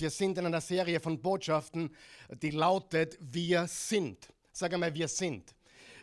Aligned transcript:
Wir 0.00 0.10
sind 0.10 0.38
in 0.38 0.46
einer 0.46 0.60
Serie 0.60 1.00
von 1.00 1.20
Botschaften, 1.20 1.94
die 2.42 2.50
lautet 2.50 3.18
Wir 3.20 3.66
sind. 3.66 4.28
Sag 4.52 4.74
einmal, 4.74 4.94
wir 4.94 5.08
sind. 5.08 5.54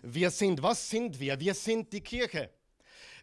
Wir 0.01 0.29
sind. 0.29 0.61
Was 0.61 0.89
sind 0.89 1.19
wir? 1.19 1.39
Wir 1.39 1.53
sind 1.53 1.91
die 1.93 2.01
Kirche. 2.01 2.49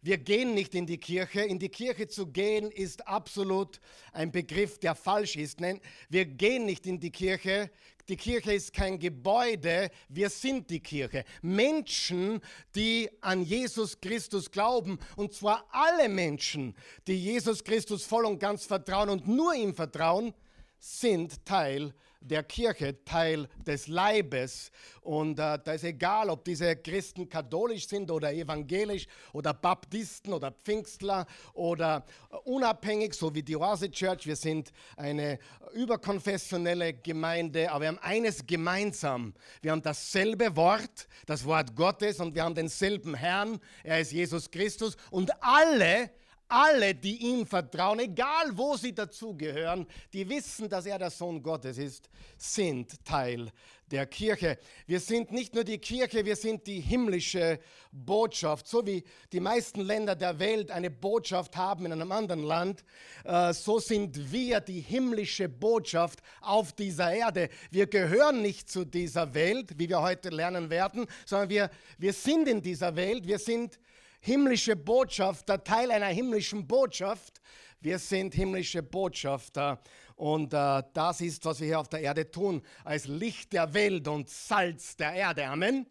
Wir 0.03 0.17
gehen 0.17 0.55
nicht 0.55 0.75
in 0.75 0.87
die 0.87 0.99
Kirche. 0.99 1.43
In 1.43 1.59
die 1.59 1.69
Kirche 1.69 2.09
zu 2.09 2.27
gehen 2.27 2.71
ist 2.71 3.07
absolut 3.07 3.81
ein 4.13 4.33
Begriff, 4.33 4.79
der 4.79 4.95
falsch 4.95 5.37
ist. 5.37 5.61
Nein, 5.61 5.81
wir 6.09 6.25
gehen 6.25 6.65
nicht 6.65 6.87
in 6.87 6.99
die 6.99 7.11
Kirche. 7.11 7.71
Die 8.09 8.17
Kirche 8.17 8.55
ist 8.55 8.73
kein 8.73 8.99
Gebäude, 8.99 9.89
wir 10.09 10.31
sind 10.31 10.69
die 10.69 10.81
Kirche. 10.81 11.25
Menschen, 11.43 12.41
die 12.75 13.09
an 13.21 13.43
Jesus 13.43 14.01
Christus 14.01 14.51
glauben, 14.51 14.99
und 15.15 15.33
zwar 15.33 15.69
alle 15.71 16.09
Menschen, 16.09 16.75
die 17.07 17.15
Jesus 17.15 17.63
Christus 17.63 18.05
voll 18.05 18.25
und 18.25 18.41
ganz 18.41 18.65
vertrauen 18.65 19.11
und 19.11 19.29
nur 19.29 19.55
ihm 19.55 19.75
vertrauen, 19.75 20.35
sind 20.81 21.45
Teil 21.45 21.95
der 22.21 22.43
Kirche, 22.43 23.03
Teil 23.05 23.49
des 23.67 23.87
Leibes. 23.87 24.71
Und 25.01 25.39
äh, 25.39 25.59
da 25.63 25.73
ist 25.73 25.85
egal, 25.85 26.29
ob 26.29 26.45
diese 26.45 26.77
Christen 26.77 27.29
katholisch 27.29 27.89
sind 27.89 28.11
oder 28.11 28.33
evangelisch 28.33 29.07
oder 29.33 29.55
Baptisten 29.55 30.33
oder 30.33 30.53
Pfingstler 30.53 31.27
oder 31.55 32.05
äh, 32.31 32.37
unabhängig, 32.45 33.15
so 33.15 33.35
wie 33.35 33.43
die 33.43 33.57
Oase 33.57 33.91
Church. 33.91 34.27
Wir 34.27 34.37
sind 34.37 34.71
eine 34.97 35.39
überkonfessionelle 35.73 36.95
Gemeinde, 36.95 37.71
aber 37.71 37.83
wir 37.83 37.89
haben 37.89 37.99
eines 37.99 38.47
gemeinsam. 38.47 39.33
Wir 39.63 39.73
haben 39.73 39.83
dasselbe 39.83 40.55
Wort, 40.57 41.09
das 41.27 41.45
Wort 41.47 41.75
Gottes, 41.75 42.21
und 42.21 42.35
wir 42.35 42.45
haben 42.45 42.55
denselben 42.55 43.15
Herrn. 43.15 43.61
Er 43.83 44.01
ist 44.01 44.13
Jesus 44.13 44.51
Christus. 44.51 44.97
Und 45.11 45.31
alle, 45.43 46.11
alle, 46.51 46.95
die 46.95 47.17
ihm 47.17 47.47
vertrauen, 47.47 48.01
egal 48.01 48.51
wo 48.53 48.77
sie 48.77 48.95
dazugehören, 48.95 49.87
die 50.13 50.29
wissen, 50.29 50.69
dass 50.69 50.87
er 50.87 50.99
der 50.99 51.11
Sohn 51.11 51.43
Gottes 51.43 51.79
ist, 51.79 52.11
sind 52.37 53.05
Teil 53.05 53.53
der 53.91 54.07
Kirche. 54.07 54.59
Wir 54.87 55.01
sind 55.01 55.33
nicht 55.33 55.55
nur 55.55 55.65
die 55.65 55.79
Kirche, 55.79 56.25
wir 56.25 56.37
sind 56.37 56.67
die 56.67 56.81
himmlische 56.81 57.59
Botschaft. 57.91 58.69
So 58.69 58.87
wie 58.87 59.03
die 59.33 59.41
meisten 59.41 59.81
Länder 59.81 60.15
der 60.15 60.39
Welt 60.39 60.71
eine 60.71 60.91
Botschaft 60.91 61.57
haben 61.57 61.87
in 61.87 61.93
einem 61.93 62.13
anderen 62.13 62.45
Land, 62.45 62.85
äh, 63.25 63.53
so 63.53 63.79
sind 63.79 64.33
wir 64.33 64.61
die 64.61 64.81
himmlische 64.81 65.49
Botschaft 65.49 66.21
auf 66.41 66.73
dieser 66.73 67.13
Erde. 67.13 67.49
Wir 67.71 67.87
gehören 67.87 68.43
nicht 68.43 68.71
zu 68.71 68.85
dieser 68.85 69.35
Welt, 69.35 69.79
wie 69.79 69.89
wir 69.89 70.01
heute 70.03 70.31
lernen 70.31 70.71
werden, 70.71 71.07
sondern 71.27 71.51
wir, 71.51 71.71
wir 71.99 72.13
sind 72.13 72.49
in 72.49 72.63
dieser 72.63 72.95
Welt, 72.95 73.27
wir 73.27 73.39
sind 73.39 73.79
himmlische 74.21 74.77
Botschafter, 74.77 75.63
Teil 75.63 75.91
einer 75.91 76.07
himmlischen 76.07 76.67
Botschaft. 76.67 77.41
Wir 77.81 77.99
sind 77.99 78.35
himmlische 78.35 78.83
Botschafter 78.83 79.81
und 80.17 80.53
äh, 80.53 80.83
das 80.93 81.23
ist, 81.23 81.45
was 81.47 81.61
wir 81.61 81.67
hier 81.67 81.81
auf 81.81 81.89
der 81.89 82.01
Erde 82.01 82.31
tun, 82.31 82.63
als 82.85 83.07
Licht 83.07 83.53
der 83.55 83.73
Welt 83.73 84.07
und 84.07 84.29
Salz 84.29 84.97
der 84.97 85.15
Erde. 85.15 85.47
Amen. 85.47 85.87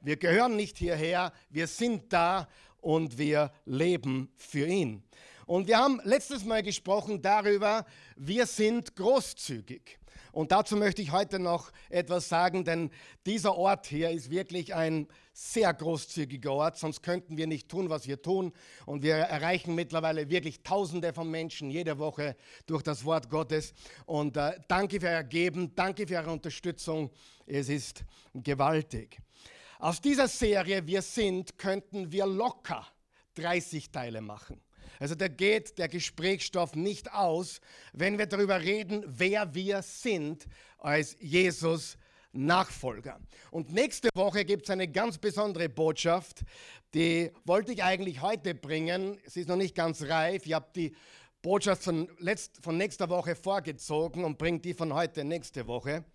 Wir 0.00 0.16
gehören 0.16 0.54
nicht 0.54 0.78
hierher, 0.78 1.32
wir 1.50 1.66
sind 1.66 2.12
da 2.12 2.46
und 2.80 3.18
wir 3.18 3.50
leben 3.64 4.30
für 4.36 4.66
ihn. 4.66 5.02
Und 5.46 5.66
wir 5.66 5.78
haben 5.78 6.00
letztes 6.04 6.44
Mal 6.44 6.62
gesprochen 6.62 7.20
darüber, 7.20 7.84
wir 8.16 8.46
sind 8.46 8.94
großzügig. 8.94 9.98
Und 10.34 10.50
dazu 10.50 10.76
möchte 10.76 11.00
ich 11.00 11.12
heute 11.12 11.38
noch 11.38 11.70
etwas 11.90 12.28
sagen, 12.28 12.64
denn 12.64 12.90
dieser 13.24 13.56
Ort 13.56 13.86
hier 13.86 14.10
ist 14.10 14.30
wirklich 14.30 14.74
ein 14.74 15.06
sehr 15.32 15.72
großzügiger 15.72 16.52
Ort, 16.52 16.76
sonst 16.76 17.04
könnten 17.04 17.36
wir 17.36 17.46
nicht 17.46 17.68
tun, 17.68 17.88
was 17.88 18.08
wir 18.08 18.20
tun. 18.20 18.52
Und 18.84 19.04
wir 19.04 19.14
erreichen 19.14 19.76
mittlerweile 19.76 20.28
wirklich 20.28 20.64
Tausende 20.64 21.12
von 21.12 21.30
Menschen 21.30 21.70
jede 21.70 22.00
Woche 22.00 22.34
durch 22.66 22.82
das 22.82 23.04
Wort 23.04 23.30
Gottes. 23.30 23.74
Und 24.06 24.36
äh, 24.36 24.58
danke 24.66 24.98
für 25.00 25.06
euer 25.06 25.22
Geben, 25.22 25.72
danke 25.76 26.04
für 26.04 26.16
eure 26.16 26.32
Unterstützung. 26.32 27.12
Es 27.46 27.68
ist 27.68 28.04
gewaltig. 28.34 29.20
Aus 29.78 30.00
dieser 30.00 30.26
Serie 30.26 30.84
Wir 30.84 31.02
sind 31.02 31.56
könnten 31.58 32.10
wir 32.10 32.26
locker 32.26 32.84
30 33.34 33.92
Teile 33.92 34.20
machen. 34.20 34.60
Also 35.04 35.16
da 35.16 35.28
geht 35.28 35.76
der 35.76 35.88
Gesprächsstoff 35.88 36.74
nicht 36.74 37.12
aus, 37.12 37.60
wenn 37.92 38.16
wir 38.16 38.24
darüber 38.24 38.62
reden, 38.62 39.04
wer 39.06 39.54
wir 39.54 39.82
sind 39.82 40.46
als 40.78 41.14
Jesus 41.20 41.98
Nachfolger. 42.32 43.20
Und 43.50 43.70
nächste 43.70 44.08
Woche 44.14 44.46
gibt 44.46 44.62
es 44.62 44.70
eine 44.70 44.88
ganz 44.88 45.18
besondere 45.18 45.68
Botschaft, 45.68 46.42
die 46.94 47.30
wollte 47.44 47.72
ich 47.72 47.84
eigentlich 47.84 48.22
heute 48.22 48.54
bringen. 48.54 49.18
Sie 49.26 49.42
ist 49.42 49.48
noch 49.50 49.56
nicht 49.56 49.74
ganz 49.74 50.04
reif. 50.04 50.46
Ich 50.46 50.54
habe 50.54 50.68
die 50.74 50.96
Botschaft 51.42 51.82
von, 51.82 52.08
letzt, 52.18 52.64
von 52.64 52.78
nächster 52.78 53.10
Woche 53.10 53.36
vorgezogen 53.36 54.24
und 54.24 54.38
bringe 54.38 54.60
die 54.60 54.72
von 54.72 54.94
heute 54.94 55.22
nächste 55.22 55.66
Woche. 55.66 56.06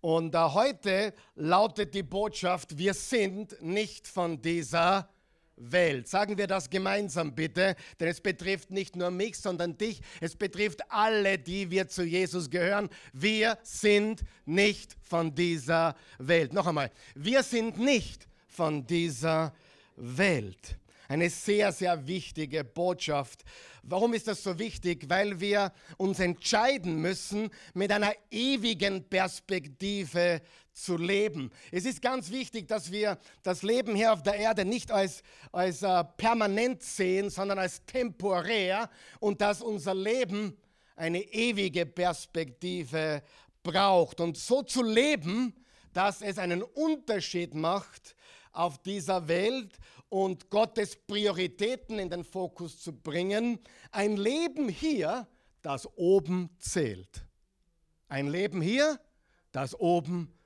Und 0.00 0.36
äh, 0.36 0.38
heute 0.38 1.12
lautet 1.34 1.92
die 1.92 2.04
Botschaft, 2.04 2.78
wir 2.78 2.94
sind 2.94 3.60
nicht 3.60 4.06
von 4.06 4.40
dieser 4.40 5.08
Welt. 5.58 6.08
Sagen 6.08 6.38
wir 6.38 6.46
das 6.46 6.70
gemeinsam 6.70 7.34
bitte, 7.34 7.76
denn 8.00 8.08
es 8.08 8.20
betrifft 8.20 8.70
nicht 8.70 8.96
nur 8.96 9.10
mich, 9.10 9.36
sondern 9.36 9.76
dich. 9.76 10.00
Es 10.20 10.36
betrifft 10.36 10.80
alle, 10.90 11.38
die 11.38 11.70
wir 11.70 11.88
zu 11.88 12.04
Jesus 12.04 12.50
gehören. 12.50 12.88
Wir 13.12 13.58
sind 13.62 14.22
nicht 14.46 14.96
von 15.02 15.34
dieser 15.34 15.96
Welt. 16.18 16.52
Noch 16.52 16.66
einmal, 16.66 16.90
wir 17.14 17.42
sind 17.42 17.78
nicht 17.78 18.28
von 18.46 18.86
dieser 18.86 19.52
Welt. 19.96 20.76
Eine 21.08 21.30
sehr, 21.30 21.72
sehr 21.72 22.06
wichtige 22.06 22.64
Botschaft. 22.64 23.42
Warum 23.82 24.12
ist 24.12 24.28
das 24.28 24.42
so 24.42 24.58
wichtig? 24.58 25.08
Weil 25.08 25.40
wir 25.40 25.72
uns 25.96 26.20
entscheiden 26.20 27.00
müssen, 27.00 27.48
mit 27.72 27.90
einer 27.90 28.12
ewigen 28.30 29.08
Perspektive 29.08 30.42
zu 30.82 30.96
leben. 30.96 31.50
Es 31.70 31.84
ist 31.84 32.00
ganz 32.00 32.30
wichtig, 32.30 32.68
dass 32.68 32.92
wir 32.92 33.18
das 33.42 33.62
Leben 33.62 33.94
hier 33.94 34.12
auf 34.12 34.22
der 34.22 34.34
Erde 34.34 34.64
nicht 34.64 34.90
als, 34.90 35.22
als 35.52 35.82
uh, 35.82 36.04
permanent 36.16 36.82
sehen, 36.82 37.30
sondern 37.30 37.58
als 37.58 37.84
temporär 37.84 38.88
und 39.20 39.40
dass 39.40 39.60
unser 39.60 39.94
Leben 39.94 40.56
eine 40.96 41.20
ewige 41.20 41.86
Perspektive 41.86 43.22
braucht. 43.62 44.20
Und 44.20 44.36
so 44.36 44.62
zu 44.62 44.82
leben, 44.82 45.54
dass 45.92 46.22
es 46.22 46.38
einen 46.38 46.62
Unterschied 46.62 47.54
macht 47.54 48.14
auf 48.52 48.78
dieser 48.78 49.28
Welt 49.28 49.78
und 50.08 50.48
Gottes 50.50 50.96
Prioritäten 50.96 51.98
in 51.98 52.08
den 52.08 52.24
Fokus 52.24 52.80
zu 52.80 52.92
bringen. 52.92 53.58
Ein 53.90 54.16
Leben 54.16 54.68
hier, 54.68 55.26
das 55.62 55.86
oben 55.96 56.50
zählt. 56.58 57.26
Ein 58.08 58.28
Leben 58.28 58.62
hier, 58.62 58.98
das 59.52 59.78
oben 59.78 60.28
zählt. 60.28 60.37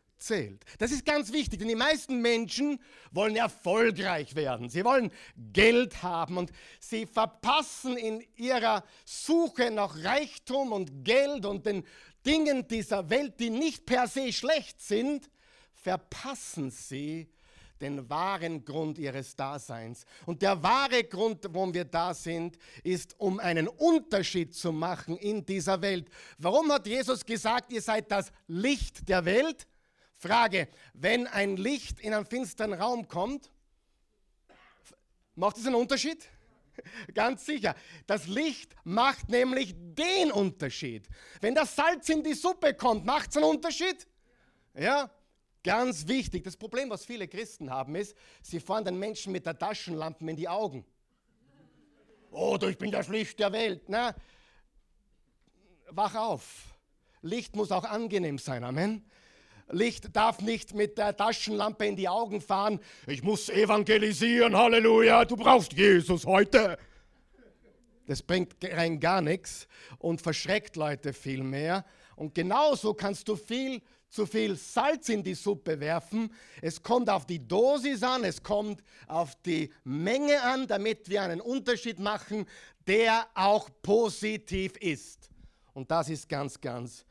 Das 0.78 0.92
ist 0.92 1.04
ganz 1.04 1.32
wichtig, 1.32 1.58
denn 1.58 1.68
die 1.68 1.74
meisten 1.74 2.20
Menschen 2.20 2.78
wollen 3.10 3.36
erfolgreich 3.36 4.34
werden. 4.34 4.68
Sie 4.68 4.84
wollen 4.84 5.10
Geld 5.52 6.02
haben 6.02 6.36
und 6.36 6.52
sie 6.80 7.06
verpassen 7.06 7.96
in 7.96 8.24
ihrer 8.36 8.84
Suche 9.04 9.70
nach 9.70 9.96
Reichtum 10.02 10.72
und 10.72 11.04
Geld 11.04 11.44
und 11.44 11.66
den 11.66 11.84
Dingen 12.24 12.66
dieser 12.68 13.10
Welt, 13.10 13.40
die 13.40 13.50
nicht 13.50 13.84
per 13.84 14.06
se 14.06 14.32
schlecht 14.32 14.80
sind, 14.80 15.28
verpassen 15.74 16.70
sie 16.70 17.28
den 17.82 18.08
wahren 18.08 18.64
Grund 18.64 18.96
ihres 18.96 19.34
Daseins. 19.34 20.06
Und 20.24 20.40
der 20.40 20.62
wahre 20.62 21.02
Grund, 21.04 21.44
warum 21.50 21.74
wir 21.74 21.84
da 21.84 22.14
sind, 22.14 22.56
ist, 22.84 23.18
um 23.18 23.40
einen 23.40 23.66
Unterschied 23.66 24.54
zu 24.54 24.72
machen 24.72 25.16
in 25.18 25.44
dieser 25.44 25.82
Welt. 25.82 26.08
Warum 26.38 26.70
hat 26.72 26.86
Jesus 26.86 27.24
gesagt, 27.24 27.72
ihr 27.72 27.82
seid 27.82 28.10
das 28.10 28.32
Licht 28.46 29.08
der 29.08 29.24
Welt? 29.24 29.66
Frage, 30.22 30.68
wenn 30.94 31.26
ein 31.26 31.56
Licht 31.56 31.98
in 31.98 32.14
einen 32.14 32.26
finsteren 32.26 32.72
Raum 32.74 33.08
kommt, 33.08 33.50
macht 35.34 35.56
es 35.56 35.66
einen 35.66 35.74
Unterschied? 35.74 36.28
Ganz 37.14 37.44
sicher. 37.44 37.74
Das 38.06 38.28
Licht 38.28 38.76
macht 38.84 39.28
nämlich 39.28 39.74
den 39.76 40.30
Unterschied. 40.30 41.08
Wenn 41.40 41.56
das 41.56 41.74
Salz 41.74 42.08
in 42.08 42.22
die 42.22 42.34
Suppe 42.34 42.72
kommt, 42.74 43.04
macht 43.04 43.30
es 43.30 43.36
einen 43.36 43.46
Unterschied? 43.46 44.06
Ja, 44.74 45.10
Ganz 45.64 46.08
wichtig, 46.08 46.42
das 46.42 46.56
Problem, 46.56 46.90
was 46.90 47.04
viele 47.04 47.28
Christen 47.28 47.70
haben, 47.70 47.94
ist, 47.94 48.16
sie 48.42 48.58
fahren 48.58 48.84
den 48.84 48.98
Menschen 48.98 49.30
mit 49.30 49.46
der 49.46 49.56
Taschenlampe 49.56 50.28
in 50.28 50.36
die 50.36 50.48
Augen. 50.48 50.84
Oh, 52.32 52.58
ich 52.62 52.78
bin 52.78 52.90
das 52.90 53.06
Licht 53.08 53.38
der 53.38 53.52
Welt. 53.52 53.82
Na, 53.86 54.12
wach 55.88 56.16
auf. 56.16 56.74
Licht 57.20 57.54
muss 57.54 57.70
auch 57.70 57.84
angenehm 57.84 58.38
sein. 58.38 58.64
Amen. 58.64 59.04
Licht 59.70 60.14
darf 60.14 60.40
nicht 60.40 60.74
mit 60.74 60.98
der 60.98 61.16
Taschenlampe 61.16 61.86
in 61.86 61.96
die 61.96 62.08
Augen 62.08 62.40
fahren. 62.40 62.80
Ich 63.06 63.22
muss 63.22 63.48
evangelisieren, 63.48 64.56
Halleluja, 64.56 65.24
du 65.24 65.36
brauchst 65.36 65.72
Jesus 65.72 66.26
heute. 66.26 66.78
Das 68.06 68.22
bringt 68.22 68.54
rein 68.62 69.00
gar 69.00 69.20
nichts 69.20 69.68
und 69.98 70.20
verschreckt 70.20 70.76
Leute 70.76 71.12
viel 71.12 71.42
mehr. 71.42 71.84
Und 72.16 72.34
genauso 72.34 72.94
kannst 72.94 73.28
du 73.28 73.36
viel 73.36 73.80
zu 74.12 74.26
viel 74.26 74.56
Salz 74.56 75.08
in 75.08 75.22
die 75.22 75.34
Suppe 75.34 75.80
werfen. 75.80 76.30
Es 76.60 76.82
kommt 76.82 77.08
auf 77.08 77.24
die 77.24 77.48
Dosis 77.48 78.02
an, 78.02 78.24
es 78.24 78.42
kommt 78.42 78.82
auf 79.06 79.34
die 79.42 79.72
Menge 79.84 80.42
an, 80.42 80.66
damit 80.66 81.08
wir 81.08 81.22
einen 81.22 81.40
Unterschied 81.40 81.98
machen, 81.98 82.46
der 82.86 83.26
auch 83.34 83.70
positiv 83.82 84.76
ist. 84.76 85.30
Und 85.72 85.90
das 85.90 86.10
ist 86.10 86.28
ganz, 86.28 86.60
ganz 86.60 87.06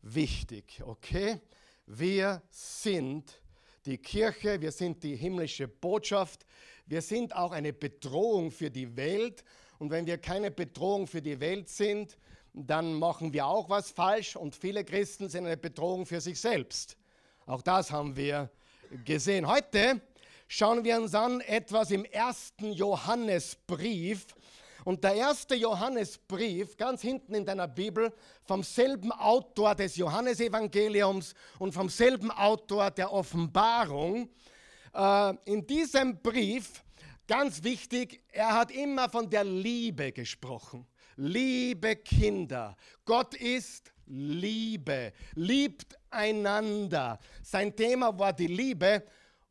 wichtig, 0.00 0.80
okay? 0.82 1.38
Wir 1.90 2.42
sind 2.50 3.40
die 3.86 3.96
Kirche, 3.96 4.60
wir 4.60 4.72
sind 4.72 5.02
die 5.02 5.16
himmlische 5.16 5.66
Botschaft, 5.66 6.44
wir 6.84 7.00
sind 7.00 7.34
auch 7.34 7.50
eine 7.50 7.72
Bedrohung 7.72 8.50
für 8.50 8.70
die 8.70 8.94
Welt. 8.94 9.42
Und 9.78 9.90
wenn 9.90 10.06
wir 10.06 10.18
keine 10.18 10.50
Bedrohung 10.50 11.06
für 11.06 11.22
die 11.22 11.40
Welt 11.40 11.70
sind, 11.70 12.18
dann 12.52 12.92
machen 12.92 13.32
wir 13.32 13.46
auch 13.46 13.70
was 13.70 13.90
falsch 13.90 14.36
und 14.36 14.54
viele 14.54 14.84
Christen 14.84 15.30
sind 15.30 15.46
eine 15.46 15.56
Bedrohung 15.56 16.04
für 16.04 16.20
sich 16.20 16.38
selbst. 16.38 16.98
Auch 17.46 17.62
das 17.62 17.90
haben 17.90 18.14
wir 18.16 18.50
gesehen. 19.06 19.48
Heute 19.48 20.02
schauen 20.46 20.84
wir 20.84 21.00
uns 21.00 21.14
an 21.14 21.40
etwas 21.40 21.90
im 21.90 22.04
ersten 22.04 22.70
Johannesbrief. 22.70 24.26
Und 24.84 25.04
der 25.04 25.14
erste 25.14 25.54
Johannesbrief, 25.54 26.76
ganz 26.76 27.02
hinten 27.02 27.34
in 27.34 27.44
deiner 27.44 27.68
Bibel, 27.68 28.12
vom 28.44 28.62
selben 28.62 29.12
Autor 29.12 29.74
des 29.74 29.96
Johannesevangeliums 29.96 31.34
und 31.58 31.72
vom 31.72 31.88
selben 31.88 32.30
Autor 32.30 32.90
der 32.90 33.12
Offenbarung. 33.12 34.28
Äh, 34.94 35.34
in 35.44 35.66
diesem 35.66 36.20
Brief, 36.20 36.82
ganz 37.26 37.62
wichtig, 37.62 38.22
er 38.28 38.54
hat 38.54 38.70
immer 38.70 39.08
von 39.08 39.28
der 39.28 39.44
Liebe 39.44 40.12
gesprochen. 40.12 40.86
Liebe 41.16 41.96
Kinder, 41.96 42.76
Gott 43.04 43.34
ist 43.34 43.92
Liebe, 44.06 45.12
liebt 45.34 45.98
einander. 46.10 47.18
Sein 47.42 47.74
Thema 47.74 48.16
war 48.18 48.32
die 48.32 48.46
Liebe 48.46 49.04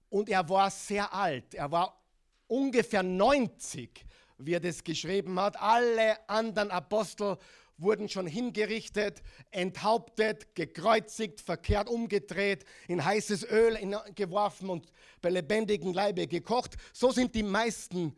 und 0.10 0.30
er 0.30 0.48
war 0.48 0.72
sehr 0.72 1.14
alt. 1.14 1.54
Er 1.54 1.70
war 1.72 2.02
ungefähr 2.48 3.04
90, 3.04 4.06
wie 4.38 4.54
er 4.54 4.60
das 4.60 4.84
geschrieben 4.84 5.40
hat. 5.40 5.60
Alle 5.60 6.30
anderen 6.30 6.72
Apostel 6.72 7.38
wurden 7.78 8.10
schon 8.10 8.28
hingerichtet, 8.28 9.22
enthauptet, 9.52 10.56
gekreuzigt, 10.56 11.42
verkehrt 11.42 11.90
umgedreht, 11.90 12.66
in 12.88 13.04
heißes 13.04 13.44
Öl 13.50 13.78
geworfen 14.16 14.70
und 14.70 14.92
bei 15.22 15.30
lebendigem 15.30 15.94
Leibe 15.94 16.28
gekocht. 16.28 16.76
So 16.94 17.12
sind 17.12 17.36
die 17.36 17.44
meisten 17.44 18.16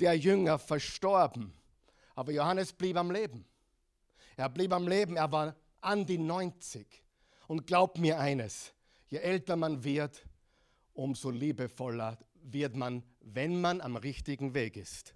der 0.00 0.14
Jünger 0.14 0.58
verstorben. 0.58 1.52
Aber 2.14 2.32
Johannes 2.32 2.72
blieb 2.72 2.96
am 2.96 3.10
Leben. 3.10 3.44
Er 4.36 4.48
blieb 4.48 4.72
am 4.72 4.88
Leben, 4.88 5.16
er 5.16 5.30
war 5.30 5.56
an 5.80 6.06
die 6.06 6.18
90. 6.18 6.86
Und 7.46 7.66
glaubt 7.66 7.98
mir 7.98 8.18
eines, 8.18 8.72
je 9.08 9.18
älter 9.18 9.56
man 9.56 9.84
wird, 9.84 10.26
umso 10.94 11.30
liebevoller 11.30 12.18
wird 12.34 12.74
man, 12.74 13.02
wenn 13.20 13.60
man 13.60 13.80
am 13.80 13.96
richtigen 13.96 14.54
Weg 14.54 14.76
ist. 14.76 15.14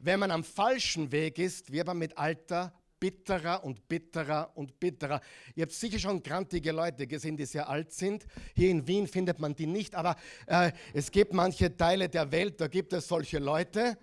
Wenn 0.00 0.20
man 0.20 0.30
am 0.30 0.44
falschen 0.44 1.12
Weg 1.12 1.38
ist, 1.38 1.72
wird 1.72 1.86
man 1.86 1.98
mit 1.98 2.16
Alter 2.18 2.72
bitterer 3.04 3.62
und 3.64 3.86
bitterer 3.86 4.50
und 4.54 4.80
bitterer. 4.80 5.20
Ihr 5.54 5.64
habt 5.64 5.72
sicher 5.72 5.98
schon 5.98 6.22
grantige 6.22 6.72
Leute 6.72 7.06
gesehen, 7.06 7.36
die 7.36 7.44
sehr 7.44 7.68
alt 7.68 7.92
sind. 7.92 8.24
Hier 8.54 8.70
in 8.70 8.86
Wien 8.86 9.06
findet 9.06 9.40
man 9.40 9.54
die 9.54 9.66
nicht, 9.66 9.94
aber 9.94 10.16
äh, 10.46 10.72
es 10.94 11.10
gibt 11.10 11.34
manche 11.34 11.76
Teile 11.76 12.08
der 12.08 12.32
Welt, 12.32 12.62
da 12.62 12.66
gibt 12.66 12.94
es 12.94 13.06
solche 13.06 13.38
Leute. 13.38 13.98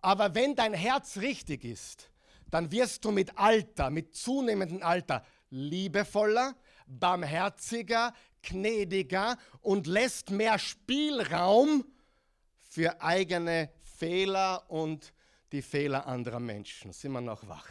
Aber 0.00 0.34
wenn 0.34 0.54
dein 0.54 0.72
Herz 0.72 1.18
richtig 1.18 1.64
ist, 1.64 2.10
dann 2.50 2.72
wirst 2.72 3.04
du 3.04 3.10
mit 3.10 3.36
Alter, 3.36 3.90
mit 3.90 4.14
zunehmendem 4.14 4.82
Alter 4.82 5.24
liebevoller, 5.50 6.56
barmherziger, 6.86 8.14
gnädiger 8.42 9.36
und 9.60 9.86
lässt 9.86 10.30
mehr 10.30 10.58
Spielraum 10.58 11.84
für 12.56 13.02
eigene 13.02 13.70
Fehler 14.02 14.68
und 14.68 15.12
die 15.52 15.62
Fehler 15.62 16.08
anderer 16.08 16.40
Menschen. 16.40 16.92
Sind 16.92 17.12
wir 17.12 17.20
noch 17.20 17.46
wach? 17.46 17.68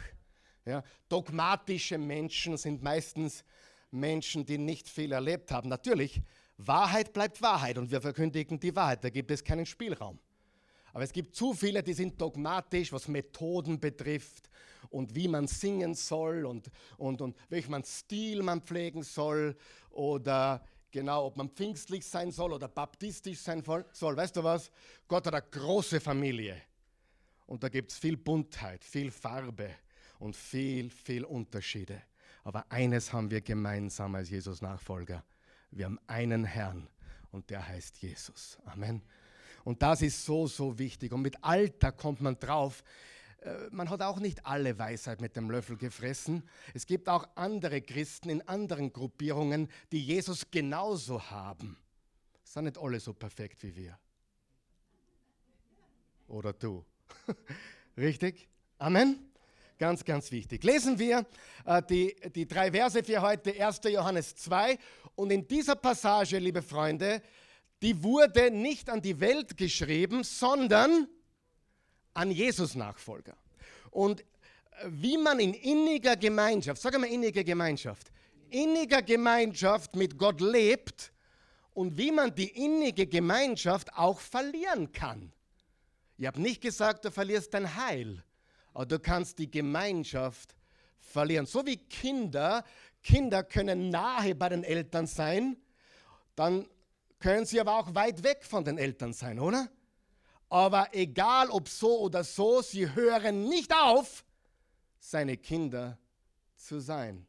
Ja, 0.64 0.82
dogmatische 1.06 1.98
Menschen 1.98 2.56
sind 2.56 2.82
meistens 2.82 3.44
Menschen, 3.90 4.46
die 4.46 4.56
nicht 4.56 4.88
viel 4.88 5.12
erlebt 5.12 5.50
haben. 5.52 5.68
Natürlich, 5.68 6.22
Wahrheit 6.56 7.12
bleibt 7.12 7.42
Wahrheit 7.42 7.76
und 7.76 7.90
wir 7.90 8.00
verkündigen 8.00 8.58
die 8.58 8.74
Wahrheit. 8.74 9.04
Da 9.04 9.10
gibt 9.10 9.30
es 9.30 9.44
keinen 9.44 9.66
Spielraum. 9.66 10.18
Aber 10.94 11.04
es 11.04 11.12
gibt 11.12 11.36
zu 11.36 11.52
viele, 11.52 11.82
die 11.82 11.92
sind 11.92 12.18
dogmatisch, 12.18 12.94
was 12.94 13.08
Methoden 13.08 13.78
betrifft 13.78 14.48
und 14.88 15.14
wie 15.14 15.28
man 15.28 15.46
singen 15.46 15.94
soll 15.94 16.46
und, 16.46 16.70
und, 16.96 17.20
und 17.20 17.36
welchen 17.50 17.84
Stil 17.84 18.42
man 18.42 18.62
pflegen 18.62 19.02
soll 19.02 19.54
oder 19.90 20.64
genau, 20.92 21.26
ob 21.26 21.36
man 21.36 21.48
pfingstlich 21.48 22.06
sein 22.06 22.30
soll 22.30 22.52
oder 22.52 22.68
baptistisch 22.68 23.40
sein 23.40 23.64
soll. 23.92 24.16
Weißt 24.16 24.36
du 24.36 24.44
was? 24.44 24.70
Gott 25.08 25.26
hat 25.26 25.34
eine 25.34 25.44
große 25.50 26.00
Familie 26.00 26.60
und 27.46 27.62
da 27.64 27.68
gibt 27.68 27.90
es 27.90 27.98
viel 27.98 28.16
Buntheit, 28.16 28.84
viel 28.84 29.10
Farbe 29.10 29.70
und 30.18 30.36
viel, 30.36 30.90
viel 30.90 31.24
Unterschiede. 31.24 32.00
Aber 32.44 32.70
eines 32.70 33.12
haben 33.12 33.30
wir 33.30 33.40
gemeinsam 33.40 34.14
als 34.14 34.30
Jesus-Nachfolger. 34.30 35.24
Wir 35.70 35.86
haben 35.86 35.98
einen 36.06 36.44
Herrn 36.44 36.88
und 37.30 37.50
der 37.50 37.66
heißt 37.66 37.98
Jesus. 37.98 38.58
Amen. 38.66 39.02
Und 39.64 39.82
das 39.82 40.02
ist 40.02 40.24
so, 40.24 40.46
so 40.46 40.78
wichtig. 40.78 41.12
Und 41.12 41.22
mit 41.22 41.42
Alter 41.42 41.92
kommt 41.92 42.20
man 42.20 42.38
drauf, 42.38 42.82
man 43.70 43.90
hat 43.90 44.02
auch 44.02 44.20
nicht 44.20 44.46
alle 44.46 44.78
Weisheit 44.78 45.20
mit 45.20 45.36
dem 45.36 45.50
Löffel 45.50 45.76
gefressen. 45.76 46.42
Es 46.74 46.86
gibt 46.86 47.08
auch 47.08 47.28
andere 47.34 47.80
Christen 47.82 48.30
in 48.30 48.46
anderen 48.48 48.92
Gruppierungen, 48.92 49.68
die 49.90 50.00
Jesus 50.00 50.50
genauso 50.50 51.30
haben. 51.30 51.76
Sind 52.44 52.64
nicht 52.64 52.78
alle 52.78 53.00
so 53.00 53.12
perfekt 53.12 53.62
wie 53.62 53.74
wir. 53.74 53.98
Oder 56.28 56.52
du. 56.52 56.84
Richtig? 57.96 58.48
Amen? 58.78 59.32
Ganz, 59.78 60.04
ganz 60.04 60.30
wichtig. 60.30 60.62
Lesen 60.62 60.98
wir 60.98 61.26
äh, 61.64 61.82
die, 61.82 62.14
die 62.34 62.46
drei 62.46 62.70
Verse 62.70 63.02
für 63.02 63.20
heute, 63.20 63.60
1. 63.60 63.80
Johannes 63.84 64.36
2. 64.36 64.78
Und 65.16 65.32
in 65.32 65.48
dieser 65.48 65.74
Passage, 65.74 66.38
liebe 66.38 66.62
Freunde, 66.62 67.20
die 67.82 68.02
wurde 68.02 68.50
nicht 68.50 68.88
an 68.88 69.02
die 69.02 69.18
Welt 69.18 69.56
geschrieben, 69.56 70.22
sondern 70.22 71.08
an 72.14 72.30
Jesus 72.30 72.74
Nachfolger. 72.74 73.36
Und 73.90 74.20
äh, 74.20 74.24
wie 74.88 75.16
man 75.16 75.40
in 75.40 75.54
inniger 75.54 76.16
Gemeinschaft, 76.16 76.80
sag 76.80 76.98
mal 76.98 77.06
innige 77.06 77.44
Gemeinschaft, 77.44 78.10
inniger 78.50 79.02
Gemeinschaft 79.02 79.96
mit 79.96 80.18
Gott 80.18 80.40
lebt 80.40 81.12
und 81.74 81.96
wie 81.96 82.10
man 82.10 82.34
die 82.34 82.48
innige 82.48 83.06
Gemeinschaft 83.06 83.92
auch 83.94 84.20
verlieren 84.20 84.92
kann. 84.92 85.32
Ich 86.18 86.26
habe 86.26 86.40
nicht 86.40 86.60
gesagt, 86.60 87.04
du 87.04 87.10
verlierst 87.10 87.54
dein 87.54 87.74
Heil, 87.74 88.22
aber 88.74 88.86
du 88.86 88.98
kannst 88.98 89.38
die 89.38 89.50
Gemeinschaft 89.50 90.54
verlieren. 91.00 91.46
So 91.46 91.66
wie 91.66 91.76
Kinder, 91.76 92.64
Kinder 93.02 93.42
können 93.42 93.88
nahe 93.88 94.34
bei 94.34 94.48
den 94.48 94.64
Eltern 94.64 95.06
sein, 95.06 95.56
dann 96.36 96.66
können 97.18 97.46
sie 97.46 97.60
aber 97.60 97.78
auch 97.78 97.94
weit 97.94 98.22
weg 98.22 98.44
von 98.44 98.64
den 98.64 98.78
Eltern 98.78 99.12
sein, 99.12 99.38
oder? 99.38 99.68
Aber 100.52 100.90
egal 100.92 101.48
ob 101.48 101.66
so 101.66 102.00
oder 102.00 102.22
so, 102.22 102.60
sie 102.60 102.94
hören 102.94 103.48
nicht 103.48 103.74
auf, 103.74 104.22
seine 104.98 105.38
Kinder 105.38 105.98
zu 106.56 106.78
sein. 106.78 107.26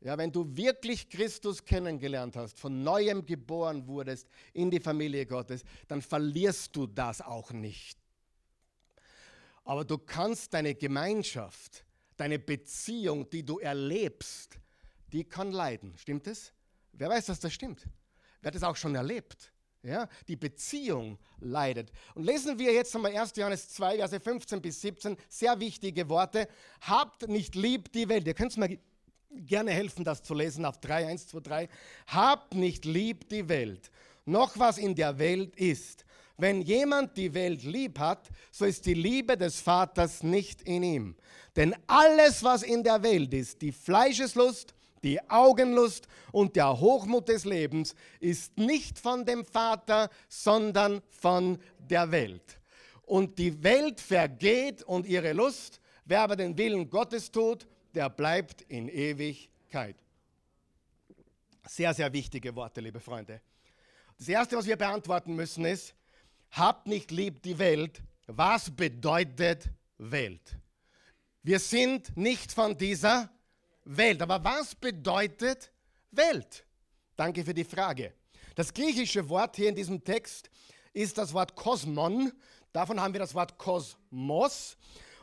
Ja, 0.00 0.16
wenn 0.16 0.32
du 0.32 0.56
wirklich 0.56 1.10
Christus 1.10 1.62
kennengelernt 1.62 2.36
hast, 2.36 2.58
von 2.58 2.82
neuem 2.82 3.26
geboren 3.26 3.86
wurdest 3.86 4.26
in 4.54 4.70
die 4.70 4.80
Familie 4.80 5.26
Gottes, 5.26 5.64
dann 5.86 6.00
verlierst 6.00 6.74
du 6.74 6.86
das 6.86 7.20
auch 7.20 7.50
nicht. 7.50 7.98
Aber 9.64 9.84
du 9.84 9.98
kannst 9.98 10.54
deine 10.54 10.74
Gemeinschaft, 10.74 11.84
deine 12.16 12.38
Beziehung, 12.38 13.28
die 13.28 13.44
du 13.44 13.58
erlebst, 13.58 14.58
die 15.12 15.24
kann 15.24 15.52
leiden. 15.52 15.92
Stimmt 15.98 16.26
es? 16.26 16.54
Wer 16.94 17.10
weiß, 17.10 17.26
dass 17.26 17.40
das 17.40 17.52
stimmt? 17.52 17.86
Wer 18.40 18.48
hat 18.48 18.54
es 18.54 18.62
auch 18.62 18.76
schon 18.76 18.94
erlebt? 18.94 19.52
Ja, 19.82 20.08
die 20.28 20.36
Beziehung 20.36 21.18
leidet. 21.38 21.90
Und 22.14 22.24
lesen 22.24 22.58
wir 22.58 22.72
jetzt 22.72 22.94
einmal 22.94 23.16
1. 23.16 23.32
Johannes 23.36 23.70
2, 23.70 23.96
Verse 23.96 24.20
15 24.20 24.60
bis 24.60 24.80
17, 24.82 25.16
sehr 25.28 25.58
wichtige 25.58 26.08
Worte. 26.10 26.48
Habt 26.82 27.28
nicht 27.28 27.54
lieb 27.54 27.90
die 27.92 28.08
Welt. 28.08 28.26
Ihr 28.26 28.34
könnt 28.34 28.56
mir 28.58 28.78
gerne 29.30 29.70
helfen, 29.70 30.04
das 30.04 30.22
zu 30.22 30.34
lesen 30.34 30.66
auf 30.66 30.80
3, 30.80 31.06
1, 31.06 31.28
2, 31.28 31.40
3. 31.40 31.68
Habt 32.08 32.54
nicht 32.54 32.84
lieb 32.84 33.30
die 33.30 33.48
Welt, 33.48 33.90
noch 34.26 34.58
was 34.58 34.76
in 34.76 34.94
der 34.94 35.18
Welt 35.18 35.56
ist. 35.56 36.04
Wenn 36.36 36.60
jemand 36.60 37.16
die 37.16 37.32
Welt 37.32 37.62
lieb 37.62 37.98
hat, 37.98 38.28
so 38.50 38.66
ist 38.66 38.84
die 38.84 38.94
Liebe 38.94 39.36
des 39.36 39.60
Vaters 39.60 40.22
nicht 40.22 40.62
in 40.62 40.82
ihm. 40.82 41.16
Denn 41.56 41.74
alles, 41.86 42.42
was 42.42 42.62
in 42.62 42.82
der 42.82 43.02
Welt 43.02 43.32
ist, 43.32 43.62
die 43.62 43.72
Fleischeslust, 43.72 44.74
die 45.02 45.30
Augenlust 45.30 46.06
und 46.32 46.56
der 46.56 46.78
Hochmut 46.78 47.28
des 47.28 47.44
Lebens 47.44 47.94
ist 48.20 48.56
nicht 48.58 48.98
von 48.98 49.24
dem 49.24 49.44
Vater, 49.44 50.10
sondern 50.28 51.02
von 51.10 51.58
der 51.78 52.10
Welt. 52.10 52.60
Und 53.02 53.38
die 53.38 53.62
Welt 53.62 54.00
vergeht 54.00 54.82
und 54.82 55.06
ihre 55.06 55.32
Lust. 55.32 55.80
Wer 56.04 56.22
aber 56.22 56.36
den 56.36 56.56
Willen 56.56 56.88
Gottes 56.88 57.30
tut, 57.30 57.66
der 57.94 58.08
bleibt 58.08 58.62
in 58.62 58.88
Ewigkeit. 58.88 59.96
Sehr, 61.66 61.94
sehr 61.94 62.12
wichtige 62.12 62.54
Worte, 62.54 62.80
liebe 62.80 63.00
Freunde. 63.00 63.40
Das 64.18 64.28
Erste, 64.28 64.56
was 64.56 64.66
wir 64.66 64.76
beantworten 64.76 65.34
müssen, 65.34 65.64
ist, 65.64 65.94
habt 66.50 66.86
nicht 66.86 67.10
lieb 67.10 67.42
die 67.42 67.58
Welt. 67.58 68.02
Was 68.26 68.70
bedeutet 68.70 69.70
Welt? 69.98 70.56
Wir 71.42 71.58
sind 71.58 72.16
nicht 72.16 72.52
von 72.52 72.76
dieser 72.76 73.18
Welt. 73.20 73.39
Welt. 73.84 74.22
Aber 74.22 74.42
was 74.42 74.74
bedeutet 74.74 75.70
Welt? 76.10 76.64
Danke 77.16 77.44
für 77.44 77.54
die 77.54 77.64
Frage. 77.64 78.14
Das 78.54 78.72
griechische 78.72 79.28
Wort 79.28 79.56
hier 79.56 79.68
in 79.68 79.74
diesem 79.74 80.02
Text 80.02 80.50
ist 80.92 81.18
das 81.18 81.32
Wort 81.32 81.54
Kosmon. 81.54 82.32
Davon 82.72 83.00
haben 83.00 83.14
wir 83.14 83.20
das 83.20 83.34
Wort 83.34 83.58
Kosmos. 83.58 84.76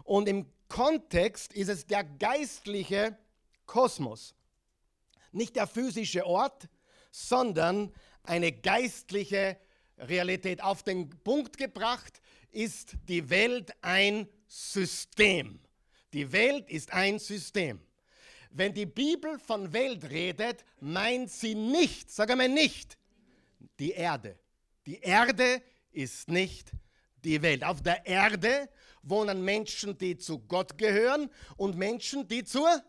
Und 0.03 0.27
im 0.27 0.45
Kontext 0.67 1.53
ist 1.53 1.69
es 1.69 1.85
der 1.85 2.03
geistliche 2.03 3.17
Kosmos. 3.65 4.33
Nicht 5.31 5.55
der 5.55 5.67
physische 5.67 6.25
Ort, 6.25 6.69
sondern 7.11 7.91
eine 8.23 8.51
geistliche 8.51 9.57
Realität. 9.97 10.61
Auf 10.61 10.83
den 10.83 11.09
Punkt 11.23 11.57
gebracht 11.57 12.21
ist 12.51 12.95
die 13.07 13.29
Welt 13.29 13.71
ein 13.81 14.27
System. 14.47 15.59
Die 16.13 16.31
Welt 16.31 16.69
ist 16.69 16.93
ein 16.93 17.19
System. 17.19 17.81
Wenn 18.57 18.73
die 18.73 18.87
Bibel 18.87 19.37
von 19.37 19.71
Welt 19.71 20.09
redet, 20.09 20.65
meint 20.79 21.29
sie 21.29 21.53
nicht, 21.53 22.09
sag 22.09 22.31
einmal 22.31 22.49
nicht, 22.49 22.97
die 23.77 23.91
Erde. 23.91 24.39
Die 24.87 24.99
Erde 24.99 25.61
ist 25.91 26.27
nicht 26.27 26.71
die 27.23 27.39
Welt. 27.43 27.63
Auf 27.63 27.83
der 27.83 28.07
Erde 28.07 28.67
wohnen 29.03 29.45
Menschen, 29.45 29.95
die 29.99 30.17
zu 30.17 30.39
Gott 30.39 30.75
gehören 30.79 31.29
und 31.55 31.77
Menschen, 31.77 32.27
die 32.27 32.43
zur 32.43 32.81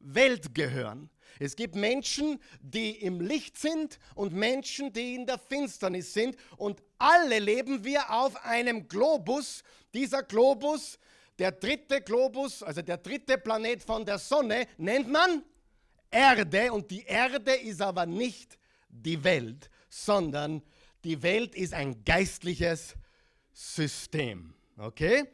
Welt 0.00 0.54
gehören. 0.54 1.08
Es 1.38 1.56
gibt 1.56 1.76
Menschen, 1.76 2.38
die 2.60 2.90
im 2.90 3.22
Licht 3.22 3.56
sind 3.56 3.98
und 4.16 4.34
Menschen, 4.34 4.92
die 4.92 5.14
in 5.14 5.24
der 5.24 5.38
Finsternis 5.38 6.12
sind. 6.12 6.36
Und 6.58 6.82
alle 6.98 7.38
leben 7.38 7.84
wir 7.84 8.10
auf 8.10 8.44
einem 8.44 8.86
Globus. 8.86 9.62
Dieser 9.94 10.22
Globus, 10.22 10.98
der 11.38 11.52
dritte 11.52 12.00
Globus, 12.00 12.62
also 12.62 12.82
der 12.82 12.98
dritte 12.98 13.38
Planet 13.38 13.82
von 13.82 14.04
der 14.04 14.18
Sonne, 14.18 14.66
nennt 14.78 15.10
man 15.10 15.42
Erde. 16.10 16.72
Und 16.72 16.90
die 16.90 17.04
Erde 17.04 17.54
ist 17.54 17.82
aber 17.82 18.06
nicht 18.06 18.58
die 18.88 19.22
Welt, 19.22 19.70
sondern 19.88 20.62
die 21.04 21.22
Welt 21.22 21.54
ist 21.54 21.74
ein 21.74 22.04
geistliches 22.04 22.94
System. 23.52 24.54
Okay? 24.78 25.24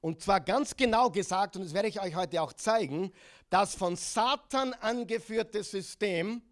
Und 0.00 0.22
zwar 0.22 0.40
ganz 0.40 0.76
genau 0.76 1.10
gesagt, 1.10 1.56
und 1.56 1.64
das 1.64 1.74
werde 1.74 1.88
ich 1.88 2.00
euch 2.00 2.14
heute 2.14 2.40
auch 2.42 2.52
zeigen, 2.52 3.12
das 3.50 3.74
von 3.74 3.96
Satan 3.96 4.72
angeführte 4.74 5.62
System, 5.62 6.42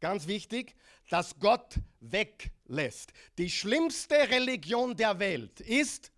ganz 0.00 0.26
wichtig, 0.26 0.74
das 1.10 1.38
Gott 1.38 1.76
weglässt. 2.00 3.12
Die 3.38 3.50
schlimmste 3.50 4.16
Religion 4.16 4.96
der 4.96 5.18
Welt 5.18 5.60
ist 5.60 6.10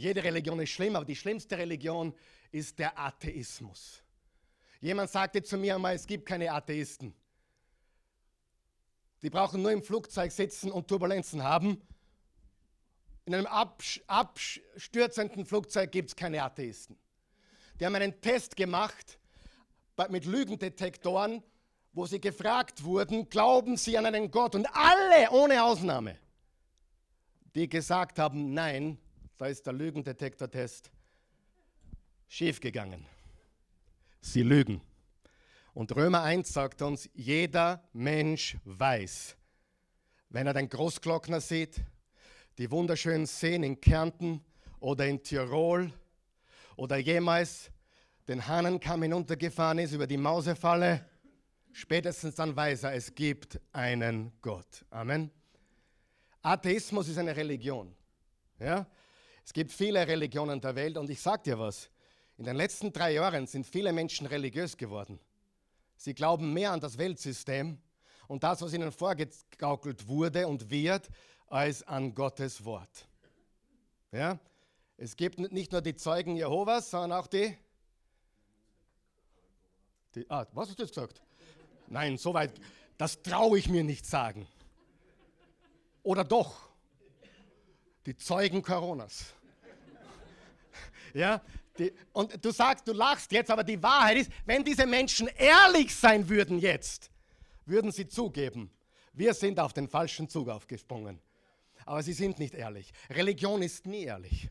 Jede 0.00 0.24
Religion 0.24 0.58
ist 0.60 0.70
schlimm, 0.70 0.96
aber 0.96 1.04
die 1.04 1.14
schlimmste 1.14 1.58
Religion 1.58 2.14
ist 2.50 2.78
der 2.78 2.98
Atheismus. 2.98 4.02
Jemand 4.80 5.10
sagte 5.10 5.42
zu 5.42 5.58
mir 5.58 5.74
einmal, 5.74 5.94
es 5.94 6.06
gibt 6.06 6.24
keine 6.24 6.50
Atheisten. 6.50 7.14
Die 9.20 9.28
brauchen 9.28 9.60
nur 9.60 9.72
im 9.72 9.82
Flugzeug 9.82 10.32
sitzen 10.32 10.72
und 10.72 10.88
Turbulenzen 10.88 11.42
haben. 11.42 11.82
In 13.26 13.34
einem 13.34 13.46
abstürzenden 13.46 15.44
Flugzeug 15.44 15.92
gibt 15.92 16.08
es 16.08 16.16
keine 16.16 16.42
Atheisten. 16.42 16.96
Die 17.78 17.84
haben 17.84 17.94
einen 17.94 18.22
Test 18.22 18.56
gemacht 18.56 19.18
mit 20.08 20.24
Lügendetektoren, 20.24 21.42
wo 21.92 22.06
sie 22.06 22.22
gefragt 22.22 22.84
wurden, 22.84 23.28
glauben 23.28 23.76
sie 23.76 23.98
an 23.98 24.06
einen 24.06 24.30
Gott? 24.30 24.54
Und 24.54 24.66
alle, 24.74 25.30
ohne 25.30 25.62
Ausnahme, 25.62 26.18
die 27.54 27.68
gesagt 27.68 28.18
haben, 28.18 28.54
nein, 28.54 28.96
da 29.40 29.46
ist 29.46 29.64
der 29.64 29.72
Lügendetektortest 29.72 30.90
schiefgegangen. 32.28 33.06
Sie 34.20 34.42
lügen. 34.42 34.82
Und 35.72 35.96
Römer 35.96 36.22
1 36.24 36.52
sagt 36.52 36.82
uns, 36.82 37.08
jeder 37.14 37.82
Mensch 37.94 38.58
weiß, 38.64 39.38
wenn 40.28 40.46
er 40.46 40.52
den 40.52 40.68
Großglockner 40.68 41.40
sieht, 41.40 41.80
die 42.58 42.70
wunderschönen 42.70 43.24
Seen 43.24 43.62
in 43.62 43.80
Kärnten 43.80 44.44
oder 44.78 45.06
in 45.06 45.22
Tirol 45.22 45.90
oder 46.76 46.98
jemals 46.98 47.70
den 48.28 48.46
Hahnenkamm 48.46 49.04
hinuntergefahren 49.04 49.78
ist 49.78 49.94
über 49.94 50.06
die 50.06 50.18
Mausefalle, 50.18 51.08
spätestens 51.72 52.34
dann 52.34 52.54
weiß 52.54 52.82
er, 52.82 52.92
es 52.92 53.14
gibt 53.14 53.58
einen 53.72 54.32
Gott. 54.42 54.84
Amen. 54.90 55.30
Atheismus 56.42 57.08
ist 57.08 57.16
eine 57.16 57.34
Religion. 57.34 57.96
Ja? 58.58 58.86
Es 59.50 59.54
gibt 59.54 59.72
viele 59.72 60.06
Religionen 60.06 60.60
der 60.60 60.76
Welt 60.76 60.96
und 60.96 61.10
ich 61.10 61.20
sage 61.20 61.42
dir 61.42 61.58
was, 61.58 61.90
in 62.38 62.44
den 62.44 62.54
letzten 62.54 62.92
drei 62.92 63.14
Jahren 63.14 63.48
sind 63.48 63.66
viele 63.66 63.92
Menschen 63.92 64.28
religiös 64.28 64.76
geworden. 64.76 65.18
Sie 65.96 66.14
glauben 66.14 66.52
mehr 66.52 66.70
an 66.70 66.78
das 66.78 66.96
Weltsystem 66.96 67.76
und 68.28 68.44
das, 68.44 68.62
was 68.62 68.72
ihnen 68.72 68.92
vorgegaukelt 68.92 70.06
wurde 70.06 70.46
und 70.46 70.70
wird, 70.70 71.08
als 71.48 71.82
an 71.82 72.14
Gottes 72.14 72.64
Wort. 72.64 73.08
Ja? 74.12 74.38
Es 74.96 75.16
gibt 75.16 75.40
nicht 75.40 75.72
nur 75.72 75.80
die 75.80 75.96
Zeugen 75.96 76.36
Jehovas, 76.36 76.88
sondern 76.88 77.18
auch 77.18 77.26
die. 77.26 77.58
die 80.14 80.30
ah, 80.30 80.46
was 80.52 80.68
hast 80.68 80.78
du 80.78 80.84
jetzt 80.84 80.94
gesagt? 80.94 81.20
Nein, 81.88 82.18
soweit, 82.18 82.52
das 82.96 83.20
traue 83.20 83.58
ich 83.58 83.68
mir 83.68 83.82
nicht 83.82 84.06
sagen. 84.06 84.46
Oder 86.04 86.22
doch? 86.22 86.68
Die 88.06 88.16
Zeugen 88.16 88.62
Coronas. 88.62 89.34
Ja, 91.14 91.40
die, 91.78 91.92
und 92.12 92.44
du 92.44 92.50
sagst, 92.50 92.86
du 92.86 92.92
lachst 92.92 93.32
jetzt, 93.32 93.50
aber 93.50 93.64
die 93.64 93.82
Wahrheit 93.82 94.18
ist, 94.18 94.30
wenn 94.44 94.64
diese 94.64 94.86
Menschen 94.86 95.28
ehrlich 95.36 95.94
sein 95.94 96.28
würden 96.28 96.58
jetzt, 96.58 97.10
würden 97.66 97.92
sie 97.92 98.08
zugeben, 98.08 98.70
wir 99.12 99.34
sind 99.34 99.58
auf 99.58 99.72
den 99.72 99.88
falschen 99.88 100.28
Zug 100.28 100.48
aufgesprungen. 100.48 101.20
Aber 101.86 102.02
sie 102.02 102.12
sind 102.12 102.38
nicht 102.38 102.54
ehrlich. 102.54 102.92
Religion 103.08 103.62
ist 103.62 103.86
nie 103.86 104.04
ehrlich. 104.04 104.48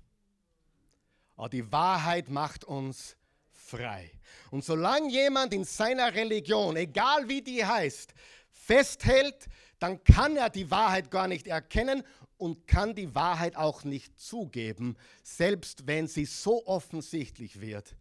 Aber 1.35 1.49
die 1.49 1.71
Wahrheit 1.71 2.29
macht 2.29 2.65
uns 2.65 3.15
frei. 3.51 4.11
Und 4.51 4.65
solange 4.65 5.09
jemand 5.09 5.53
in 5.53 5.63
seiner 5.63 6.13
Religion, 6.13 6.75
egal 6.75 7.29
wie 7.29 7.41
die 7.41 7.65
heißt, 7.65 8.13
festhält, 8.49 9.47
dann 9.79 10.03
kann 10.03 10.35
er 10.35 10.49
die 10.49 10.69
Wahrheit 10.69 11.11
gar 11.11 11.27
nicht 11.27 11.47
erkennen 11.47 12.03
und 12.39 12.65
kann 12.67 12.95
die 12.95 13.13
Wahrheit 13.13 13.55
auch 13.55 13.83
nicht 13.83 14.19
zugeben, 14.19 14.95
selbst 15.21 15.85
wenn 15.85 16.07
sie 16.07 16.25
so 16.25 16.65
offensichtlich 16.65 17.61
wird. 17.61 17.95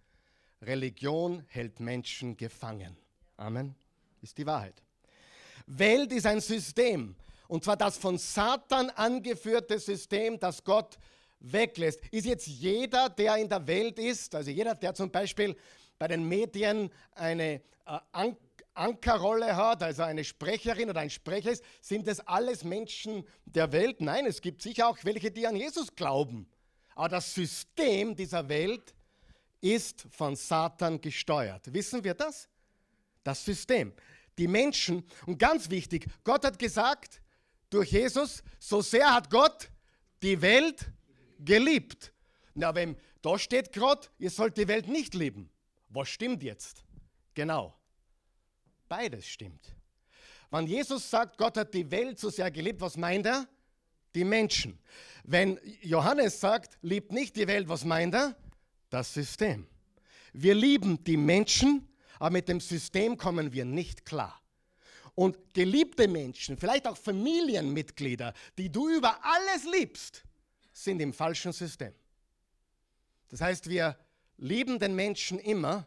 Religion 0.62 1.44
hält 1.48 1.80
Menschen 1.80 2.36
gefangen. 2.36 2.96
Amen. 3.36 3.74
Ist 4.22 4.38
die 4.38 4.46
Wahrheit. 4.46 4.82
Welt 5.66 6.12
ist 6.12 6.24
ein 6.24 6.40
System, 6.40 7.14
und 7.48 7.64
zwar 7.64 7.76
das 7.76 7.98
von 7.98 8.16
Satan 8.16 8.90
angeführte 8.90 9.78
System, 9.78 10.38
das 10.38 10.62
Gott 10.62 10.98
weglässt. 11.40 12.00
Ist 12.10 12.26
jetzt 12.26 12.46
jeder, 12.46 13.08
der 13.08 13.36
in 13.36 13.48
der 13.48 13.66
Welt 13.66 13.98
ist, 13.98 14.34
also 14.34 14.50
jeder, 14.50 14.74
der 14.74 14.94
zum 14.94 15.10
Beispiel 15.10 15.56
bei 15.98 16.08
den 16.08 16.26
Medien 16.26 16.90
eine 17.14 17.60
äh, 17.86 17.98
Ankerrolle 18.78 19.56
hat, 19.56 19.82
also 19.82 20.02
eine 20.02 20.24
Sprecherin 20.24 20.90
oder 20.90 21.00
ein 21.00 21.10
Sprecher 21.10 21.50
ist, 21.50 21.64
sind 21.80 22.06
das 22.06 22.20
alles 22.20 22.64
Menschen 22.64 23.26
der 23.44 23.72
Welt? 23.72 24.00
Nein, 24.00 24.26
es 24.26 24.40
gibt 24.40 24.62
sicher 24.62 24.88
auch 24.88 24.98
welche, 25.02 25.30
die 25.30 25.46
an 25.46 25.56
Jesus 25.56 25.94
glauben. 25.94 26.48
Aber 26.94 27.08
das 27.08 27.34
System 27.34 28.16
dieser 28.16 28.48
Welt 28.48 28.94
ist 29.60 30.06
von 30.10 30.36
Satan 30.36 31.00
gesteuert. 31.00 31.72
Wissen 31.72 32.02
wir 32.04 32.14
das? 32.14 32.48
Das 33.24 33.44
System. 33.44 33.92
Die 34.38 34.48
Menschen, 34.48 35.04
und 35.26 35.38
ganz 35.38 35.70
wichtig, 35.70 36.06
Gott 36.24 36.44
hat 36.44 36.58
gesagt, 36.58 37.20
durch 37.70 37.92
Jesus, 37.92 38.42
so 38.58 38.80
sehr 38.80 39.12
hat 39.12 39.30
Gott 39.30 39.70
die 40.22 40.40
Welt 40.40 40.90
geliebt. 41.38 42.12
Na, 42.54 42.74
wenn 42.74 42.96
da 43.22 43.38
steht 43.38 43.72
gerade, 43.72 44.08
ihr 44.18 44.30
sollt 44.30 44.56
die 44.56 44.68
Welt 44.68 44.88
nicht 44.88 45.14
lieben. 45.14 45.50
Was 45.88 46.08
stimmt 46.08 46.42
jetzt? 46.42 46.84
Genau. 47.34 47.77
Beides 48.88 49.26
stimmt. 49.26 49.74
Wenn 50.50 50.66
Jesus 50.66 51.10
sagt, 51.10 51.36
Gott 51.36 51.56
hat 51.56 51.74
die 51.74 51.90
Welt 51.90 52.18
so 52.18 52.30
sehr 52.30 52.50
geliebt, 52.50 52.80
was 52.80 52.96
meint 52.96 53.26
er? 53.26 53.46
Die 54.14 54.24
Menschen. 54.24 54.78
Wenn 55.24 55.60
Johannes 55.82 56.40
sagt, 56.40 56.78
liebt 56.80 57.12
nicht 57.12 57.36
die 57.36 57.46
Welt, 57.46 57.68
was 57.68 57.84
meint 57.84 58.14
er? 58.14 58.34
Das 58.88 59.12
System. 59.12 59.66
Wir 60.32 60.54
lieben 60.54 61.04
die 61.04 61.18
Menschen, 61.18 61.86
aber 62.18 62.30
mit 62.30 62.48
dem 62.48 62.60
System 62.60 63.16
kommen 63.16 63.52
wir 63.52 63.64
nicht 63.64 64.06
klar. 64.06 64.40
Und 65.14 65.52
geliebte 65.52 66.08
Menschen, 66.08 66.56
vielleicht 66.56 66.86
auch 66.86 66.96
Familienmitglieder, 66.96 68.32
die 68.56 68.70
du 68.70 68.88
über 68.88 69.18
alles 69.22 69.64
liebst, 69.70 70.22
sind 70.72 71.00
im 71.00 71.12
falschen 71.12 71.52
System. 71.52 71.92
Das 73.28 73.40
heißt, 73.40 73.68
wir 73.68 73.98
lieben 74.36 74.78
den 74.78 74.94
Menschen 74.94 75.38
immer, 75.38 75.86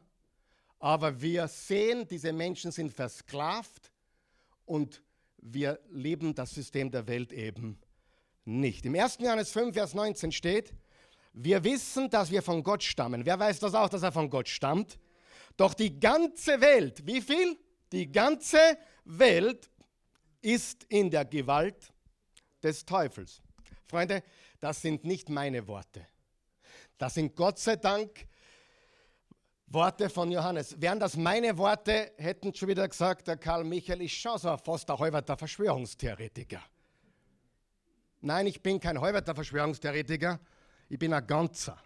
aber 0.81 1.21
wir 1.21 1.47
sehen, 1.47 2.07
diese 2.07 2.33
Menschen 2.33 2.71
sind 2.71 2.91
versklavt 2.91 3.91
und 4.65 5.03
wir 5.37 5.79
leben 5.91 6.33
das 6.33 6.51
System 6.51 6.89
der 6.89 7.07
Welt 7.07 7.31
eben 7.31 7.79
nicht. 8.45 8.85
Im 8.85 8.95
1. 8.95 9.19
Johannes 9.19 9.51
5, 9.51 9.75
Vers 9.75 9.93
19 9.93 10.31
steht, 10.31 10.73
wir 11.33 11.63
wissen, 11.63 12.09
dass 12.09 12.31
wir 12.31 12.41
von 12.41 12.63
Gott 12.63 12.83
stammen. 12.83 13.25
Wer 13.25 13.39
weiß 13.39 13.59
das 13.59 13.75
auch, 13.75 13.89
dass 13.89 14.01
er 14.01 14.11
von 14.11 14.29
Gott 14.29 14.49
stammt? 14.49 14.97
Doch 15.55 15.75
die 15.75 15.99
ganze 15.99 16.59
Welt, 16.59 17.05
wie 17.05 17.21
viel? 17.21 17.57
Die 17.91 18.11
ganze 18.11 18.57
Welt 19.05 19.69
ist 20.41 20.85
in 20.85 21.11
der 21.11 21.25
Gewalt 21.25 21.93
des 22.63 22.85
Teufels. 22.85 23.41
Freunde, 23.87 24.23
das 24.59 24.81
sind 24.81 25.03
nicht 25.03 25.29
meine 25.29 25.67
Worte. 25.67 26.07
Das 26.97 27.13
sind 27.13 27.35
Gott 27.35 27.59
sei 27.59 27.75
Dank 27.75 28.27
Worte 29.73 30.09
von 30.09 30.29
Johannes. 30.31 30.79
Wären 30.81 30.99
das 30.99 31.15
meine 31.15 31.57
Worte, 31.57 32.11
hätten 32.17 32.53
schon 32.53 32.67
wieder 32.67 32.87
gesagt, 32.87 33.27
der 33.27 33.37
Karl 33.37 33.63
Michael 33.63 34.01
ist 34.01 34.11
schon 34.13 34.37
so 34.37 34.49
ein 34.49 34.59
fast 34.59 34.89
ein 34.89 34.99
halberter 34.99 35.37
Verschwörungstheoretiker. 35.37 36.61
Nein, 38.19 38.47
ich 38.47 38.61
bin 38.61 38.79
kein 38.79 38.99
halberter 38.99 39.33
Verschwörungstheoretiker, 39.33 40.39
ich 40.89 40.99
bin 40.99 41.13
ein 41.13 41.25
ganzer. 41.25 41.77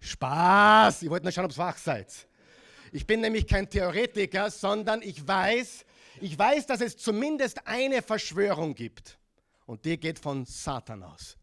Spaß, 0.00 1.02
ich 1.02 1.10
wollte 1.10 1.24
nur 1.24 1.32
schauen, 1.32 1.44
ob 1.44 1.50
es 1.50 1.58
wach 1.58 1.76
seid. 1.76 2.28
Ich 2.92 3.06
bin 3.06 3.20
nämlich 3.20 3.46
kein 3.46 3.68
Theoretiker, 3.68 4.50
sondern 4.50 5.02
ich 5.02 5.26
weiß, 5.26 5.84
ich 6.20 6.38
weiß, 6.38 6.66
dass 6.66 6.80
es 6.80 6.96
zumindest 6.96 7.66
eine 7.66 8.02
Verschwörung 8.02 8.74
gibt. 8.74 9.18
Und 9.66 9.84
die 9.84 9.98
geht 9.98 10.18
von 10.18 10.44
Satan 10.44 11.02
aus. 11.02 11.36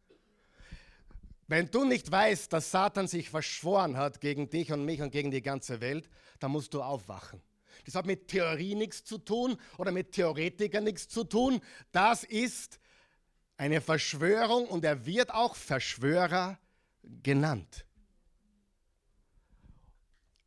Wenn 1.51 1.69
du 1.69 1.83
nicht 1.83 2.09
weißt, 2.09 2.53
dass 2.53 2.71
Satan 2.71 3.09
sich 3.09 3.29
verschworen 3.29 3.97
hat 3.97 4.21
gegen 4.21 4.49
dich 4.49 4.71
und 4.71 4.85
mich 4.85 5.01
und 5.01 5.11
gegen 5.11 5.31
die 5.31 5.41
ganze 5.41 5.81
Welt, 5.81 6.09
dann 6.39 6.51
musst 6.51 6.73
du 6.73 6.81
aufwachen. 6.81 7.41
Das 7.83 7.93
hat 7.95 8.05
mit 8.05 8.29
Theorie 8.29 8.73
nichts 8.73 9.03
zu 9.03 9.17
tun 9.17 9.57
oder 9.77 9.91
mit 9.91 10.13
Theoretikern 10.13 10.85
nichts 10.85 11.09
zu 11.09 11.25
tun. 11.25 11.59
Das 11.91 12.23
ist 12.23 12.79
eine 13.57 13.81
Verschwörung 13.81 14.65
und 14.69 14.85
er 14.85 15.05
wird 15.05 15.33
auch 15.33 15.57
Verschwörer 15.57 16.57
genannt. 17.03 17.85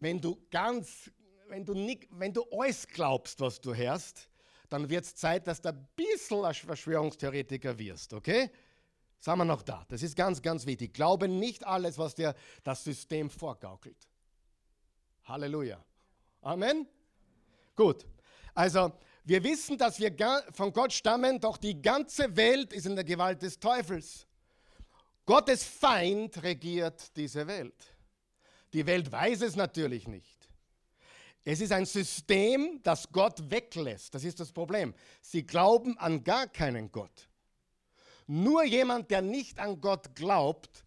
Wenn 0.00 0.22
du 0.22 0.40
ganz, 0.50 1.10
wenn 1.48 1.66
du, 1.66 1.74
nicht, 1.74 2.08
wenn 2.12 2.32
du 2.32 2.46
alles 2.50 2.88
glaubst, 2.88 3.40
was 3.40 3.60
du 3.60 3.74
hörst, 3.74 4.30
dann 4.70 4.88
wird 4.88 5.04
es 5.04 5.14
Zeit, 5.14 5.46
dass 5.48 5.60
du 5.60 5.68
ein 5.68 5.86
bisschen 5.94 6.46
ein 6.46 6.54
Verschwörungstheoretiker 6.54 7.78
wirst, 7.78 8.14
okay? 8.14 8.50
Sagen 9.24 9.38
wir 9.38 9.46
noch 9.46 9.62
da. 9.62 9.86
Das 9.88 10.02
ist 10.02 10.16
ganz, 10.16 10.42
ganz 10.42 10.66
wichtig. 10.66 10.92
Glaube 10.92 11.28
nicht 11.28 11.66
alles, 11.66 11.96
was 11.96 12.14
dir 12.14 12.34
das 12.62 12.84
System 12.84 13.30
vorgaukelt. 13.30 13.96
Halleluja. 15.24 15.82
Amen. 16.42 16.86
Gut. 17.74 18.04
Also, 18.54 18.92
wir 19.24 19.42
wissen, 19.42 19.78
dass 19.78 19.98
wir 19.98 20.14
von 20.52 20.74
Gott 20.74 20.92
stammen, 20.92 21.40
doch 21.40 21.56
die 21.56 21.80
ganze 21.80 22.36
Welt 22.36 22.74
ist 22.74 22.84
in 22.84 22.96
der 22.96 23.04
Gewalt 23.04 23.40
des 23.40 23.58
Teufels. 23.58 24.26
Gottes 25.24 25.64
Feind 25.64 26.42
regiert 26.42 27.16
diese 27.16 27.46
Welt. 27.46 27.96
Die 28.74 28.84
Welt 28.84 29.10
weiß 29.10 29.40
es 29.40 29.56
natürlich 29.56 30.06
nicht. 30.06 30.50
Es 31.44 31.62
ist 31.62 31.72
ein 31.72 31.86
System, 31.86 32.78
das 32.82 33.10
Gott 33.10 33.50
weglässt. 33.50 34.14
Das 34.14 34.22
ist 34.22 34.38
das 34.38 34.52
Problem. 34.52 34.92
Sie 35.22 35.46
glauben 35.46 35.96
an 35.96 36.22
gar 36.22 36.46
keinen 36.46 36.92
Gott. 36.92 37.30
Nur 38.26 38.64
jemand, 38.64 39.10
der 39.10 39.22
nicht 39.22 39.58
an 39.58 39.80
Gott 39.80 40.14
glaubt, 40.14 40.84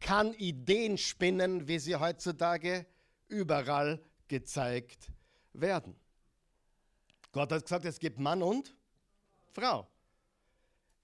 kann 0.00 0.32
Ideen 0.34 0.96
spinnen, 0.96 1.68
wie 1.68 1.78
sie 1.78 1.96
heutzutage 1.96 2.86
überall 3.28 4.02
gezeigt 4.28 5.10
werden. 5.52 5.94
Gott 7.32 7.52
hat 7.52 7.62
gesagt, 7.62 7.84
es 7.84 7.98
gibt 7.98 8.18
Mann 8.18 8.42
und 8.42 8.74
Frau. 9.52 9.86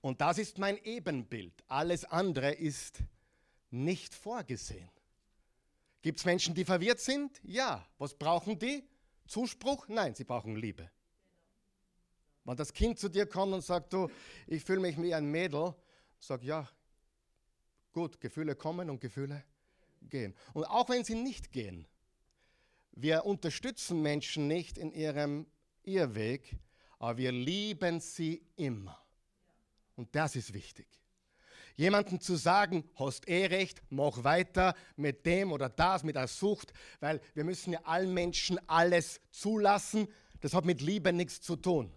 Und 0.01 0.21
das 0.21 0.39
ist 0.39 0.59
mein 0.59 0.79
Ebenbild. 0.85 1.53
Alles 1.67 2.05
andere 2.05 2.53
ist 2.53 2.99
nicht 3.71 4.15
vorgesehen. 4.15 4.91
Gibt 6.03 6.19
es 6.19 6.25
Menschen, 6.25 6.55
die 6.55 6.65
verwirrt 6.65 7.01
sind? 7.01 7.41
Ja. 7.43 7.87
Was 7.99 8.15
brauchen 8.15 8.59
die? 8.59 8.87
Zuspruch? 9.27 9.89
Nein, 9.89 10.15
sie 10.15 10.25
brauchen 10.25 10.57
Liebe. 10.57 10.91
Wenn 12.45 12.57
das 12.57 12.73
Kind 12.73 12.99
zu 12.99 13.09
dir 13.09 13.27
kommt 13.27 13.55
und 13.55 13.63
sagt, 13.63 13.93
du, 13.93 14.11
ich 14.47 14.65
fühle 14.65 14.81
mich 14.81 15.01
wie 15.01 15.15
ein 15.15 15.27
Mädel, 15.27 15.75
sag 16.19 16.43
ja, 16.43 16.69
gut, 17.93 18.21
Gefühle 18.21 18.55
kommen 18.55 18.91
und 18.91 19.01
Gefühle 19.01 19.45
gehen. 20.03 20.35
Und 20.53 20.65
auch 20.65 20.89
wenn 20.89 21.05
sie 21.05 21.15
nicht 21.15 21.53
gehen, 21.53 21.87
wir 22.93 23.25
unterstützen 23.25 24.03
Menschen 24.03 24.47
nicht 24.47 24.79
in 24.79 24.93
ihrem 24.93 25.47
Irrweg, 25.83 26.57
aber 26.99 27.19
wir 27.19 27.33
lieben 27.33 28.01
sie 28.01 28.43
immer. 28.57 28.99
Und 29.97 30.15
das 30.15 30.37
ist 30.37 30.53
wichtig. 30.55 30.87
Jemanden 31.77 32.21
zu 32.21 32.37
sagen, 32.37 32.89
hast 32.95 33.29
eh 33.29 33.47
recht, 33.47 33.83
mach 33.91 34.23
weiter 34.23 34.75
mit 34.97 35.27
dem 35.27 35.51
oder 35.51 35.69
das, 35.69 36.05
mit 36.05 36.15
der 36.15 36.29
Sucht, 36.29 36.73
weil 37.01 37.21
wir 37.35 37.43
müssen 37.43 37.73
ja 37.73 37.81
allen 37.83 38.15
Menschen 38.15 38.61
alles 38.69 39.21
zulassen. 39.31 40.07
Das 40.41 40.55
hat 40.55 40.65
mit 40.65 40.81
Liebe 40.81 41.13
nichts 41.13 41.41
zu 41.41 41.57
tun, 41.57 41.93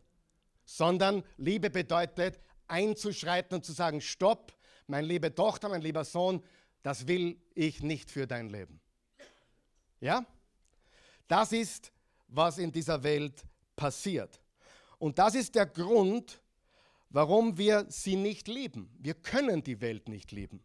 sondern 0.68 1.24
Liebe 1.38 1.70
bedeutet 1.70 2.40
einzuschreiten 2.68 3.56
und 3.56 3.66
zu 3.66 3.72
sagen, 3.72 4.02
stopp, 4.02 4.54
meine 4.86 5.08
liebe 5.08 5.34
Tochter, 5.34 5.70
mein 5.70 5.82
lieber 5.82 6.04
Sohn, 6.04 6.44
das 6.84 7.08
will 7.08 7.42
ich 7.56 7.82
nicht 7.82 8.12
für 8.12 8.28
dein 8.28 8.50
Leben. 8.50 8.80
Ja? 10.02 10.26
Das 11.28 11.54
ist, 11.54 11.92
was 12.28 12.58
in 12.58 12.72
dieser 12.72 13.02
Welt 13.04 13.46
passiert. 13.76 14.42
Und 15.00 15.18
das 15.18 15.36
ist 15.36 15.56
der 15.56 15.66
Grund, 15.66 16.42
warum 17.10 17.58
wir 17.58 17.86
sie 17.88 18.18
nicht 18.18 18.50
lieben. 18.50 18.94
Wir 19.00 19.14
können 19.14 19.64
die 19.64 19.80
Welt 19.80 20.10
nicht 20.10 20.34
lieben. 20.34 20.62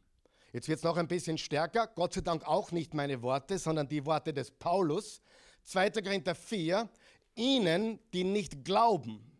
Jetzt 0.53 0.69
wird 0.69 0.79
es 0.79 0.85
noch 0.85 0.97
ein 0.97 1.09
bisschen 1.09 1.39
stärker, 1.39 1.87
Gott 1.87 2.13
sei 2.15 2.23
Dank 2.23 2.45
auch 2.47 2.73
nicht 2.73 2.93
meine 2.93 3.23
Worte, 3.23 3.59
sondern 3.59 3.89
die 3.89 4.05
Worte 4.05 4.35
des 4.35 4.51
Paulus. 4.51 5.23
2. 5.63 5.91
Korinther 5.91 6.35
4, 6.35 6.89
ihnen, 7.37 8.01
die 8.13 8.25
nicht 8.25 8.65
glauben, 8.65 9.32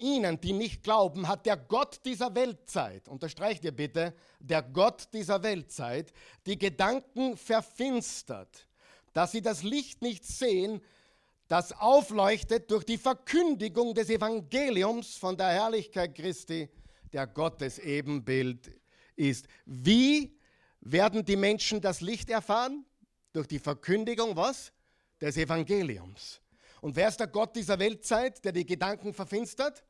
ihnen, 0.00 0.40
die 0.40 0.52
nicht 0.52 0.82
glauben, 0.82 1.28
hat 1.28 1.46
der 1.46 1.56
Gott 1.56 2.00
dieser 2.04 2.34
Weltzeit, 2.34 3.08
unterstreicht 3.08 3.64
ihr 3.64 3.72
bitte, 3.72 4.14
der 4.38 4.62
Gott 4.62 5.08
dieser 5.12 5.42
Weltzeit, 5.42 6.12
die 6.46 6.58
Gedanken 6.58 7.36
verfinstert, 7.36 8.66
dass 9.12 9.32
sie 9.32 9.42
das 9.42 9.62
Licht 9.62 10.02
nicht 10.02 10.24
sehen, 10.24 10.80
das 11.48 11.72
aufleuchtet 11.72 12.70
durch 12.70 12.84
die 12.84 12.98
Verkündigung 12.98 13.92
des 13.94 14.08
Evangeliums 14.08 15.16
von 15.16 15.36
der 15.36 15.48
Herrlichkeit 15.48 16.14
Christi, 16.14 16.68
der 17.12 17.26
Gottes 17.26 17.78
Ebenbild 17.78 18.70
ist. 19.16 19.46
Wie 19.66 20.38
werden 20.80 21.24
die 21.24 21.36
Menschen 21.36 21.80
das 21.80 22.00
Licht 22.00 22.30
erfahren? 22.30 22.84
Durch 23.32 23.46
die 23.46 23.58
Verkündigung 23.58 24.36
was? 24.36 24.72
Des 25.20 25.36
Evangeliums. 25.36 26.40
Und 26.80 26.96
wer 26.96 27.08
ist 27.08 27.20
der 27.20 27.26
Gott 27.26 27.54
dieser 27.56 27.78
Weltzeit, 27.78 28.44
der 28.44 28.52
die 28.52 28.64
Gedanken 28.64 29.12
verfinstert? 29.12 29.84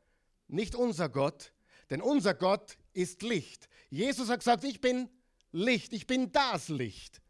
Nicht 0.52 0.74
unser 0.74 1.08
Gott, 1.08 1.52
denn 1.90 2.02
unser 2.02 2.34
Gott 2.34 2.76
ist 2.92 3.22
Licht. 3.22 3.68
Jesus 3.88 4.28
hat 4.28 4.40
gesagt, 4.40 4.64
ich 4.64 4.80
bin 4.80 5.08
Licht, 5.52 5.92
ich 5.92 6.06
bin 6.06 6.32
das 6.32 6.68
Licht. 6.68 7.20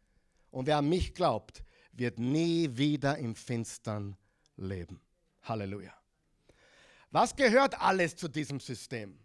Und 0.49 0.67
wer 0.67 0.77
an 0.77 0.89
mich 0.89 1.13
glaubt, 1.13 1.63
wird 1.93 2.19
nie 2.19 2.77
wieder 2.77 3.17
im 3.17 3.35
Finstern 3.35 4.17
leben. 4.57 5.01
Halleluja. 5.43 5.93
Was 7.11 7.35
gehört 7.35 7.79
alles 7.79 8.15
zu 8.15 8.27
diesem 8.27 8.59
System? 8.59 9.19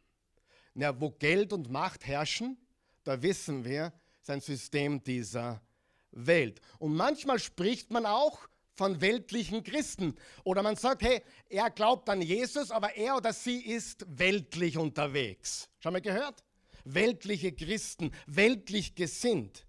Na, 0.74 1.00
wo 1.00 1.11
Geld 1.11 1.52
und 1.52 1.70
Macht 1.70 2.06
herrschen, 2.06 2.59
da 3.04 3.22
wissen 3.22 3.64
wir, 3.64 3.92
ist 4.20 4.30
ein 4.30 4.40
System 4.40 5.02
dieser 5.02 5.62
Welt. 6.11 6.61
Und 6.78 6.94
manchmal 6.94 7.38
spricht 7.38 7.90
man 7.90 8.04
auch 8.04 8.48
von 8.77 9.01
weltlichen 9.01 9.65
Christen. 9.65 10.15
Oder 10.45 10.62
man 10.62 10.77
sagt, 10.77 11.03
hey, 11.03 11.23
er 11.49 11.71
glaubt 11.71 12.09
an 12.09 12.23
Jesus, 12.23 12.71
aber 12.71 12.95
er 12.97 13.17
oder 13.17 13.33
sie 13.33 13.59
ist 13.59 14.05
weltlich 14.09 14.77
unterwegs. 14.79 15.69
Schon 15.81 15.95
mal 15.95 16.03
gehört? 16.03 16.45
Weltliche 16.85 17.53
Christen, 17.53 18.12
weltlich 18.27 18.95
gesinnt. 18.95 19.67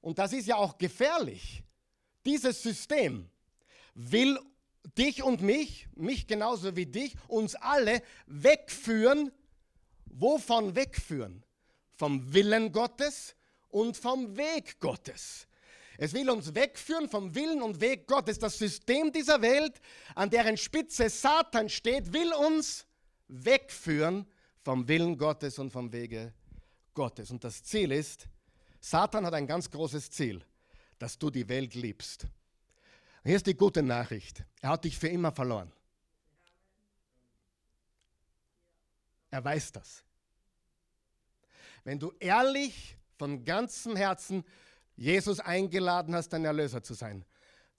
Und 0.00 0.18
das 0.18 0.32
ist 0.32 0.46
ja 0.46 0.56
auch 0.56 0.76
gefährlich. 0.76 1.62
Dieses 2.26 2.62
System 2.62 3.30
will 3.94 4.38
dich 4.98 5.22
und 5.22 5.40
mich, 5.40 5.88
mich 5.94 6.26
genauso 6.26 6.76
wie 6.76 6.86
dich, 6.86 7.14
uns 7.28 7.54
alle 7.54 8.02
wegführen. 8.26 9.30
Wovon 10.06 10.74
wegführen? 10.76 11.44
Vom 11.96 12.34
Willen 12.34 12.72
Gottes 12.72 13.34
und 13.68 13.96
vom 13.96 14.36
Weg 14.36 14.80
Gottes. 14.80 15.46
Es 15.98 16.14
will 16.14 16.30
uns 16.30 16.54
wegführen 16.54 17.08
vom 17.08 17.34
Willen 17.34 17.62
und 17.62 17.80
Weg 17.80 18.06
Gottes. 18.06 18.38
Das 18.38 18.58
System 18.58 19.12
dieser 19.12 19.42
Welt, 19.42 19.80
an 20.14 20.30
deren 20.30 20.56
Spitze 20.56 21.08
Satan 21.08 21.68
steht, 21.68 22.12
will 22.12 22.32
uns 22.32 22.86
wegführen 23.28 24.26
vom 24.62 24.88
Willen 24.88 25.16
Gottes 25.16 25.58
und 25.58 25.70
vom 25.70 25.92
Wege 25.92 26.32
Gottes. 26.94 27.30
Und 27.30 27.44
das 27.44 27.62
Ziel 27.62 27.92
ist, 27.92 28.28
Satan 28.80 29.26
hat 29.26 29.34
ein 29.34 29.46
ganz 29.46 29.70
großes 29.70 30.10
Ziel, 30.10 30.44
dass 30.98 31.18
du 31.18 31.30
die 31.30 31.48
Welt 31.48 31.74
liebst. 31.74 32.26
Hier 33.24 33.36
ist 33.36 33.46
die 33.46 33.54
gute 33.54 33.82
Nachricht. 33.82 34.44
Er 34.60 34.70
hat 34.70 34.84
dich 34.84 34.98
für 34.98 35.08
immer 35.08 35.30
verloren. 35.30 35.72
Er 39.30 39.44
weiß 39.44 39.72
das. 39.72 40.04
Wenn 41.84 41.98
du 41.98 42.12
ehrlich 42.18 42.96
von 43.18 43.44
ganzem 43.44 43.96
Herzen 43.96 44.44
Jesus 44.96 45.40
eingeladen 45.40 46.14
hast, 46.14 46.30
dein 46.30 46.44
Erlöser 46.44 46.82
zu 46.82 46.94
sein, 46.94 47.24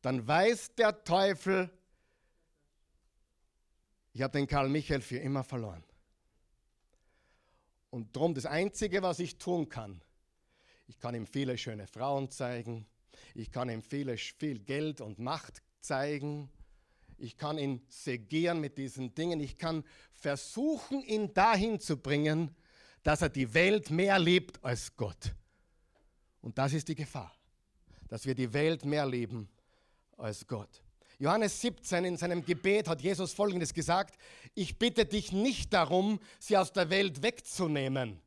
dann 0.01 0.27
weiß 0.27 0.75
der 0.75 1.03
Teufel, 1.03 1.69
ich 4.11 4.21
habe 4.21 4.37
den 4.37 4.47
Karl 4.47 4.69
Michael 4.69 5.01
für 5.01 5.17
immer 5.17 5.43
verloren. 5.43 5.83
Und 7.89 8.15
darum 8.15 8.33
das 8.33 8.45
Einzige, 8.45 9.01
was 9.01 9.19
ich 9.19 9.37
tun 9.37 9.69
kann, 9.69 10.01
ich 10.87 10.99
kann 10.99 11.15
ihm 11.15 11.25
viele 11.25 11.57
schöne 11.57 11.87
Frauen 11.87 12.29
zeigen, 12.29 12.85
ich 13.33 13.51
kann 13.51 13.69
ihm 13.69 13.81
viele, 13.81 14.17
viel 14.17 14.59
Geld 14.59 14.99
und 15.01 15.19
Macht 15.19 15.61
zeigen, 15.79 16.49
ich 17.17 17.37
kann 17.37 17.57
ihn 17.57 17.81
segieren 17.87 18.59
mit 18.59 18.77
diesen 18.77 19.15
Dingen, 19.15 19.39
ich 19.39 19.57
kann 19.57 19.83
versuchen, 20.11 21.03
ihn 21.03 21.33
dahin 21.33 21.79
zu 21.79 21.97
bringen, 21.97 22.55
dass 23.03 23.21
er 23.21 23.29
die 23.29 23.53
Welt 23.53 23.89
mehr 23.89 24.19
liebt 24.19 24.63
als 24.63 24.95
Gott. 24.95 25.33
Und 26.43 26.57
das 26.57 26.73
ist 26.73 26.89
die 26.89 26.95
Gefahr, 26.95 27.33
dass 28.09 28.25
wir 28.25 28.35
die 28.35 28.51
Welt 28.51 28.83
mehr 28.83 29.05
lieben 29.05 29.47
als 30.17 30.45
Gott. 30.45 30.83
Johannes 31.17 31.61
17 31.61 32.03
in 32.03 32.17
seinem 32.17 32.43
Gebet 32.43 32.89
hat 32.89 33.01
Jesus 33.01 33.31
Folgendes 33.31 33.73
gesagt, 33.73 34.19
ich 34.53 34.77
bitte 34.77 35.05
dich 35.05 35.31
nicht 35.31 35.73
darum, 35.73 36.19
sie 36.39 36.57
aus 36.57 36.73
der 36.73 36.89
Welt 36.89 37.23
wegzunehmen. 37.23 38.19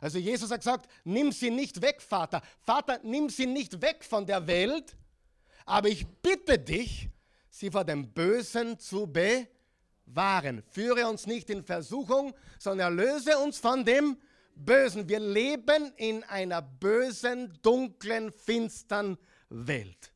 Also 0.00 0.18
Jesus 0.18 0.50
hat 0.50 0.58
gesagt, 0.58 0.90
nimm 1.04 1.30
sie 1.30 1.52
nicht 1.52 1.80
weg, 1.80 2.02
Vater. 2.02 2.42
Vater, 2.62 2.98
nimm 3.04 3.30
sie 3.30 3.46
nicht 3.46 3.80
weg 3.80 4.02
von 4.02 4.26
der 4.26 4.44
Welt, 4.48 4.96
aber 5.64 5.88
ich 5.88 6.04
bitte 6.20 6.58
dich, 6.58 7.10
sie 7.48 7.70
vor 7.70 7.84
dem 7.84 8.12
Bösen 8.12 8.76
zu 8.80 9.06
bewahren. 9.06 10.64
Führe 10.72 11.06
uns 11.06 11.28
nicht 11.28 11.48
in 11.48 11.62
Versuchung, 11.62 12.34
sondern 12.58 12.98
erlöse 12.98 13.38
uns 13.38 13.58
von 13.58 13.84
dem 13.84 14.16
Bösen. 14.16 14.31
Wir 14.54 15.18
leben 15.18 15.92
in 15.96 16.22
einer 16.24 16.62
bösen, 16.62 17.58
dunklen, 17.62 18.30
finstern 18.32 19.18
Welt. 19.48 20.12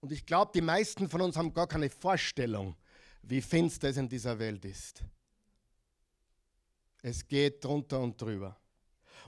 Und 0.00 0.12
ich 0.12 0.24
glaube, 0.24 0.52
die 0.54 0.62
meisten 0.62 1.08
von 1.08 1.20
uns 1.20 1.36
haben 1.36 1.52
gar 1.52 1.66
keine 1.66 1.90
Vorstellung, 1.90 2.76
wie 3.22 3.42
finster 3.42 3.88
es 3.90 3.96
in 3.96 4.08
dieser 4.08 4.38
Welt 4.38 4.64
ist. 4.64 5.04
Es 7.02 7.26
geht 7.26 7.64
drunter 7.64 8.00
und 8.00 8.20
drüber. 8.20 8.56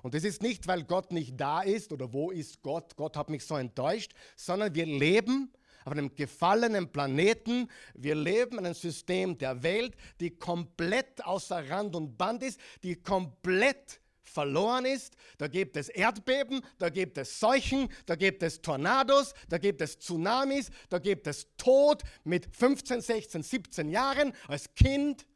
Und 0.03 0.15
das 0.15 0.25
ist 0.25 0.43
nicht, 0.43 0.67
weil 0.67 0.85
Gott 0.85 1.13
nicht 1.13 1.39
da 1.39 1.61
ist 1.63 1.93
oder 1.93 2.13
wo 2.13 2.31
ist 2.31 2.63
Gott, 2.63 2.97
Gott 2.97 3.17
hat 3.17 3.31
mich 3.31 3.45
so 3.45 3.57
enttäuscht, 3.57 4.13
sondern 4.37 4.75
wir 4.75 4.87
leben 4.87 5.53
auf 5.85 5.93
einem 5.93 6.15
gefallenen 6.15 6.91
Planeten. 6.91 7.69
Wir 7.95 8.15
leben 8.15 8.59
in 8.59 8.67
einem 8.67 8.75
System 8.75 9.39
der 9.39 9.63
Welt, 9.63 9.97
die 10.21 10.31
komplett 10.31 11.25
außer 11.25 11.69
Rand 11.69 11.97
und 11.97 12.17
Band 12.17 12.43
ist, 12.43 12.61
die 12.83 12.97
komplett 12.97 14.01
verloren 14.23 14.85
ist. 14.85 15.17
Da 15.39 15.49
gibt 15.49 15.77
es 15.77 15.89
Erdbeben, 15.89 16.63
da 16.79 16.89
gibt 16.89 17.19
es 17.19 17.39
Seuchen, 17.39 17.89
da 18.07 18.17
gibt 18.17 18.43
es 18.43 18.63
Tornados, 18.63 19.35
da 19.49 19.59
gibt 19.59 19.81
es 19.81 19.99
Tsunamis, 19.99 20.71
da 20.89 20.99
gibt 20.99 21.27
es 21.27 21.47
Tod 21.57 22.03
mit 22.25 22.55
15, 22.55 23.01
16, 23.01 23.43
17 23.43 23.89
Jahren 23.91 24.33
als 24.49 24.75
Kind. 24.75 25.27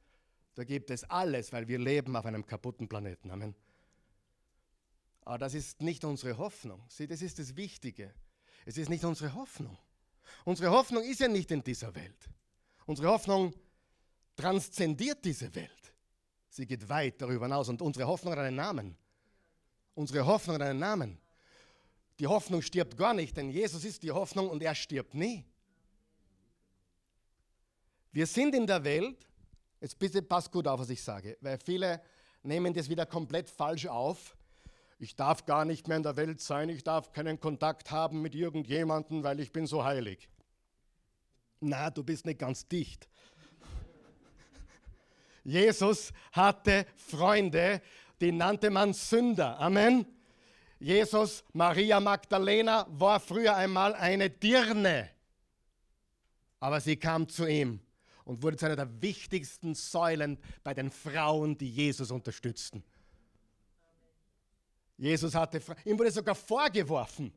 Da 0.54 0.64
gibt 0.64 0.90
es 0.90 1.04
alles, 1.04 1.52
weil 1.52 1.68
wir 1.68 1.78
leben 1.78 2.16
auf 2.16 2.24
einem 2.24 2.46
kaputten 2.46 2.88
Planeten. 2.88 3.30
Amen. 3.30 3.54
Aber 5.22 5.38
das 5.38 5.54
ist 5.54 5.82
nicht 5.82 6.04
unsere 6.04 6.38
Hoffnung. 6.38 6.82
Sieh, 6.88 7.06
das 7.06 7.20
ist 7.20 7.38
das 7.38 7.56
Wichtige. 7.56 8.14
Es 8.64 8.78
ist 8.78 8.88
nicht 8.88 9.04
unsere 9.04 9.35
Hoffnung. 9.35 9.76
Unsere 10.45 10.71
Hoffnung 10.71 11.03
ist 11.05 11.21
ja 11.21 11.29
nicht 11.29 11.51
in 11.51 11.62
dieser 11.62 11.95
Welt. 11.95 12.29
Unsere 12.87 13.09
Hoffnung 13.09 13.55
transzendiert 14.37 15.25
diese 15.25 15.55
Welt. 15.55 15.71
Sie 16.49 16.67
geht 16.67 16.89
weit 16.89 17.21
darüber 17.21 17.47
hinaus 17.47 17.69
und 17.69 17.83
unsere 17.83 18.07
Hoffnung 18.07 18.33
hat 18.33 18.41
einen 18.41 18.57
Namen. 18.57 18.97
Unsere 19.95 20.25
Hoffnung 20.25 20.57
hat 20.57 20.62
einen 20.62 20.79
Namen. 20.79 21.19
Die 22.19 22.27
Hoffnung 22.27 22.62
stirbt 22.62 22.97
gar 22.97 23.12
nicht, 23.12 23.37
denn 23.37 23.51
Jesus 23.51 23.85
ist 23.85 24.03
die 24.03 24.11
Hoffnung 24.11 24.49
und 24.49 24.62
er 24.62 24.75
stirbt 24.75 25.15
nie. 25.15 25.45
Wir 28.12 28.27
sind 28.27 28.55
in 28.55 28.67
der 28.67 28.83
Welt, 28.85 29.29
jetzt 29.81 29.99
bitte 29.99 30.23
passt 30.23 30.51
gut 30.51 30.67
auf, 30.67 30.81
was 30.81 30.89
ich 30.89 31.03
sage, 31.03 31.37
weil 31.43 31.59
viele 31.59 32.01
nehmen 32.43 32.73
das 32.73 32.89
wieder 32.89 33.05
komplett 33.05 33.51
falsch 33.51 33.87
auf. 33.87 34.37
Ich 34.98 35.14
darf 35.14 35.44
gar 35.44 35.64
nicht 35.64 35.88
mehr 35.88 35.98
in 35.98 36.02
der 36.02 36.16
Welt 36.16 36.40
sein, 36.40 36.68
ich 36.70 36.82
darf 36.82 37.12
keinen 37.12 37.38
Kontakt 37.38 37.90
haben 37.90 38.22
mit 38.22 38.35
irgendjemandem, 38.35 39.22
weil 39.22 39.40
ich 39.40 39.52
bin 39.52 39.66
so 39.66 39.85
heilig. 39.85 40.28
Na, 41.61 41.90
du 41.90 42.02
bist 42.02 42.24
nicht 42.24 42.38
ganz 42.38 42.66
dicht. 42.66 43.09
Jesus 45.44 46.12
hatte 46.32 46.87
Freunde, 46.96 47.82
die 48.20 48.32
nannte 48.32 48.70
man 48.70 48.94
Sünder. 48.94 49.61
Amen. 49.61 50.06
Jesus, 50.78 51.44
Maria 51.52 52.00
Magdalena 52.00 52.87
war 52.90 53.20
früher 53.20 53.54
einmal 53.54 53.94
eine 53.94 54.28
Dirne, 54.28 55.11
aber 56.61 56.80
sie 56.80 56.96
kam 56.96 57.28
zu 57.28 57.46
ihm 57.46 57.80
und 58.24 58.42
wurde 58.42 58.56
zu 58.56 58.66
einer 58.66 58.76
der 58.76 59.00
wichtigsten 59.00 59.74
Säulen 59.74 60.38
bei 60.64 60.74
den 60.74 60.90
Frauen, 60.90 61.56
die 61.56 61.70
Jesus 61.70 62.11
unterstützten. 62.11 62.82
Jesus 64.98 65.35
hatte, 65.35 65.61
ihm 65.85 65.98
wurde 65.98 66.11
sogar 66.11 66.35
vorgeworfen, 66.35 67.32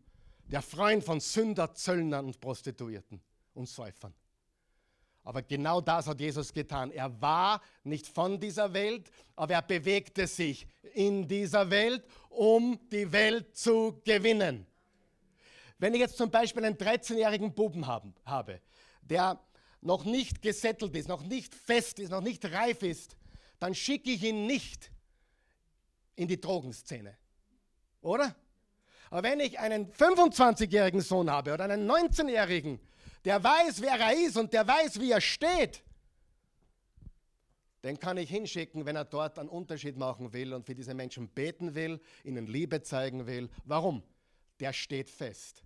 der 0.45 0.61
Freund 0.61 1.03
von 1.03 1.19
Sünder, 1.19 1.73
Zöllnern 1.73 2.25
und 2.25 2.39
Prostituierten 2.39 3.21
und 3.53 3.67
Säufern. 3.67 4.13
Aber 5.23 5.41
genau 5.41 5.81
das 5.81 6.07
hat 6.07 6.19
Jesus 6.19 6.53
getan. 6.53 6.91
Er 6.91 7.21
war 7.21 7.61
nicht 7.83 8.07
von 8.07 8.39
dieser 8.39 8.73
Welt, 8.73 9.11
aber 9.35 9.53
er 9.53 9.61
bewegte 9.61 10.25
sich 10.25 10.65
in 10.93 11.27
dieser 11.27 11.69
Welt, 11.69 12.03
um 12.29 12.79
die 12.89 13.11
Welt 13.11 13.55
zu 13.55 14.01
gewinnen. 14.05 14.65
Wenn 15.77 15.93
ich 15.93 15.99
jetzt 15.99 16.17
zum 16.17 16.31
Beispiel 16.31 16.65
einen 16.65 16.77
13-jährigen 16.77 17.53
Buben 17.53 17.85
haben, 17.85 18.15
habe, 18.25 18.61
der 19.01 19.39
noch 19.81 20.03
nicht 20.03 20.41
gesettelt 20.41 20.95
ist, 20.95 21.07
noch 21.07 21.23
nicht 21.23 21.53
fest 21.53 21.99
ist, 21.99 22.09
noch 22.09 22.21
nicht 22.21 22.43
reif 22.45 22.81
ist, 22.83 23.15
dann 23.59 23.75
schicke 23.75 24.11
ich 24.11 24.23
ihn 24.23 24.45
nicht 24.45 24.91
in 26.15 26.27
die 26.27 26.39
Drogenszene. 26.39 27.15
Oder? 28.01 28.35
Aber 29.09 29.23
wenn 29.23 29.39
ich 29.39 29.59
einen 29.59 29.91
25-jährigen 29.91 31.01
Sohn 31.01 31.29
habe 31.29 31.53
oder 31.53 31.65
einen 31.65 31.89
19-jährigen, 31.89 32.79
der 33.25 33.43
weiß, 33.43 33.81
wer 33.81 33.99
er 33.99 34.13
ist 34.13 34.38
und 34.38 34.53
der 34.53 34.67
weiß, 34.67 34.99
wie 34.99 35.12
er 35.12 35.21
steht, 35.21 35.83
den 37.83 37.99
kann 37.99 38.17
ich 38.17 38.29
hinschicken, 38.29 38.85
wenn 38.85 38.95
er 38.95 39.05
dort 39.05 39.39
einen 39.39 39.49
Unterschied 39.49 39.97
machen 39.97 40.33
will 40.33 40.53
und 40.53 40.65
für 40.65 40.75
diese 40.75 40.93
Menschen 40.93 41.29
beten 41.29 41.75
will, 41.75 42.01
ihnen 42.23 42.45
Liebe 42.45 42.81
zeigen 42.81 43.25
will. 43.25 43.49
Warum? 43.63 44.03
Der 44.59 44.73
steht 44.73 45.09
fest. 45.09 45.63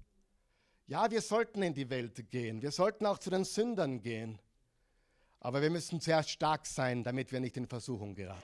Ja, 0.85 1.09
wir 1.09 1.21
sollten 1.21 1.63
in 1.63 1.73
die 1.73 1.89
Welt 1.89 2.29
gehen, 2.29 2.61
wir 2.61 2.71
sollten 2.71 3.05
auch 3.05 3.17
zu 3.17 3.29
den 3.29 3.45
Sündern 3.45 4.01
gehen, 4.01 4.37
aber 5.39 5.61
wir 5.61 5.69
müssen 5.69 5.99
zuerst 6.01 6.29
stark 6.29 6.65
sein, 6.65 7.03
damit 7.03 7.31
wir 7.31 7.39
nicht 7.39 7.57
in 7.57 7.67
Versuchung 7.67 8.13
geraten. 8.13 8.43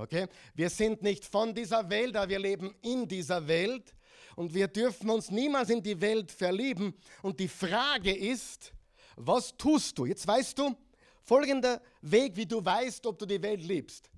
Okay? 0.00 0.26
Wir 0.54 0.70
sind 0.70 1.02
nicht 1.02 1.24
von 1.26 1.54
dieser 1.54 1.88
Welt, 1.90 2.16
aber 2.16 2.30
wir 2.30 2.38
leben 2.38 2.74
in 2.82 3.06
dieser 3.06 3.46
Welt 3.46 3.94
und 4.34 4.54
wir 4.54 4.68
dürfen 4.68 5.10
uns 5.10 5.30
niemals 5.30 5.68
in 5.68 5.82
die 5.82 6.00
Welt 6.00 6.30
verlieben. 6.30 6.94
Und 7.22 7.38
die 7.38 7.48
Frage 7.48 8.14
ist, 8.14 8.72
was 9.16 9.56
tust 9.56 9.98
du? 9.98 10.06
Jetzt 10.06 10.26
weißt 10.26 10.58
du, 10.58 10.74
folgender 11.22 11.82
Weg, 12.00 12.36
wie 12.36 12.46
du 12.46 12.64
weißt, 12.64 13.04
ob 13.06 13.18
du 13.18 13.26
die 13.26 13.42
Welt 13.42 13.62
liebst. 13.62 14.10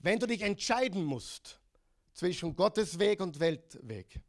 Wenn 0.00 0.18
du 0.18 0.26
dich 0.26 0.42
entscheiden 0.42 1.04
musst 1.04 1.60
zwischen 2.12 2.54
Gottes 2.56 2.98
Weg 2.98 3.20
und 3.20 3.38
Weltweg, 3.38 4.20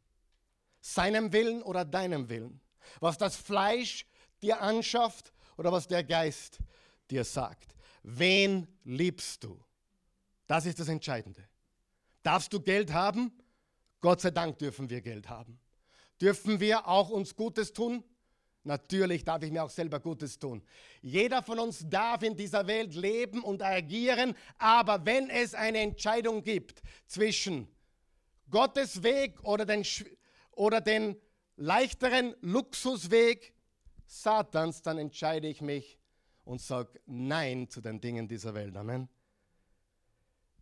seinem 0.80 1.32
Willen 1.32 1.62
oder 1.62 1.84
deinem 1.84 2.28
Willen, 2.28 2.60
was 3.00 3.18
das 3.18 3.34
Fleisch 3.34 4.06
dir 4.40 4.60
anschafft 4.60 5.32
oder 5.56 5.72
was 5.72 5.88
der 5.88 6.04
Geist 6.04 6.58
dir 7.10 7.24
sagt, 7.24 7.74
wen 8.04 8.68
liebst 8.84 9.42
du? 9.42 9.60
Das 10.46 10.66
ist 10.66 10.78
das 10.78 10.88
Entscheidende. 10.88 11.48
Darfst 12.22 12.52
du 12.52 12.60
Geld 12.60 12.92
haben? 12.92 13.32
Gott 14.00 14.20
sei 14.20 14.30
Dank 14.30 14.58
dürfen 14.58 14.90
wir 14.90 15.00
Geld 15.00 15.28
haben. 15.28 15.58
Dürfen 16.20 16.60
wir 16.60 16.86
auch 16.88 17.10
uns 17.10 17.34
Gutes 17.34 17.72
tun? 17.72 18.04
Natürlich 18.64 19.24
darf 19.24 19.42
ich 19.44 19.52
mir 19.52 19.62
auch 19.62 19.70
selber 19.70 20.00
Gutes 20.00 20.38
tun. 20.38 20.60
Jeder 21.00 21.42
von 21.42 21.60
uns 21.60 21.88
darf 21.88 22.22
in 22.24 22.36
dieser 22.36 22.66
Welt 22.66 22.94
leben 22.94 23.44
und 23.44 23.62
agieren, 23.62 24.34
aber 24.58 25.06
wenn 25.06 25.30
es 25.30 25.54
eine 25.54 25.78
Entscheidung 25.78 26.42
gibt 26.42 26.82
zwischen 27.06 27.68
Gottes 28.50 29.04
Weg 29.04 29.42
oder 29.44 29.64
den, 29.64 29.84
oder 30.52 30.80
den 30.80 31.16
leichteren 31.56 32.34
Luxusweg 32.40 33.54
Satans, 34.06 34.82
dann 34.82 34.98
entscheide 34.98 35.46
ich 35.46 35.60
mich 35.60 35.98
und 36.44 36.60
sage 36.60 37.00
Nein 37.06 37.68
zu 37.68 37.80
den 37.80 38.00
Dingen 38.00 38.26
dieser 38.26 38.54
Welt. 38.54 38.76
Amen. 38.76 39.08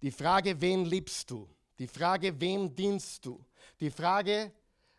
Die 0.05 0.11
Frage, 0.11 0.61
wen 0.61 0.85
liebst 0.85 1.31
du? 1.31 1.49
Die 1.79 1.87
Frage, 1.87 2.39
wem 2.39 2.77
dienst 2.77 3.25
du? 3.25 3.43
Die 3.81 3.91
Frage, 3.91 4.53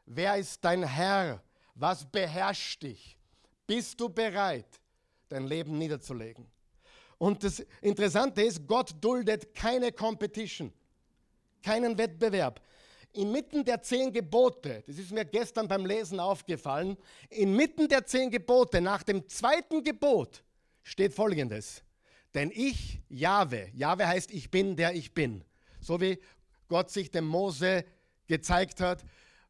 wer 0.07 0.35
ist 0.35 0.65
dein 0.65 0.81
Herr? 0.81 1.43
Was 1.75 2.03
beherrscht 2.03 2.81
dich? 2.81 3.15
Bist 3.67 3.99
du 3.99 4.09
bereit, 4.09 4.65
dein 5.29 5.45
Leben 5.45 5.77
niederzulegen? 5.77 6.47
Und 7.19 7.43
das 7.43 7.63
Interessante 7.81 8.41
ist, 8.41 8.65
Gott 8.65 8.95
duldet 8.99 9.53
keine 9.53 9.91
Competition. 9.91 10.73
keinen 11.61 11.95
Wettbewerb. 11.95 12.59
Inmitten 13.13 13.63
der 13.63 13.83
zehn 13.83 14.11
Gebote, 14.11 14.83
das 14.87 14.97
ist 14.97 15.11
mir 15.11 15.23
gestern 15.23 15.67
beim 15.67 15.85
Lesen 15.85 16.19
aufgefallen, 16.19 16.97
inmitten 17.29 17.87
der 17.87 18.07
zehn 18.07 18.31
Gebote, 18.31 18.81
nach 18.81 19.03
dem 19.03 19.29
zweiten 19.29 19.83
Gebot, 19.83 20.43
steht 20.81 21.13
folgendes. 21.13 21.84
Denn 22.35 22.51
ich, 22.53 23.01
Jahwe, 23.07 23.69
Jahwe 23.73 24.07
heißt 24.07 24.29
ich 24.31 24.51
bin, 24.51 24.75
der 24.75 24.93
ich 24.93 25.13
bin. 25.13 25.43
So 25.79 26.01
wie 26.01 26.19
Gott 26.67 26.91
sich 26.91 27.09
dem 27.09 27.25
Mose 27.25 27.85
gezeigt 28.27 28.81
hat, 28.81 29.05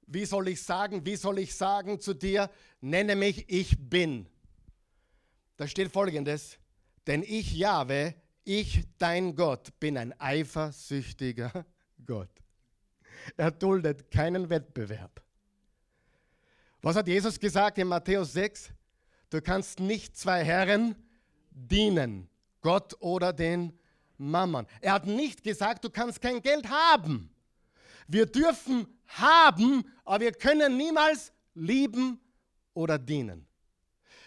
wie 0.06 0.26
soll 0.26 0.50
ich 0.50 0.62
sagen, 0.62 1.04
wie 1.04 1.16
soll 1.16 1.40
ich 1.40 1.56
sagen 1.56 2.00
zu 2.00 2.14
dir, 2.14 2.50
nenne 2.82 3.16
mich, 3.16 3.50
ich 3.50 3.90
bin. 3.90 4.28
Da 5.58 5.68
steht 5.68 5.92
folgendes, 5.92 6.60
denn 7.08 7.24
ich, 7.24 7.56
Jahwe, 7.56 8.14
ich, 8.44 8.84
dein 9.00 9.36
Gott, 9.36 9.80
bin 9.80 9.98
ein 9.98 10.14
eifersüchtiger 10.20 11.66
Gott. 12.06 12.30
Er 13.36 13.50
duldet 13.50 14.12
keinen 14.12 14.50
Wettbewerb. 14.52 15.24
Was 16.84 16.96
hat 16.96 17.08
Jesus 17.08 17.40
gesagt 17.40 17.80
in 17.80 17.88
Matthäus 17.88 18.34
6? 18.34 18.70
Du 19.32 19.42
kannst 19.42 19.80
nicht 19.80 20.16
zwei 20.16 20.44
Herren 20.44 20.96
dienen, 21.50 22.30
Gott 22.66 23.00
oder 23.00 23.32
den 23.32 23.78
Mammon. 24.18 24.66
Er 24.82 24.94
hat 24.94 25.06
nicht 25.06 25.44
gesagt, 25.44 25.86
du 25.86 25.92
kannst 25.92 26.20
kein 26.20 26.42
Geld 26.42 26.68
haben. 26.68 27.30
Wir 28.08 28.26
dürfen 28.26 28.88
haben, 29.06 29.86
aber 30.04 30.22
wir 30.22 30.32
können 30.32 30.76
niemals 30.76 31.32
lieben 31.54 32.20
oder 32.74 32.98
dienen. 32.98 33.46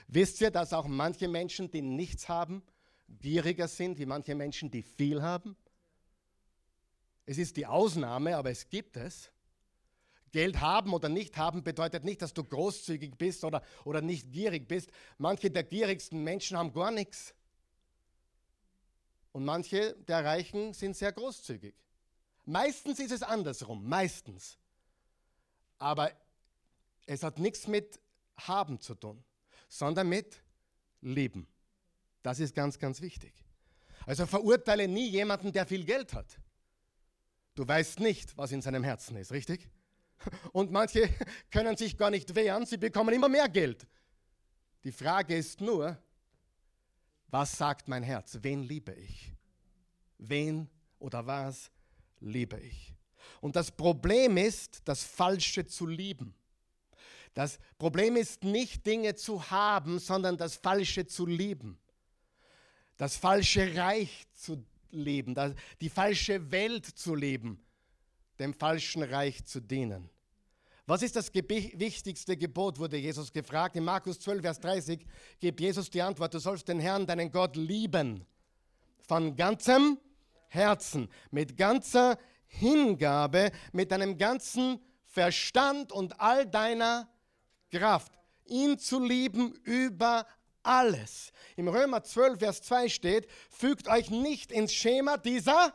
Wisst 0.07 0.41
ihr, 0.41 0.53
dass 0.53 0.73
auch 0.73 0.87
manche 0.87 1.27
Menschen, 1.27 1.69
die 1.69 1.83
nichts 1.83 2.29
haben, 2.29 2.63
gieriger 3.09 3.67
sind 3.67 3.99
wie 3.99 4.07
manche 4.07 4.37
Menschen, 4.37 4.71
die 4.71 4.83
viel 4.83 5.21
haben? 5.21 5.57
Es 7.27 7.39
ist 7.39 7.57
die 7.57 7.67
Ausnahme, 7.67 8.37
aber 8.37 8.51
es 8.51 8.69
gibt 8.69 8.97
es. 8.97 9.33
Geld 10.31 10.61
haben 10.61 10.95
oder 10.95 11.09
nicht 11.09 11.37
haben 11.37 11.65
bedeutet 11.65 12.05
nicht, 12.05 12.23
dass 12.23 12.35
du 12.35 12.45
großzügig 12.45 13.17
bist 13.19 13.43
oder, 13.43 13.65
oder 13.85 14.01
nicht 14.01 14.31
gierig 14.31 14.69
bist. 14.69 14.93
Manche 15.17 15.51
der 15.51 15.65
gierigsten 15.65 16.23
Menschen 16.23 16.57
haben 16.57 16.73
gar 16.73 16.93
nichts. 16.93 17.35
Und 19.39 19.45
manche 19.45 19.95
der 20.09 20.25
Reichen 20.25 20.75
sind 20.75 20.97
sehr 20.97 21.13
großzügig. 21.13 21.73
Meistens 22.45 22.99
ist 22.99 23.13
es 23.13 23.23
andersrum, 23.23 23.89
meistens. 23.89 24.59
Aber 25.79 26.11
es 27.07 27.23
hat 27.23 27.39
nichts 27.39 27.69
mit 27.69 28.01
haben 28.37 28.81
zu 28.81 28.97
tun, 28.97 29.23
sondern 29.69 30.09
mit 30.09 30.43
Leben. 31.03 31.47
Das 32.25 32.41
ist 32.41 32.53
ganz, 32.53 32.81
ganz 32.81 33.01
wichtig. 33.01 33.33
Also 34.07 34.27
verurteile 34.27 34.89
nie 34.89 35.09
jemanden, 35.09 35.53
der 35.53 35.67
viel 35.67 35.85
Geld 35.85 36.15
hat. 36.15 36.41
Du 37.55 37.69
weißt 37.69 38.01
nicht, 38.01 38.37
was 38.37 38.51
in 38.51 38.61
seinem 38.61 38.83
Herzen 38.83 39.17
ist, 39.19 39.31
richtig? 39.31 39.69
Und 40.51 40.73
manche 40.73 41.09
können 41.53 41.77
sich 41.77 41.97
gar 41.97 42.11
nicht 42.11 42.35
wehren, 42.35 42.67
sie 42.67 42.77
bekommen 42.77 43.15
immer 43.15 43.29
mehr 43.29 43.49
Geld. 43.49 43.87
Die 44.83 44.91
Frage 44.91 45.37
ist 45.37 45.61
nur, 45.61 45.97
was 47.31 47.57
sagt 47.57 47.89
mein 47.89 48.03
Herz? 48.03 48.39
Wen 48.43 48.63
liebe 48.63 48.93
ich? 48.93 49.33
Wen 50.19 50.69
oder 50.99 51.27
was 51.27 51.71
liebe 52.21 52.59
ich? 52.59 52.95
Und 53.41 53.57
das 53.57 53.71
Problem 53.71 54.37
ist, 54.37 54.81
das 54.85 55.05
Falsche 55.05 55.67
zu 55.67 55.87
lieben. 55.87 56.35
Das 57.35 57.59
Problem 57.79 58.17
ist 58.17 58.43
nicht 58.43 58.87
Dinge 58.87 59.15
zu 59.15 59.51
haben, 59.51 59.99
sondern 59.99 60.37
das 60.37 60.57
Falsche 60.57 61.07
zu 61.07 61.27
lieben. 61.27 61.79
Das 62.97 63.17
falsche 63.17 63.77
Reich 63.77 64.27
zu 64.33 64.65
leben, 64.91 65.37
die 65.81 65.91
falsche 65.91 66.51
Welt 66.51 66.87
zu 66.87 67.15
leben, 67.15 67.63
dem 68.39 68.55
falschen 68.55 69.03
Reich 69.03 69.45
zu 69.45 69.61
dienen. 69.61 70.11
Was 70.89 71.03
ist 71.03 71.17
das 71.17 71.31
wichtigste 71.35 72.35
Gebot, 72.35 72.79
wurde 72.79 72.97
Jesus 72.97 73.31
gefragt. 73.31 73.77
In 73.77 73.85
Markus 73.85 74.19
12, 74.21 74.41
Vers 74.41 74.59
30 74.59 75.05
gibt 75.39 75.61
Jesus 75.61 75.91
die 75.91 76.01
Antwort, 76.01 76.33
du 76.33 76.39
sollst 76.39 76.67
den 76.67 76.81
Herrn, 76.81 77.07
deinen 77.07 77.31
Gott, 77.31 77.57
lieben. 77.57 78.25
Von 79.07 79.37
ganzem 79.37 79.99
Herzen, 80.49 81.11
mit 81.31 81.59
ganzer 81.59 82.19
Hingabe, 82.47 83.53
mit 83.73 83.93
deinem 83.93 84.17
ganzen 84.17 84.81
Verstand 85.05 85.93
und 85.93 86.19
all 86.23 86.47
deiner 86.47 87.07
Kraft. 87.71 88.19
Ihn 88.47 88.79
zu 88.79 89.05
lieben 89.05 89.53
über 89.65 90.27
alles. 90.63 91.33
Im 91.57 91.69
Römer 91.69 92.03
12, 92.03 92.39
Vers 92.39 92.63
2 92.63 92.89
steht, 92.89 93.29
fügt 93.51 93.89
euch 93.89 94.09
nicht 94.09 94.51
ins 94.51 94.73
Schema 94.73 95.19
dieser, 95.19 95.75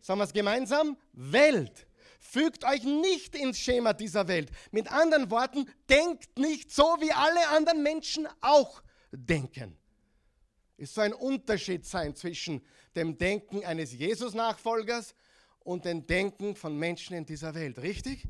sagen 0.00 0.18
wir 0.18 0.24
es 0.24 0.32
gemeinsam, 0.32 0.96
Welt. 1.12 1.89
Fügt 2.22 2.64
euch 2.64 2.84
nicht 2.84 3.34
ins 3.34 3.58
Schema 3.58 3.94
dieser 3.94 4.28
Welt. 4.28 4.50
Mit 4.70 4.92
anderen 4.92 5.30
Worten, 5.30 5.66
denkt 5.88 6.38
nicht 6.38 6.70
so, 6.70 6.84
wie 7.00 7.10
alle 7.12 7.48
anderen 7.48 7.82
Menschen 7.82 8.28
auch 8.42 8.82
denken. 9.10 9.76
Es 10.76 10.94
soll 10.94 11.06
ein 11.06 11.12
Unterschied 11.14 11.84
sein 11.84 12.14
zwischen 12.14 12.64
dem 12.94 13.16
Denken 13.18 13.64
eines 13.64 13.92
Jesus-Nachfolgers 13.92 15.14
und 15.60 15.86
dem 15.86 16.06
Denken 16.06 16.54
von 16.54 16.78
Menschen 16.78 17.16
in 17.16 17.24
dieser 17.24 17.54
Welt. 17.54 17.78
Richtig? 17.78 18.28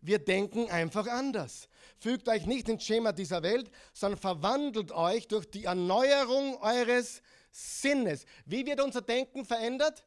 Wir 0.00 0.18
denken 0.18 0.68
einfach 0.68 1.06
anders. 1.06 1.68
Fügt 1.98 2.28
euch 2.28 2.44
nicht 2.46 2.68
ins 2.68 2.84
Schema 2.84 3.12
dieser 3.12 3.42
Welt, 3.44 3.70
sondern 3.92 4.18
verwandelt 4.18 4.90
euch 4.90 5.28
durch 5.28 5.48
die 5.48 5.64
Erneuerung 5.64 6.56
eures 6.56 7.22
Sinnes. 7.52 8.26
Wie 8.44 8.66
wird 8.66 8.80
unser 8.80 9.00
Denken 9.00 9.44
verändert? 9.44 10.04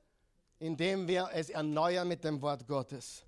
Indem 0.59 1.07
wir 1.07 1.29
es 1.33 1.49
erneuern 1.49 2.07
mit 2.07 2.23
dem 2.23 2.41
Wort 2.41 2.67
Gottes. 2.67 3.23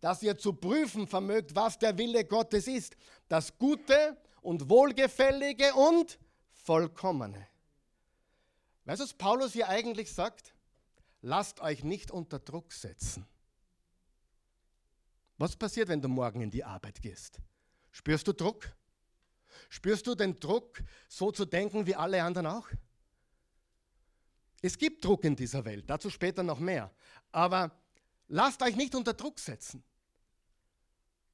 Dass 0.00 0.22
ihr 0.22 0.36
zu 0.36 0.52
prüfen 0.52 1.06
vermögt, 1.06 1.54
was 1.54 1.78
der 1.78 1.96
Wille 1.98 2.24
Gottes 2.24 2.66
ist. 2.66 2.96
Das 3.28 3.56
Gute 3.58 4.16
und 4.42 4.68
Wohlgefällige 4.68 5.74
und 5.74 6.18
Vollkommene. 6.50 7.46
Weißt 8.84 9.00
du, 9.00 9.04
was 9.04 9.14
Paulus 9.14 9.52
hier 9.52 9.68
eigentlich 9.68 10.12
sagt? 10.12 10.54
Lasst 11.20 11.60
euch 11.60 11.84
nicht 11.84 12.10
unter 12.10 12.38
Druck 12.38 12.72
setzen. 12.72 13.26
Was 15.36 15.56
passiert, 15.56 15.88
wenn 15.88 16.00
du 16.00 16.08
morgen 16.08 16.40
in 16.40 16.50
die 16.50 16.64
Arbeit 16.64 17.00
gehst? 17.00 17.40
Spürst 17.92 18.26
du 18.26 18.32
Druck? 18.32 18.72
Spürst 19.68 20.06
du 20.06 20.14
den 20.14 20.38
Druck, 20.38 20.82
so 21.08 21.30
zu 21.30 21.44
denken 21.44 21.86
wie 21.86 21.94
alle 21.94 22.22
anderen 22.22 22.46
auch? 22.46 22.68
Es 24.60 24.76
gibt 24.76 25.04
Druck 25.04 25.24
in 25.24 25.36
dieser 25.36 25.64
Welt, 25.64 25.88
dazu 25.88 26.10
später 26.10 26.42
noch 26.42 26.58
mehr. 26.58 26.90
Aber 27.30 27.70
lasst 28.28 28.62
euch 28.62 28.76
nicht 28.76 28.94
unter 28.94 29.14
Druck 29.14 29.38
setzen. 29.38 29.84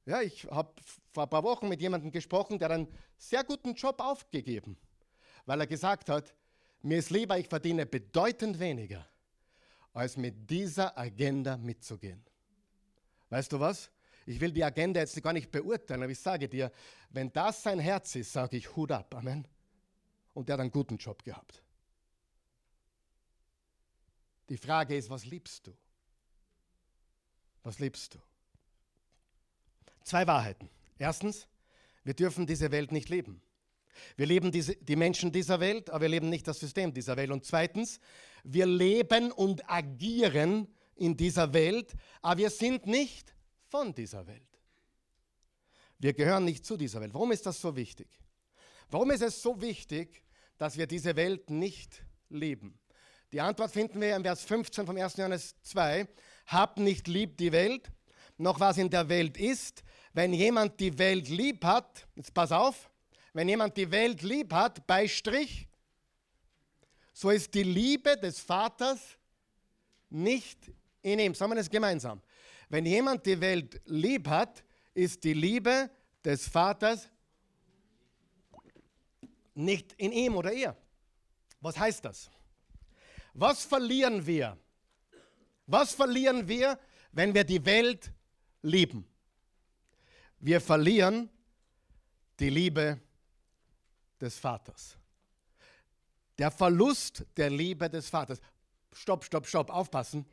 Ja, 0.07 0.21
ich 0.21 0.45
habe 0.51 0.75
vor 1.13 1.23
ein 1.23 1.31
paar 1.31 1.43
Wochen 1.43 1.69
mit 1.69 1.81
jemandem 1.81 2.13
gesprochen, 2.13 2.59
der 2.59 2.71
einen 2.71 2.89
sehr 3.17 3.43
guten 3.43 3.75
Job 3.75 4.01
aufgegeben, 4.01 4.77
weil 5.47 5.61
er 5.61 5.67
gesagt 5.67 6.11
hat, 6.11 6.35
mir 6.83 6.99
ist 6.99 7.09
lieber, 7.09 7.39
ich 7.39 7.49
verdiene 7.49 7.87
bedeutend 7.87 8.61
weniger, 8.61 9.07
als 9.95 10.19
mit 10.19 10.51
dieser 10.51 10.97
Agenda 10.99 11.57
mitzugehen. 11.57 12.23
Weißt 13.31 13.51
du 13.51 13.59
was? 13.59 13.91
Ich 14.27 14.39
will 14.41 14.53
die 14.53 14.63
Agenda 14.63 15.01
jetzt 15.01 15.21
gar 15.23 15.33
nicht 15.33 15.51
beurteilen, 15.51 16.03
aber 16.03 16.13
ich 16.13 16.21
sage 16.21 16.49
dir, 16.49 16.71
wenn 17.11 17.33
das 17.33 17.63
sein 17.63 17.79
Herz 17.79 18.15
ist, 18.17 18.33
sage 18.33 18.59
ich 18.59 18.77
Hut 18.77 18.93
ab. 18.93 19.15
Amen. 19.15 19.49
Und 20.35 20.49
der 20.49 20.55
hat 20.55 20.61
einen 20.61 20.71
guten 20.71 20.99
Job 20.99 21.23
gehabt. 21.25 21.64
Die 24.49 24.57
Frage 24.57 24.97
ist, 24.97 25.11
was 25.11 25.25
liebst 25.25 25.67
du? 25.67 25.73
Was 27.63 27.79
liebst 27.79 28.15
du? 28.15 28.19
Zwei 30.03 30.27
Wahrheiten. 30.27 30.69
Erstens, 30.99 31.49
wir 32.05 32.15
dürfen 32.15 32.47
diese 32.47 32.71
Welt 32.71 32.93
nicht 32.93 33.09
leben. 33.09 33.41
Wir 34.17 34.27
leben 34.27 34.53
diese, 34.53 34.77
die 34.77 34.97
Menschen 34.97 35.33
dieser 35.33 35.61
Welt, 35.61 35.89
aber 35.89 36.03
wir 36.03 36.09
leben 36.09 36.29
nicht 36.29 36.47
das 36.47 36.61
System 36.61 36.93
dieser 36.93 37.17
Welt. 37.17 37.31
Und 37.31 37.45
zweitens, 37.45 38.01
wir 38.43 38.67
leben 38.67 39.33
und 39.33 39.69
agieren 39.71 40.69
in 40.97 41.17
dieser 41.17 41.53
Welt, 41.55 41.95
aber 42.21 42.39
wir 42.39 42.51
sind 42.51 42.87
nicht 42.87 43.35
von 43.69 43.95
dieser 43.95 44.27
Welt. 44.27 44.43
Wir 45.99 46.13
gehören 46.13 46.45
nicht 46.45 46.67
zu 46.67 46.77
dieser 46.77 47.01
Welt. 47.01 47.15
Warum 47.15 47.33
ist 47.33 47.47
das 47.47 47.61
so 47.61 47.75
wichtig? 47.75 48.09
Warum 48.91 49.11
ist 49.11 49.23
es 49.23 49.41
so 49.41 49.61
wichtig, 49.61 50.23
dass 50.59 50.77
wir 50.77 50.87
diese 50.87 51.17
Welt 51.17 51.49
nicht 51.51 52.05
lieben? 52.29 52.79
Die 53.33 53.41
Antwort 53.41 53.71
finden 53.71 54.01
wir 54.01 54.15
im 54.15 54.23
Vers 54.23 54.45
15 54.45 54.87
vom 54.87 54.97
1. 54.97 55.17
Johannes 55.17 55.55
2. 55.63 56.07
Habt 56.47 56.79
nicht 56.79 57.09
lieb 57.09 57.37
die 57.37 57.53
Welt, 57.53 57.91
noch 58.39 58.61
was 58.61 58.79
in 58.79 58.91
der 58.91 59.09
Welt 59.09 59.37
ist. 59.37 59.83
Wenn 60.13 60.33
jemand 60.33 60.79
die 60.79 60.97
Welt 60.99 61.29
lieb 61.29 61.65
hat, 61.65 62.07
jetzt 62.15 62.33
pass 62.33 62.53
auf, 62.53 62.91
wenn 63.33 63.49
jemand 63.49 63.77
die 63.77 63.91
Welt 63.91 64.23
lieb 64.23 64.53
hat, 64.53 64.87
bei 64.87 65.09
Strich, 65.09 65.67
so 67.13 67.31
ist 67.31 67.55
die 67.55 67.63
Liebe 67.63 68.17
des 68.17 68.41
Vaters 68.41 69.01
nicht 70.11 70.59
in 71.03 71.19
ihm. 71.19 71.35
Sagen 71.35 71.53
wir 71.53 71.57
das 71.57 71.71
gemeinsam. 71.71 72.21
Wenn 72.69 72.87
jemand 72.87 73.27
die 73.27 73.41
Welt 73.41 73.81
lieb 73.87 74.29
hat, 74.29 74.65
ist 74.95 75.23
die 75.25 75.35
Liebe 75.35 75.91
des 76.25 76.49
Vaters 76.49 77.09
nicht 79.55 79.93
in 79.95 80.13
ihm 80.13 80.37
oder 80.37 80.53
ihr. 80.53 80.77
Was 81.61 81.79
heißt 81.79 82.05
das? 82.05 82.31
Was 83.35 83.65
verlieren 83.65 84.25
wir? 84.27 84.57
Was 85.67 85.93
verlieren 85.95 86.47
wir, 86.49 86.79
wenn 87.13 87.35
wir 87.35 87.45
die 87.45 87.65
Welt 87.65 88.13
lieben. 88.63 89.07
Wir 90.41 90.61
verlieren 90.61 91.31
die 92.41 92.51
Liebe 92.51 93.01
des 94.21 94.39
Vaters. 94.39 94.97
Der 96.39 96.51
Verlust 96.51 97.25
der 97.37 97.51
Liebe 97.51 97.89
des 97.89 98.09
Vaters. 98.09 98.41
Stopp, 98.93 99.25
stopp, 99.25 99.47
stopp, 99.47 99.71
aufpassen. 99.71 100.27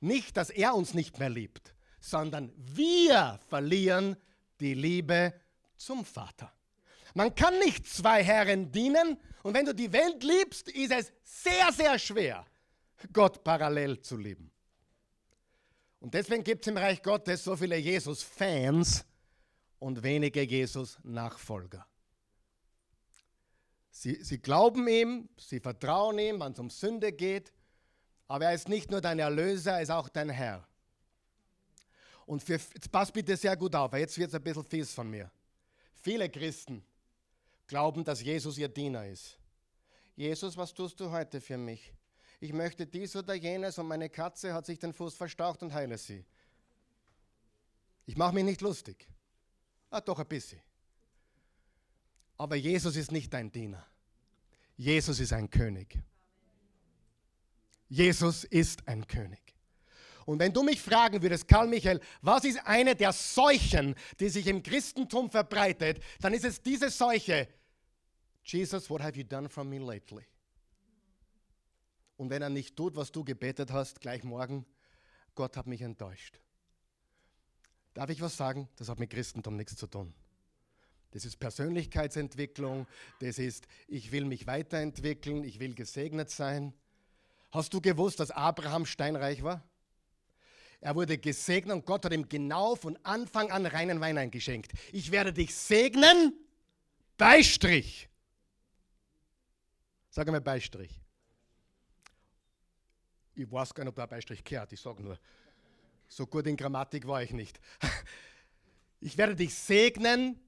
Nicht, 0.00 0.36
dass 0.36 0.50
er 0.50 0.74
uns 0.74 0.94
nicht 0.94 1.18
mehr 1.18 1.30
liebt, 1.30 1.74
sondern 2.00 2.52
wir 2.56 3.40
verlieren 3.48 4.16
die 4.60 4.74
Liebe 4.74 5.32
zum 5.76 6.04
Vater. 6.04 6.52
Man 7.14 7.34
kann 7.34 7.58
nicht 7.58 7.86
zwei 7.86 8.22
Herren 8.22 8.70
dienen 8.70 9.18
und 9.42 9.54
wenn 9.54 9.66
du 9.66 9.74
die 9.74 9.92
Welt 9.92 10.22
liebst, 10.22 10.68
ist 10.68 10.92
es 10.92 11.12
sehr, 11.24 11.72
sehr 11.72 11.98
schwer, 11.98 12.46
Gott 13.12 13.42
parallel 13.44 14.00
zu 14.00 14.16
lieben. 14.16 14.50
Und 16.00 16.14
deswegen 16.14 16.44
gibt 16.44 16.64
es 16.64 16.70
im 16.70 16.76
Reich 16.76 17.02
Gottes 17.02 17.44
so 17.44 17.56
viele 17.56 17.76
Jesus-Fans 17.76 19.04
und 19.78 20.02
wenige 20.02 20.42
Jesus-Nachfolger. 20.42 21.86
Sie, 23.90 24.22
sie 24.22 24.38
glauben 24.38 24.86
ihm, 24.86 25.28
sie 25.36 25.58
vertrauen 25.58 26.18
ihm, 26.18 26.40
wenn 26.40 26.52
es 26.52 26.58
um 26.58 26.70
Sünde 26.70 27.12
geht, 27.12 27.52
aber 28.28 28.46
er 28.46 28.54
ist 28.54 28.68
nicht 28.68 28.90
nur 28.90 29.00
dein 29.00 29.18
Erlöser, 29.18 29.72
er 29.72 29.82
ist 29.82 29.90
auch 29.90 30.08
dein 30.08 30.30
Herr. 30.30 30.66
Und 32.26 32.42
für, 32.42 32.52
jetzt 32.52 32.92
pass 32.92 33.10
bitte 33.10 33.36
sehr 33.36 33.56
gut 33.56 33.74
auf, 33.74 33.92
jetzt 33.94 34.16
wird 34.18 34.28
es 34.28 34.34
ein 34.34 34.42
bisschen 34.42 34.64
fies 34.64 34.92
von 34.92 35.10
mir. 35.10 35.30
Viele 35.94 36.28
Christen 36.28 36.84
glauben, 37.68 38.02
dass 38.02 38.22
Jesus 38.22 38.58
ihr 38.58 38.68
Diener 38.68 39.06
ist. 39.06 39.38
Jesus, 40.16 40.56
was 40.56 40.74
tust 40.74 40.98
du 40.98 41.10
heute 41.10 41.40
für 41.40 41.56
mich? 41.56 41.92
Ich 42.40 42.52
möchte 42.52 42.86
dies 42.86 43.14
oder 43.14 43.34
jenes 43.34 43.78
und 43.78 43.86
meine 43.86 44.08
Katze 44.08 44.52
hat 44.52 44.66
sich 44.66 44.78
den 44.78 44.92
Fuß 44.92 45.14
verstaucht 45.14 45.62
und 45.62 45.72
heile 45.72 45.96
sie. 45.98 46.24
Ich 48.06 48.16
mache 48.16 48.34
mich 48.34 48.44
nicht 48.44 48.60
lustig. 48.60 49.06
Ah, 49.90 50.00
doch 50.00 50.18
ein 50.18 50.26
bisschen. 50.26 50.60
Aber 52.36 52.56
Jesus 52.56 52.96
ist 52.96 53.12
nicht 53.12 53.32
dein 53.32 53.50
Diener. 53.50 53.84
Jesus 54.76 55.20
ist 55.20 55.32
ein 55.32 55.50
König. 55.50 55.98
Jesus 57.88 58.44
ist 58.44 58.86
ein 58.86 59.06
König. 59.06 59.40
Und 60.24 60.38
wenn 60.38 60.52
du 60.52 60.62
mich 60.62 60.80
fragen 60.80 61.22
würdest, 61.22 61.48
Karl 61.48 61.66
Michael, 61.66 62.00
was 62.20 62.44
ist 62.44 62.58
eine 62.66 62.94
der 62.94 63.12
Seuchen, 63.12 63.94
die 64.20 64.28
sich 64.28 64.46
im 64.46 64.62
Christentum 64.62 65.30
verbreitet, 65.30 66.02
dann 66.20 66.34
ist 66.34 66.44
es 66.44 66.62
diese 66.62 66.90
Seuche. 66.90 67.48
Jesus, 68.48 68.88
what 68.88 69.02
have 69.02 69.16
you 69.16 69.24
done 69.24 69.48
for 69.48 69.62
me 69.62 69.78
lately? 69.78 70.24
Und 72.16 72.30
wenn 72.30 72.40
er 72.40 72.48
nicht 72.48 72.74
tut, 72.76 72.96
was 72.96 73.12
du 73.12 73.22
gebetet 73.22 73.70
hast, 73.70 74.00
gleich 74.00 74.24
morgen, 74.24 74.64
Gott 75.34 75.56
hat 75.56 75.66
mich 75.66 75.82
enttäuscht. 75.82 76.40
Darf 77.92 78.08
ich 78.08 78.22
was 78.22 78.36
sagen? 78.36 78.68
Das 78.76 78.88
hat 78.88 78.98
mit 78.98 79.10
Christentum 79.10 79.56
nichts 79.56 79.76
zu 79.76 79.86
tun. 79.86 80.14
Das 81.10 81.24
ist 81.24 81.36
Persönlichkeitsentwicklung, 81.36 82.86
das 83.20 83.38
ist, 83.38 83.66
ich 83.86 84.12
will 84.12 84.24
mich 84.24 84.46
weiterentwickeln, 84.46 85.44
ich 85.44 85.60
will 85.60 85.74
gesegnet 85.74 86.30
sein. 86.30 86.72
Hast 87.50 87.72
du 87.74 87.80
gewusst, 87.80 88.20
dass 88.20 88.30
Abraham 88.30 88.86
steinreich 88.86 89.42
war? 89.42 89.62
Er 90.80 90.94
wurde 90.94 91.18
gesegnet 91.18 91.74
und 91.74 91.86
Gott 91.86 92.04
hat 92.04 92.12
ihm 92.12 92.28
genau 92.28 92.76
von 92.76 92.98
Anfang 93.04 93.50
an 93.50 93.66
reinen 93.66 94.00
Wein 94.00 94.16
eingeschenkt. 94.16 94.72
Ich 94.92 95.10
werde 95.10 95.32
dich 95.32 95.54
segnen, 95.54 96.34
Beistrich. 97.16 98.07
Sag 100.18 100.26
mal 100.26 100.40
Beistrich. 100.40 101.00
Ich 103.36 103.52
weiß 103.52 103.72
gar 103.72 103.84
nicht, 103.84 103.92
ob 103.92 104.00
ein 104.00 104.08
Beistrich 104.08 104.42
gehört, 104.42 104.72
ich 104.72 104.80
sage 104.80 105.00
nur. 105.00 105.16
So 106.08 106.26
gut 106.26 106.48
in 106.48 106.56
Grammatik 106.56 107.06
war 107.06 107.22
ich 107.22 107.30
nicht. 107.30 107.60
Ich 109.00 109.16
werde 109.16 109.36
dich 109.36 109.54
segnen, 109.54 110.40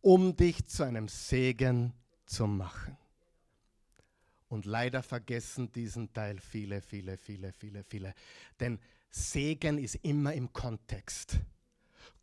um 0.00 0.34
dich 0.34 0.66
zu 0.66 0.84
einem 0.84 1.06
Segen 1.06 1.92
zu 2.24 2.46
machen. 2.46 2.96
Und 4.48 4.64
leider 4.64 5.02
vergessen 5.02 5.70
diesen 5.70 6.10
Teil 6.14 6.40
viele, 6.40 6.80
viele, 6.80 7.18
viele, 7.18 7.52
viele, 7.52 7.84
viele. 7.84 8.14
Denn 8.58 8.78
Segen 9.10 9.76
ist 9.76 9.96
immer 9.96 10.32
im 10.32 10.50
Kontext. 10.54 11.40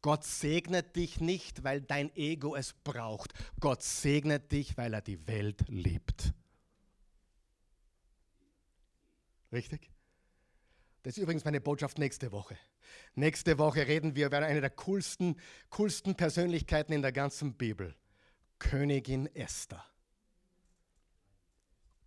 Gott 0.01 0.23
segnet 0.23 0.95
dich 0.95 1.21
nicht, 1.21 1.63
weil 1.63 1.79
dein 1.81 2.09
Ego 2.15 2.55
es 2.55 2.73
braucht. 2.73 3.35
Gott 3.59 3.83
segnet 3.83 4.51
dich, 4.51 4.77
weil 4.77 4.95
er 4.95 5.01
die 5.01 5.27
Welt 5.27 5.63
liebt. 5.67 6.33
Richtig? 9.51 9.89
Das 11.03 11.17
ist 11.17 11.23
übrigens 11.23 11.45
meine 11.45 11.61
Botschaft 11.61 11.99
nächste 11.99 12.31
Woche. 12.31 12.57
Nächste 13.15 13.57
Woche 13.57 13.87
reden 13.87 14.15
wir 14.15 14.27
über 14.27 14.39
eine 14.39 14.61
der 14.61 14.69
coolsten, 14.69 15.39
coolsten 15.69 16.15
Persönlichkeiten 16.15 16.93
in 16.93 17.01
der 17.01 17.11
ganzen 17.11 17.53
Bibel. 17.53 17.95
Königin 18.59 19.27
Esther. 19.35 19.83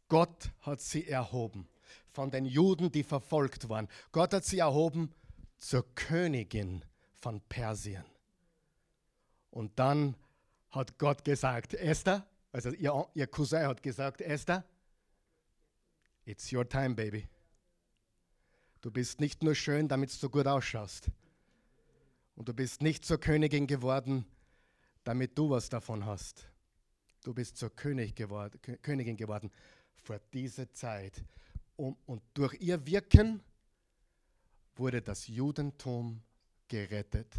Gott 0.09 0.51
hat 0.61 0.81
sie 0.81 1.07
erhoben 1.07 1.69
von 2.11 2.31
den 2.31 2.45
Juden, 2.45 2.91
die 2.91 3.05
verfolgt 3.05 3.69
waren. 3.69 3.89
Gott 4.13 4.35
hat 4.35 4.45
sie 4.45 4.59
erhoben 4.59 5.15
zur 5.57 5.95
Königin 5.95 6.85
von 7.15 7.41
Persien. 7.43 8.05
Und 9.51 9.79
dann 9.79 10.17
hat 10.71 10.99
Gott 10.99 11.25
gesagt, 11.25 11.75
Esther, 11.75 12.27
also 12.53 12.71
ihr, 12.71 13.07
ihr 13.15 13.27
Cousin 13.27 13.67
hat 13.67 13.83
gesagt, 13.83 14.21
Esther, 14.21 14.65
it's 16.31 16.53
your 16.53 16.69
time, 16.69 16.95
baby. 16.95 17.29
Du 18.81 18.91
bist 18.91 19.21
nicht 19.21 19.43
nur 19.43 19.55
schön, 19.55 19.89
damit 19.89 20.23
du 20.23 20.31
gut 20.31 20.47
ausschaust. 20.47 21.11
Und 22.37 22.49
du 22.49 22.55
bist 22.55 22.81
nicht 22.81 23.05
zur 23.05 23.19
Königin 23.19 23.67
geworden, 23.67 24.25
damit 25.05 25.37
du 25.37 25.51
was 25.51 25.69
davon 25.69 26.07
hast. 26.07 26.49
Du 27.23 27.35
bist 27.35 27.59
zur 27.59 27.71
König 27.71 28.15
geworden, 28.15 28.59
Königin 28.81 29.17
geworden 29.17 29.51
vor 29.97 30.19
dieser 30.33 30.73
Zeit. 30.73 31.23
Und, 31.77 31.99
und 32.07 32.23
durch 32.33 32.55
ihr 32.61 32.87
Wirken 32.87 33.43
wurde 34.77 35.03
das 35.03 35.27
Judentum 35.27 36.23
gerettet 36.69 37.35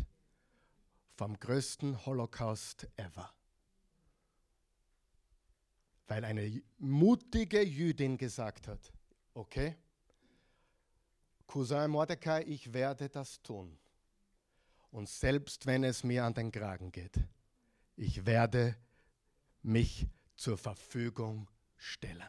vom 1.16 1.40
größten 1.40 2.06
Holocaust 2.06 2.88
ever. 2.98 3.32
Weil 6.12 6.26
eine 6.26 6.62
mutige 6.78 7.62
Jüdin 7.62 8.18
gesagt 8.18 8.68
hat, 8.68 8.92
okay, 9.34 9.78
Cousin 11.48 11.90
Mordecai, 11.90 12.44
ich 12.44 12.74
werde 12.74 13.08
das 13.08 13.42
tun. 13.42 13.80
Und 14.92 15.08
selbst 15.08 15.66
wenn 15.68 15.86
es 15.86 16.04
mir 16.04 16.26
an 16.26 16.34
den 16.34 16.52
Kragen 16.52 16.92
geht, 16.92 17.18
ich 17.96 18.26
werde 18.26 18.76
mich 19.62 20.06
zur 20.36 20.58
Verfügung 20.58 21.50
stellen. 21.78 22.28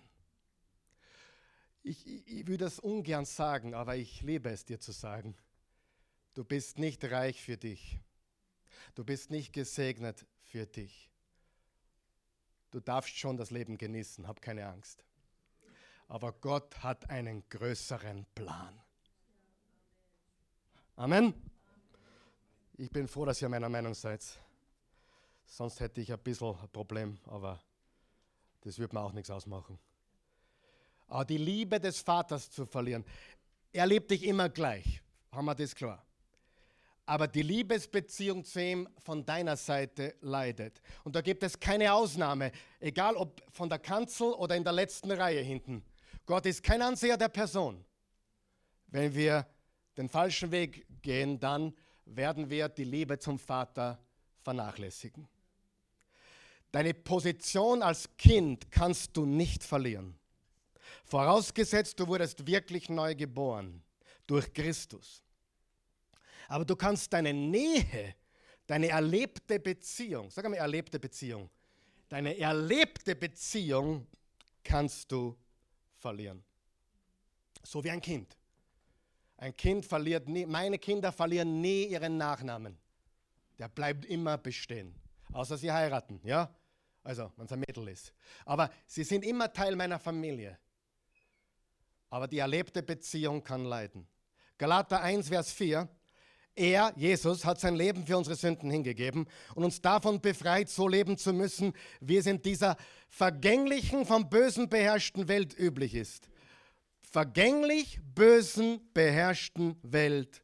Ich, 1.82 2.06
ich, 2.06 2.28
ich 2.28 2.46
würde 2.46 2.66
das 2.66 2.78
ungern 2.78 3.24
sagen, 3.24 3.74
aber 3.74 3.96
ich 3.96 4.22
liebe 4.22 4.48
es 4.50 4.64
dir 4.64 4.78
zu 4.78 4.92
sagen. 4.92 5.34
Du 6.34 6.44
bist 6.44 6.78
nicht 6.78 7.02
reich 7.02 7.42
für 7.42 7.56
dich. 7.56 7.98
Du 8.94 9.02
bist 9.02 9.32
nicht 9.32 9.52
gesegnet 9.52 10.24
für 10.44 10.66
dich. 10.66 11.11
Du 12.72 12.80
darfst 12.80 13.16
schon 13.16 13.36
das 13.36 13.50
Leben 13.50 13.76
genießen, 13.76 14.26
hab 14.26 14.40
keine 14.40 14.66
Angst. 14.66 15.04
Aber 16.08 16.32
Gott 16.32 16.82
hat 16.82 17.08
einen 17.10 17.46
größeren 17.50 18.26
Plan. 18.34 18.80
Amen. 20.96 21.34
Ich 22.78 22.90
bin 22.90 23.06
froh, 23.08 23.26
dass 23.26 23.42
ihr 23.42 23.48
meiner 23.50 23.68
Meinung 23.68 23.92
seid. 23.92 24.24
Sonst 25.44 25.80
hätte 25.80 26.00
ich 26.00 26.10
ein 26.10 26.18
bisschen 26.18 26.58
ein 26.58 26.68
Problem, 26.70 27.18
aber 27.26 27.60
das 28.62 28.78
würde 28.78 28.96
mir 28.96 29.02
auch 29.02 29.12
nichts 29.12 29.30
ausmachen. 29.30 29.78
Aber 31.08 31.26
die 31.26 31.36
Liebe 31.36 31.78
des 31.78 32.00
Vaters 32.00 32.50
zu 32.50 32.64
verlieren, 32.64 33.04
er 33.70 33.86
liebt 33.86 34.10
dich 34.10 34.24
immer 34.24 34.48
gleich, 34.48 35.02
haben 35.30 35.44
wir 35.44 35.54
das 35.54 35.74
klar. 35.74 36.02
Aber 37.04 37.26
die 37.26 37.42
Liebesbeziehung 37.42 38.44
zu 38.44 38.62
ihm 38.62 38.88
von 38.98 39.24
deiner 39.24 39.56
Seite 39.56 40.14
leidet. 40.20 40.80
Und 41.04 41.16
da 41.16 41.20
gibt 41.20 41.42
es 41.42 41.58
keine 41.58 41.92
Ausnahme, 41.92 42.52
egal 42.78 43.16
ob 43.16 43.42
von 43.50 43.68
der 43.68 43.80
Kanzel 43.80 44.32
oder 44.32 44.56
in 44.56 44.64
der 44.64 44.72
letzten 44.72 45.10
Reihe 45.10 45.40
hinten. 45.40 45.82
Gott 46.26 46.46
ist 46.46 46.62
kein 46.62 46.80
Anseher 46.80 47.16
der 47.16 47.28
Person. 47.28 47.84
Wenn 48.86 49.14
wir 49.14 49.46
den 49.96 50.08
falschen 50.08 50.50
Weg 50.52 50.86
gehen, 51.02 51.40
dann 51.40 51.74
werden 52.04 52.48
wir 52.48 52.68
die 52.68 52.84
Liebe 52.84 53.18
zum 53.18 53.38
Vater 53.38 53.98
vernachlässigen. 54.40 55.28
Deine 56.70 56.94
Position 56.94 57.82
als 57.82 58.08
Kind 58.16 58.70
kannst 58.70 59.16
du 59.16 59.26
nicht 59.26 59.62
verlieren. 59.62 60.18
Vorausgesetzt, 61.04 62.00
du 62.00 62.06
wurdest 62.06 62.46
wirklich 62.46 62.88
neu 62.88 63.14
geboren 63.14 63.82
durch 64.26 64.52
Christus. 64.52 65.22
Aber 66.52 66.66
du 66.66 66.76
kannst 66.76 67.10
deine 67.10 67.32
Nähe, 67.32 68.14
deine 68.66 68.88
erlebte 68.88 69.58
Beziehung, 69.58 70.30
sag 70.30 70.46
mal 70.46 70.56
erlebte 70.56 71.00
Beziehung, 71.00 71.48
deine 72.10 72.36
erlebte 72.38 73.16
Beziehung 73.16 74.06
kannst 74.62 75.10
du 75.10 75.34
verlieren. 75.96 76.44
So 77.62 77.82
wie 77.82 77.90
ein 77.90 78.02
Kind. 78.02 78.36
Ein 79.38 79.56
Kind 79.56 79.86
verliert 79.86 80.28
nie, 80.28 80.44
meine 80.44 80.78
Kinder 80.78 81.10
verlieren 81.10 81.62
nie 81.62 81.86
ihren 81.86 82.18
Nachnamen. 82.18 82.78
Der 83.58 83.70
bleibt 83.70 84.04
immer 84.04 84.36
bestehen. 84.36 84.94
Außer 85.32 85.56
sie 85.56 85.72
heiraten, 85.72 86.20
ja? 86.22 86.54
Also, 87.02 87.32
wenn 87.36 87.46
es 87.46 87.52
ein 87.52 87.60
Mädel 87.60 87.88
ist. 87.88 88.12
Aber 88.44 88.70
sie 88.86 89.04
sind 89.04 89.24
immer 89.24 89.50
Teil 89.50 89.74
meiner 89.74 89.98
Familie. 89.98 90.58
Aber 92.10 92.28
die 92.28 92.40
erlebte 92.40 92.82
Beziehung 92.82 93.42
kann 93.42 93.64
leiden. 93.64 94.06
Galater 94.58 95.00
1, 95.00 95.28
Vers 95.28 95.50
4. 95.50 95.88
Er, 96.54 96.92
Jesus, 96.96 97.44
hat 97.44 97.60
sein 97.60 97.74
Leben 97.74 98.06
für 98.06 98.16
unsere 98.16 98.36
Sünden 98.36 98.70
hingegeben 98.70 99.26
und 99.54 99.64
uns 99.64 99.80
davon 99.80 100.20
befreit, 100.20 100.68
so 100.68 100.86
leben 100.86 101.16
zu 101.16 101.32
müssen, 101.32 101.72
wie 102.00 102.18
es 102.18 102.26
in 102.26 102.42
dieser 102.42 102.76
vergänglichen, 103.08 104.04
vom 104.04 104.28
Bösen 104.28 104.68
beherrschten 104.68 105.28
Welt 105.28 105.58
üblich 105.58 105.94
ist. 105.94 106.28
Vergänglich, 107.00 108.00
bösen, 108.14 108.80
beherrschten 108.92 109.76
Welt. 109.82 110.42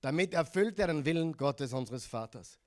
Damit 0.00 0.32
erfüllt 0.32 0.78
er 0.78 0.86
den 0.86 1.04
Willen 1.04 1.36
Gottes, 1.36 1.74
unseres 1.74 2.06
Vaters. 2.06 2.58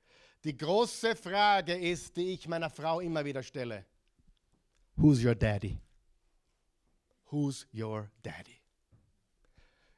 Die 0.43 0.55
große 0.55 1.15
Frage 1.15 1.73
ist, 1.73 2.15
die 2.15 2.33
ich 2.33 2.47
meiner 2.47 2.69
Frau 2.69 2.99
immer 2.99 3.25
wieder 3.25 3.41
stelle. 3.41 3.85
Who's 4.95 5.23
your 5.23 5.35
daddy? 5.35 5.79
Who's 7.31 7.65
your 7.73 8.11
daddy? 8.21 8.62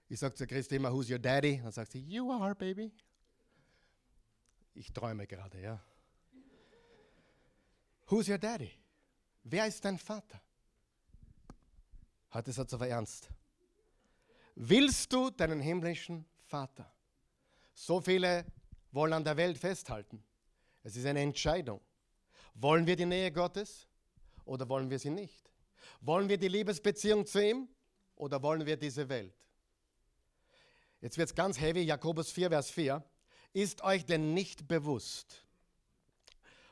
Ich 0.08 0.20
sage 0.20 0.36
zu 0.36 0.46
Christi 0.46 0.76
immer, 0.76 0.92
who's 0.92 1.10
your 1.10 1.20
daddy? 1.20 1.60
Dann 1.62 1.72
sagt 1.72 1.92
sie, 1.92 2.00
you 2.00 2.32
are, 2.32 2.54
baby. 2.54 2.92
Ich 4.74 4.92
träume 4.94 5.26
gerade, 5.26 5.60
ja. 5.62 5.82
Who's 8.08 8.30
your 8.30 8.38
daddy? 8.38 8.72
Wer 9.44 9.68
ist 9.68 9.84
dein 9.84 9.98
Vater? 9.98 10.40
Heute 12.34 12.52
ist 12.52 12.58
er 12.58 12.74
aber 12.74 12.88
ernst. 12.88 13.30
Willst 14.56 15.12
du 15.12 15.32
deinen 15.32 15.60
himmlischen 15.60 16.26
Vater? 16.46 16.92
So 17.74 18.00
viele 18.00 18.46
wollen 18.92 19.14
an 19.14 19.24
der 19.24 19.38
Welt 19.38 19.58
festhalten. 19.58 20.24
Es 20.84 20.96
ist 20.96 21.06
eine 21.06 21.22
Entscheidung. 21.22 21.82
Wollen 22.54 22.86
wir 22.86 22.96
die 22.96 23.06
Nähe 23.06 23.32
Gottes 23.32 23.88
oder 24.46 24.68
wollen 24.70 24.90
wir 24.90 25.00
sie 25.00 25.10
nicht? 25.10 25.52
Wollen 26.02 26.30
wir 26.30 26.38
die 26.38 26.48
Liebesbeziehung 26.48 27.26
zu 27.26 27.44
ihm 27.44 27.68
oder 28.16 28.42
wollen 28.42 28.66
wir 28.66 28.78
diese 28.78 29.08
Welt? 29.10 29.45
Jetzt 31.06 31.20
wird 31.20 31.30
es 31.30 31.36
ganz 31.36 31.62
heavy, 31.62 31.84
Jakobus 31.84 32.32
4, 32.32 32.50
Vers 32.50 32.72
4. 32.72 33.04
Ist 33.54 33.84
euch 33.84 34.08
denn 34.08 34.34
nicht 34.34 34.68
bewusst? 34.68 35.46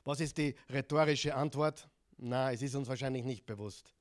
Was 0.06 0.20
ist 0.22 0.40
die 0.40 0.56
rhetorische 0.72 1.36
Antwort? 1.36 1.88
Na, 2.18 2.52
es 2.52 2.64
ist 2.64 2.74
uns 2.74 2.88
wahrscheinlich 2.88 3.26
nicht 3.26 3.46
bewusst. 3.46 3.94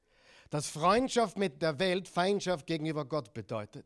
Dass 0.49 0.69
Freundschaft 0.69 1.37
mit 1.37 1.61
der 1.61 1.79
Welt 1.79 2.09
Feindschaft 2.09 2.67
gegenüber 2.67 3.05
Gott 3.05 3.35
bedeutet. 3.35 3.85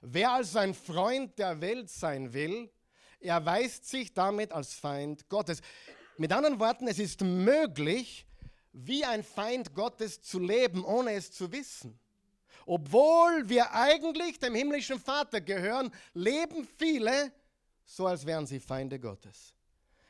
Wer 0.00 0.32
also 0.32 0.58
ein 0.58 0.74
Freund 0.74 1.38
der 1.38 1.60
Welt 1.60 1.88
sein 1.90 2.32
will, 2.32 2.72
erweist 3.20 3.88
sich 3.88 4.12
damit 4.12 4.50
als 4.50 4.74
Feind 4.74 5.28
Gottes. 5.28 5.60
Mit 6.16 6.32
anderen 6.32 6.58
Worten, 6.58 6.88
es 6.88 6.98
ist 6.98 7.20
möglich, 7.22 8.26
wie 8.72 9.04
ein 9.04 9.22
Feind 9.22 9.76
Gottes 9.76 10.22
zu 10.22 10.40
leben, 10.40 10.84
ohne 10.84 11.12
es 11.12 11.30
zu 11.30 11.52
wissen. 11.52 12.00
Obwohl 12.68 13.48
wir 13.48 13.72
eigentlich 13.72 14.38
dem 14.38 14.54
himmlischen 14.54 15.00
Vater 15.00 15.40
gehören, 15.40 15.90
leben 16.12 16.68
viele 16.76 17.32
so, 17.86 18.06
als 18.06 18.26
wären 18.26 18.46
sie 18.46 18.60
Feinde 18.60 19.00
Gottes. 19.00 19.54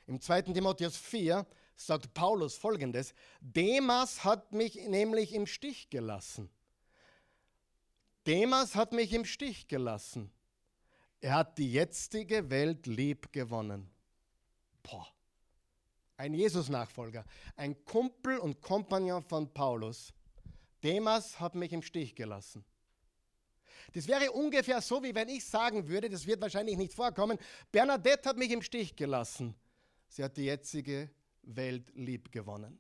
Im 0.09 0.21
2. 0.21 0.43
Timotheus 0.43 0.97
4 0.97 1.47
sagt 1.77 2.13
Paulus 2.15 2.57
folgendes, 2.57 3.15
Demas 3.41 4.25
hat 4.25 4.53
mich 4.53 4.75
nämlich 4.89 5.35
im 5.35 5.47
Stich 5.47 5.89
gelassen. 5.89 6.51
Demas 8.27 8.75
hat 8.75 8.93
mich 8.93 9.13
im 9.13 9.25
Stich 9.25 9.69
gelassen. 9.69 10.33
Er 11.21 11.35
hat 11.35 11.59
die 11.59 11.73
jetzige 11.73 12.51
Welt 12.51 12.89
lieb 12.89 13.33
gewonnen. 13.33 13.89
Boah. 14.83 15.07
Ein 16.17 16.35
Jesus-Nachfolger, 16.35 17.25
ein 17.55 17.85
Kumpel 17.85 18.39
und 18.39 18.61
Kompagnon 18.61 19.23
von 19.23 19.55
Paulus. 19.55 20.13
Demas 20.83 21.41
hat 21.41 21.55
mich 21.55 21.73
im 21.73 21.83
Stich 21.83 22.15
gelassen. 22.15 22.65
Das 23.93 24.07
wäre 24.07 24.33
ungefähr 24.33 24.81
so, 24.81 25.03
wie 25.03 25.15
wenn 25.15 25.29
ich 25.29 25.45
sagen 25.45 25.89
würde, 25.89 26.11
das 26.11 26.27
wird 26.27 26.41
wahrscheinlich 26.41 26.77
nicht 26.77 26.93
vorkommen, 26.93 27.39
Bernadette 27.73 28.29
hat 28.29 28.37
mich 28.37 28.51
im 28.51 28.63
Stich 28.63 28.97
gelassen. 28.97 29.55
Sie 30.09 30.23
hat 30.23 30.37
die 30.37 30.45
jetzige 30.45 31.11
Welt 31.43 31.91
lieb 31.95 32.31
gewonnen. 32.31 32.79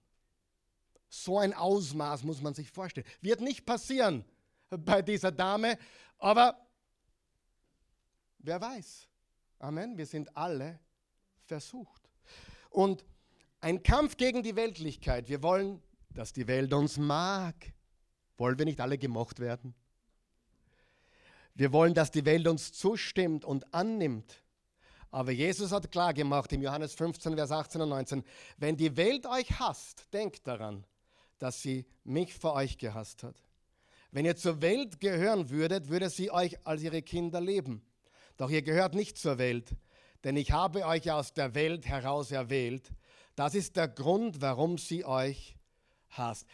So 1.08 1.38
ein 1.38 1.54
Ausmaß 1.54 2.24
muss 2.24 2.42
man 2.42 2.54
sich 2.54 2.70
vorstellen. 2.70 3.06
Wird 3.20 3.40
nicht 3.40 3.64
passieren 3.64 4.24
bei 4.70 5.00
dieser 5.00 5.32
Dame, 5.32 5.78
aber 6.18 6.66
wer 8.38 8.60
weiß. 8.60 9.08
Amen. 9.58 9.96
Wir 9.96 10.06
sind 10.06 10.36
alle 10.36 10.78
versucht. 11.44 12.10
Und 12.70 13.04
ein 13.60 13.82
Kampf 13.82 14.16
gegen 14.16 14.42
die 14.42 14.56
Weltlichkeit. 14.56 15.28
Wir 15.28 15.42
wollen, 15.42 15.82
dass 16.10 16.32
die 16.32 16.46
Welt 16.46 16.72
uns 16.72 16.98
mag. 16.98 17.72
Wollen 18.38 18.58
wir 18.58 18.64
nicht 18.64 18.80
alle 18.80 18.96
gemocht 18.96 19.40
werden? 19.40 19.74
Wir 21.54 21.72
wollen, 21.72 21.92
dass 21.92 22.12
die 22.12 22.24
Welt 22.24 22.46
uns 22.46 22.72
zustimmt 22.72 23.44
und 23.44 23.74
annimmt. 23.74 24.42
Aber 25.10 25.32
Jesus 25.32 25.72
hat 25.72 25.90
klar 25.90 26.14
gemacht 26.14 26.52
im 26.52 26.62
Johannes 26.62 26.94
15, 26.94 27.34
Vers 27.34 27.50
18 27.50 27.80
und 27.80 27.88
19, 27.88 28.24
wenn 28.58 28.76
die 28.76 28.96
Welt 28.96 29.26
euch 29.26 29.58
hasst, 29.58 30.12
denkt 30.12 30.46
daran, 30.46 30.86
dass 31.38 31.62
sie 31.62 31.86
mich 32.04 32.34
vor 32.34 32.54
euch 32.54 32.78
gehasst 32.78 33.22
hat. 33.22 33.36
Wenn 34.12 34.24
ihr 34.24 34.36
zur 34.36 34.62
Welt 34.62 35.00
gehören 35.00 35.50
würdet, 35.50 35.88
würde 35.88 36.10
sie 36.10 36.30
euch 36.30 36.64
als 36.66 36.82
ihre 36.82 37.02
Kinder 37.02 37.40
leben. 37.40 37.82
Doch 38.36 38.50
ihr 38.50 38.62
gehört 38.62 38.94
nicht 38.94 39.18
zur 39.18 39.38
Welt, 39.38 39.74
denn 40.24 40.36
ich 40.36 40.52
habe 40.52 40.86
euch 40.86 41.10
aus 41.10 41.32
der 41.32 41.54
Welt 41.54 41.86
heraus 41.86 42.30
erwählt. 42.30 42.92
Das 43.34 43.54
ist 43.54 43.76
der 43.76 43.88
Grund, 43.88 44.40
warum 44.40 44.78
sie 44.78 45.04
euch 45.04 45.56
hasst. 46.10 46.46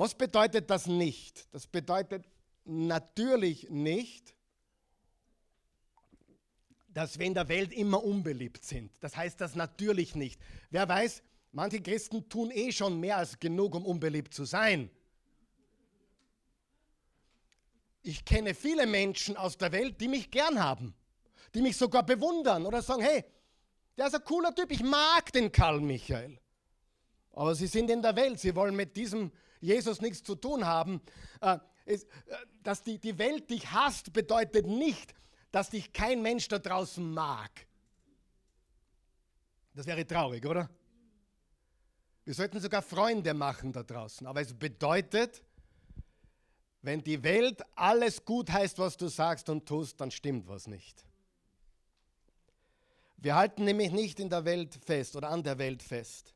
Was 0.00 0.14
bedeutet 0.14 0.70
das 0.70 0.86
nicht? 0.86 1.46
Das 1.52 1.66
bedeutet 1.66 2.24
natürlich 2.64 3.68
nicht, 3.68 4.34
dass 6.88 7.18
wir 7.18 7.26
in 7.26 7.34
der 7.34 7.50
Welt 7.50 7.70
immer 7.70 8.02
unbeliebt 8.02 8.64
sind. 8.64 8.90
Das 9.00 9.14
heißt 9.14 9.38
das 9.42 9.56
natürlich 9.56 10.14
nicht. 10.14 10.40
Wer 10.70 10.88
weiß, 10.88 11.22
manche 11.52 11.82
Christen 11.82 12.26
tun 12.30 12.50
eh 12.50 12.72
schon 12.72 12.98
mehr 12.98 13.18
als 13.18 13.38
genug, 13.38 13.74
um 13.74 13.84
unbeliebt 13.84 14.32
zu 14.32 14.46
sein. 14.46 14.88
Ich 18.00 18.24
kenne 18.24 18.54
viele 18.54 18.86
Menschen 18.86 19.36
aus 19.36 19.58
der 19.58 19.70
Welt, 19.70 20.00
die 20.00 20.08
mich 20.08 20.30
gern 20.30 20.64
haben, 20.64 20.94
die 21.52 21.60
mich 21.60 21.76
sogar 21.76 22.06
bewundern 22.06 22.64
oder 22.64 22.80
sagen, 22.80 23.02
hey, 23.02 23.22
der 23.98 24.06
ist 24.06 24.14
ein 24.14 24.24
cooler 24.24 24.54
Typ, 24.54 24.72
ich 24.72 24.82
mag 24.82 25.30
den 25.32 25.52
Karl 25.52 25.82
Michael. 25.82 26.40
Aber 27.32 27.54
sie 27.54 27.66
sind 27.66 27.90
in 27.90 28.00
der 28.00 28.16
Welt, 28.16 28.40
sie 28.40 28.54
wollen 28.56 28.74
mit 28.74 28.96
diesem 28.96 29.30
Jesus 29.60 30.00
nichts 30.00 30.22
zu 30.22 30.34
tun 30.34 30.66
haben. 30.66 31.00
Äh, 31.40 31.58
äh, 31.86 31.98
dass 32.62 32.82
die, 32.82 32.98
die 32.98 33.18
Welt 33.18 33.50
dich 33.50 33.72
hasst, 33.72 34.12
bedeutet 34.12 34.66
nicht, 34.66 35.14
dass 35.50 35.70
dich 35.70 35.92
kein 35.92 36.22
Mensch 36.22 36.46
da 36.48 36.58
draußen 36.58 37.12
mag. 37.12 37.50
Das 39.74 39.86
wäre 39.86 40.06
traurig, 40.06 40.44
oder? 40.44 40.68
Wir 42.24 42.34
sollten 42.34 42.60
sogar 42.60 42.82
Freunde 42.82 43.34
machen 43.34 43.72
da 43.72 43.82
draußen. 43.82 44.26
Aber 44.26 44.40
es 44.40 44.52
bedeutet, 44.52 45.42
wenn 46.82 47.02
die 47.02 47.22
Welt 47.22 47.62
alles 47.74 48.24
gut 48.24 48.50
heißt, 48.50 48.78
was 48.78 48.96
du 48.96 49.08
sagst 49.08 49.48
und 49.48 49.66
tust, 49.66 50.00
dann 50.00 50.10
stimmt 50.10 50.46
was 50.48 50.66
nicht. 50.66 51.04
Wir 53.16 53.34
halten 53.34 53.64
nämlich 53.64 53.90
nicht 53.90 54.18
in 54.20 54.30
der 54.30 54.44
Welt 54.44 54.78
fest 54.84 55.16
oder 55.16 55.28
an 55.28 55.42
der 55.42 55.58
Welt 55.58 55.82
fest. 55.82 56.34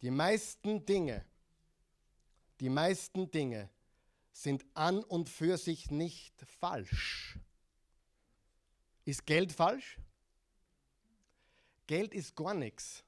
Die 0.00 0.10
meisten 0.10 0.84
Dinge, 0.86 1.24
die 2.60 2.68
meisten 2.68 3.30
Dinge 3.30 3.70
sind 4.32 4.64
an 4.74 5.02
und 5.04 5.28
für 5.28 5.56
sich 5.58 5.90
nicht 5.90 6.34
falsch. 6.60 7.38
Ist 9.04 9.26
Geld 9.26 9.52
falsch? 9.52 9.98
Geld 11.86 12.12
ist 12.12 12.36
gar 12.36 12.54
nichts. 12.54 13.02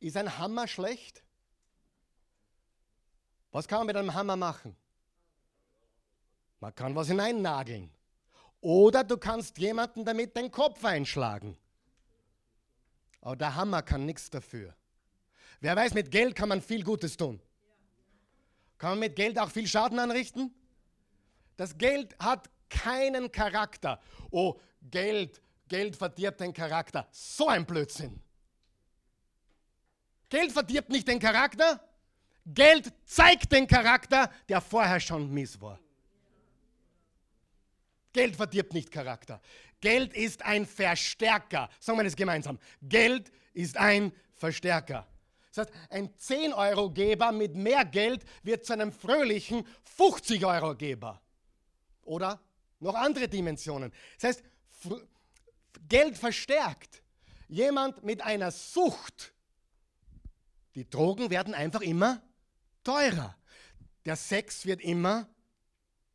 Ist 0.00 0.16
ein 0.16 0.38
Hammer 0.38 0.66
schlecht? 0.66 1.22
Was 3.50 3.68
kann 3.68 3.80
man 3.80 3.86
mit 3.88 3.96
einem 3.96 4.14
Hammer 4.14 4.36
machen? 4.36 4.76
Man 6.60 6.74
kann 6.74 6.94
was 6.94 7.08
hineinnageln. 7.08 7.90
Oder 8.60 9.04
du 9.04 9.16
kannst 9.16 9.58
jemanden 9.58 10.04
damit 10.04 10.36
den 10.36 10.50
Kopf 10.50 10.84
einschlagen. 10.84 11.56
Aber 13.20 13.36
der 13.36 13.54
Hammer 13.54 13.82
kann 13.82 14.06
nichts 14.06 14.30
dafür. 14.30 14.74
Wer 15.66 15.74
weiß, 15.74 15.94
mit 15.94 16.12
Geld 16.12 16.36
kann 16.36 16.48
man 16.48 16.62
viel 16.62 16.84
Gutes 16.84 17.16
tun. 17.16 17.42
Kann 18.78 18.90
man 18.90 18.98
mit 19.00 19.16
Geld 19.16 19.36
auch 19.36 19.50
viel 19.50 19.66
Schaden 19.66 19.98
anrichten? 19.98 20.54
Das 21.56 21.76
Geld 21.76 22.16
hat 22.20 22.48
keinen 22.70 23.32
Charakter. 23.32 24.00
Oh, 24.30 24.60
Geld, 24.80 25.42
Geld 25.66 25.96
verdirbt 25.96 26.40
den 26.40 26.52
Charakter. 26.52 27.08
So 27.10 27.48
ein 27.48 27.66
Blödsinn. 27.66 28.22
Geld 30.28 30.52
verdirbt 30.52 30.88
nicht 30.88 31.08
den 31.08 31.18
Charakter. 31.18 31.80
Geld 32.44 32.92
zeigt 33.04 33.50
den 33.50 33.66
Charakter, 33.66 34.30
der 34.48 34.60
vorher 34.60 35.00
schon 35.00 35.34
mies 35.34 35.60
war. 35.60 35.80
Geld 38.12 38.36
verdirbt 38.36 38.72
nicht 38.72 38.92
Charakter. 38.92 39.40
Geld 39.80 40.14
ist 40.14 40.44
ein 40.44 40.64
Verstärker. 40.64 41.68
Sagen 41.80 41.98
wir 41.98 42.04
das 42.04 42.14
gemeinsam. 42.14 42.56
Geld 42.82 43.32
ist 43.52 43.76
ein 43.76 44.12
Verstärker. 44.32 45.08
Das 45.56 45.68
heißt, 45.68 45.78
ein 45.90 46.14
10-Euro-Geber 46.14 47.32
mit 47.32 47.54
mehr 47.54 47.84
Geld 47.84 48.24
wird 48.42 48.66
zu 48.66 48.74
einem 48.74 48.92
fröhlichen 48.92 49.66
50-Euro-Geber. 49.98 51.20
Oder 52.02 52.40
noch 52.78 52.94
andere 52.94 53.26
Dimensionen. 53.28 53.92
Das 54.20 54.36
heißt, 54.36 54.44
Geld 55.88 56.18
verstärkt. 56.18 57.02
Jemand 57.48 58.02
mit 58.02 58.20
einer 58.22 58.50
Sucht. 58.50 59.32
Die 60.74 60.88
Drogen 60.88 61.30
werden 61.30 61.54
einfach 61.54 61.80
immer 61.80 62.20
teurer. 62.84 63.34
Der 64.04 64.16
Sex 64.16 64.66
wird 64.66 64.82
immer, 64.82 65.26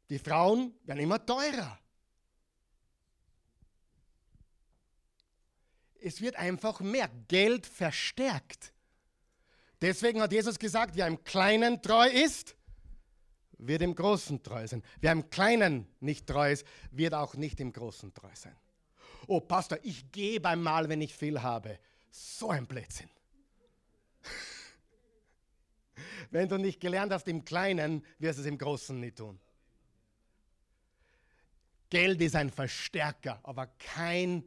die 0.09 0.19
Frauen 0.19 0.75
werden 0.83 0.99
immer 0.99 1.25
teurer. 1.25 1.79
Es 5.99 6.21
wird 6.21 6.35
einfach 6.35 6.79
mehr. 6.79 7.09
Geld 7.27 7.65
verstärkt. 7.65 8.70
Deswegen 9.81 10.21
hat 10.21 10.31
Jesus 10.31 10.59
gesagt, 10.59 10.95
wer 10.95 11.07
im 11.07 11.23
Kleinen 11.23 11.81
treu 11.81 12.07
ist, 12.07 12.55
wird 13.57 13.81
im 13.81 13.95
Großen 13.95 14.41
treu 14.43 14.67
sein. 14.67 14.83
Wer 14.99 15.11
im 15.11 15.29
Kleinen 15.29 15.87
nicht 15.99 16.27
treu 16.27 16.51
ist, 16.51 16.65
wird 16.91 17.13
auch 17.13 17.35
nicht 17.35 17.59
im 17.59 17.73
Großen 17.73 18.13
treu 18.13 18.29
sein. 18.33 18.55
Oh, 19.27 19.39
Pastor, 19.39 19.79
ich 19.83 20.11
gebe 20.11 20.49
einmal, 20.49 20.89
wenn 20.89 21.01
ich 21.01 21.15
viel 21.15 21.41
habe. 21.41 21.79
So 22.09 22.49
ein 22.49 22.67
Blödsinn. 22.67 23.09
wenn 26.31 26.49
du 26.49 26.57
nicht 26.57 26.79
gelernt 26.79 27.11
hast 27.11 27.27
im 27.27 27.43
Kleinen, 27.43 28.05
wirst 28.19 28.39
du 28.39 28.43
es 28.43 28.47
im 28.47 28.57
Großen 28.57 28.99
nicht 28.99 29.17
tun. 29.17 29.39
Geld 31.89 32.21
ist 32.21 32.35
ein 32.35 32.49
Verstärker, 32.49 33.39
aber 33.43 33.67
kein 33.67 34.43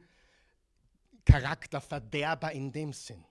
Charakterverderber 1.25 2.53
in 2.53 2.73
dem 2.73 2.93
Sinn. 2.93 3.25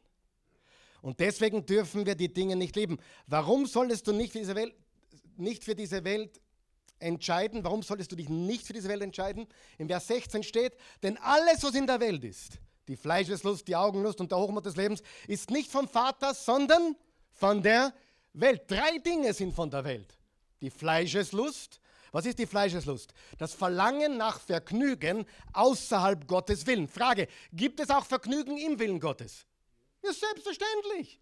Und 1.03 1.19
deswegen 1.19 1.65
dürfen 1.65 2.05
wir 2.05 2.15
die 2.15 2.33
Dinge 2.33 2.55
nicht 2.55 2.77
lieben. 2.77 2.97
Warum 3.27 3.65
solltest 3.65 4.07
du 4.07 4.13
nicht 4.13 4.31
für 4.31 4.39
diese 4.39 4.55
Welt, 4.55 4.73
nicht 5.35 5.65
für 5.65 5.75
diese 5.75 6.05
Welt 6.05 6.39
entscheiden? 6.97 7.61
Warum 7.65 7.83
solltest 7.83 8.13
du 8.13 8.15
dich 8.15 8.29
nicht 8.29 8.65
für 8.65 8.71
diese 8.71 8.87
Welt 8.87 9.01
entscheiden? 9.01 9.45
In 9.77 9.89
Vers 9.89 10.07
16 10.07 10.43
steht, 10.43 10.77
denn 11.03 11.17
alles, 11.17 11.61
was 11.61 11.75
in 11.75 11.87
der 11.87 11.99
Welt 11.99 12.23
ist, 12.23 12.53
die 12.87 12.95
Fleischeslust, 12.95 13.67
die 13.67 13.75
Augenlust 13.75 14.21
und 14.21 14.31
der 14.31 14.39
Hochmut 14.39 14.65
des 14.65 14.77
Lebens, 14.77 15.03
ist 15.27 15.51
nicht 15.51 15.69
vom 15.69 15.89
Vater, 15.89 16.33
sondern 16.33 16.95
von 17.31 17.61
der 17.61 17.93
Welt. 18.31 18.61
Drei 18.71 18.97
Dinge 18.99 19.33
sind 19.33 19.53
von 19.53 19.69
der 19.69 19.83
Welt. 19.83 20.17
Die 20.61 20.69
Fleischeslust. 20.69 21.81
Was 22.13 22.25
ist 22.25 22.39
die 22.39 22.45
Fleischeslust? 22.45 23.13
Das 23.37 23.53
Verlangen 23.53 24.15
nach 24.15 24.39
Vergnügen 24.39 25.25
außerhalb 25.51 26.25
Gottes 26.27 26.65
Willen. 26.65 26.87
Frage, 26.87 27.27
gibt 27.51 27.81
es 27.81 27.89
auch 27.89 28.05
Vergnügen 28.05 28.57
im 28.57 28.79
Willen 28.79 29.01
Gottes? 29.01 29.45
Ja, 30.03 30.13
selbstverständlich. 30.13 31.19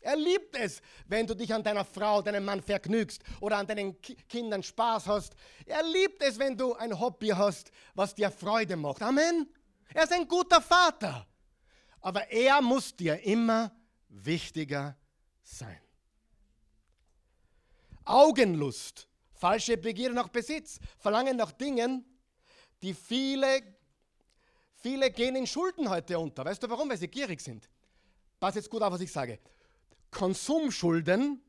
Er 0.00 0.16
liebt 0.16 0.56
es, 0.56 0.80
wenn 1.06 1.26
du 1.26 1.34
dich 1.34 1.52
an 1.52 1.62
deiner 1.62 1.84
Frau, 1.84 2.22
deinem 2.22 2.44
Mann 2.44 2.62
vergnügst 2.62 3.22
oder 3.40 3.58
an 3.58 3.66
deinen 3.66 4.00
Kindern 4.00 4.62
Spaß 4.62 5.06
hast. 5.06 5.34
Er 5.66 5.82
liebt 5.82 6.22
es, 6.22 6.38
wenn 6.38 6.56
du 6.56 6.74
ein 6.74 6.98
Hobby 6.98 7.28
hast, 7.28 7.70
was 7.94 8.14
dir 8.14 8.30
Freude 8.30 8.76
macht. 8.76 9.02
Amen. 9.02 9.48
Er 9.94 10.04
ist 10.04 10.12
ein 10.12 10.26
guter 10.26 10.60
Vater. 10.60 11.26
Aber 12.00 12.28
er 12.30 12.60
muss 12.60 12.96
dir 12.96 13.20
immer 13.22 13.70
wichtiger 14.08 14.96
sein. 15.42 15.80
Augenlust, 18.04 19.08
falsche 19.34 19.76
Begierde 19.76 20.14
nach 20.14 20.28
Besitz, 20.28 20.80
Verlangen 20.98 21.36
nach 21.36 21.52
Dingen, 21.52 22.04
die 22.82 22.94
viele, 22.94 23.62
viele 24.82 25.10
gehen 25.10 25.36
in 25.36 25.46
Schulden 25.46 25.88
heute 25.88 26.18
unter. 26.18 26.44
Weißt 26.44 26.62
du 26.62 26.68
warum? 26.68 26.90
Weil 26.90 26.98
sie 26.98 27.08
gierig 27.08 27.40
sind. 27.40 27.68
Pass 28.40 28.56
jetzt 28.56 28.70
gut 28.70 28.82
auf, 28.82 28.92
was 28.92 29.00
ich 29.00 29.12
sage. 29.12 29.38
Konsumschulden, 30.10 31.40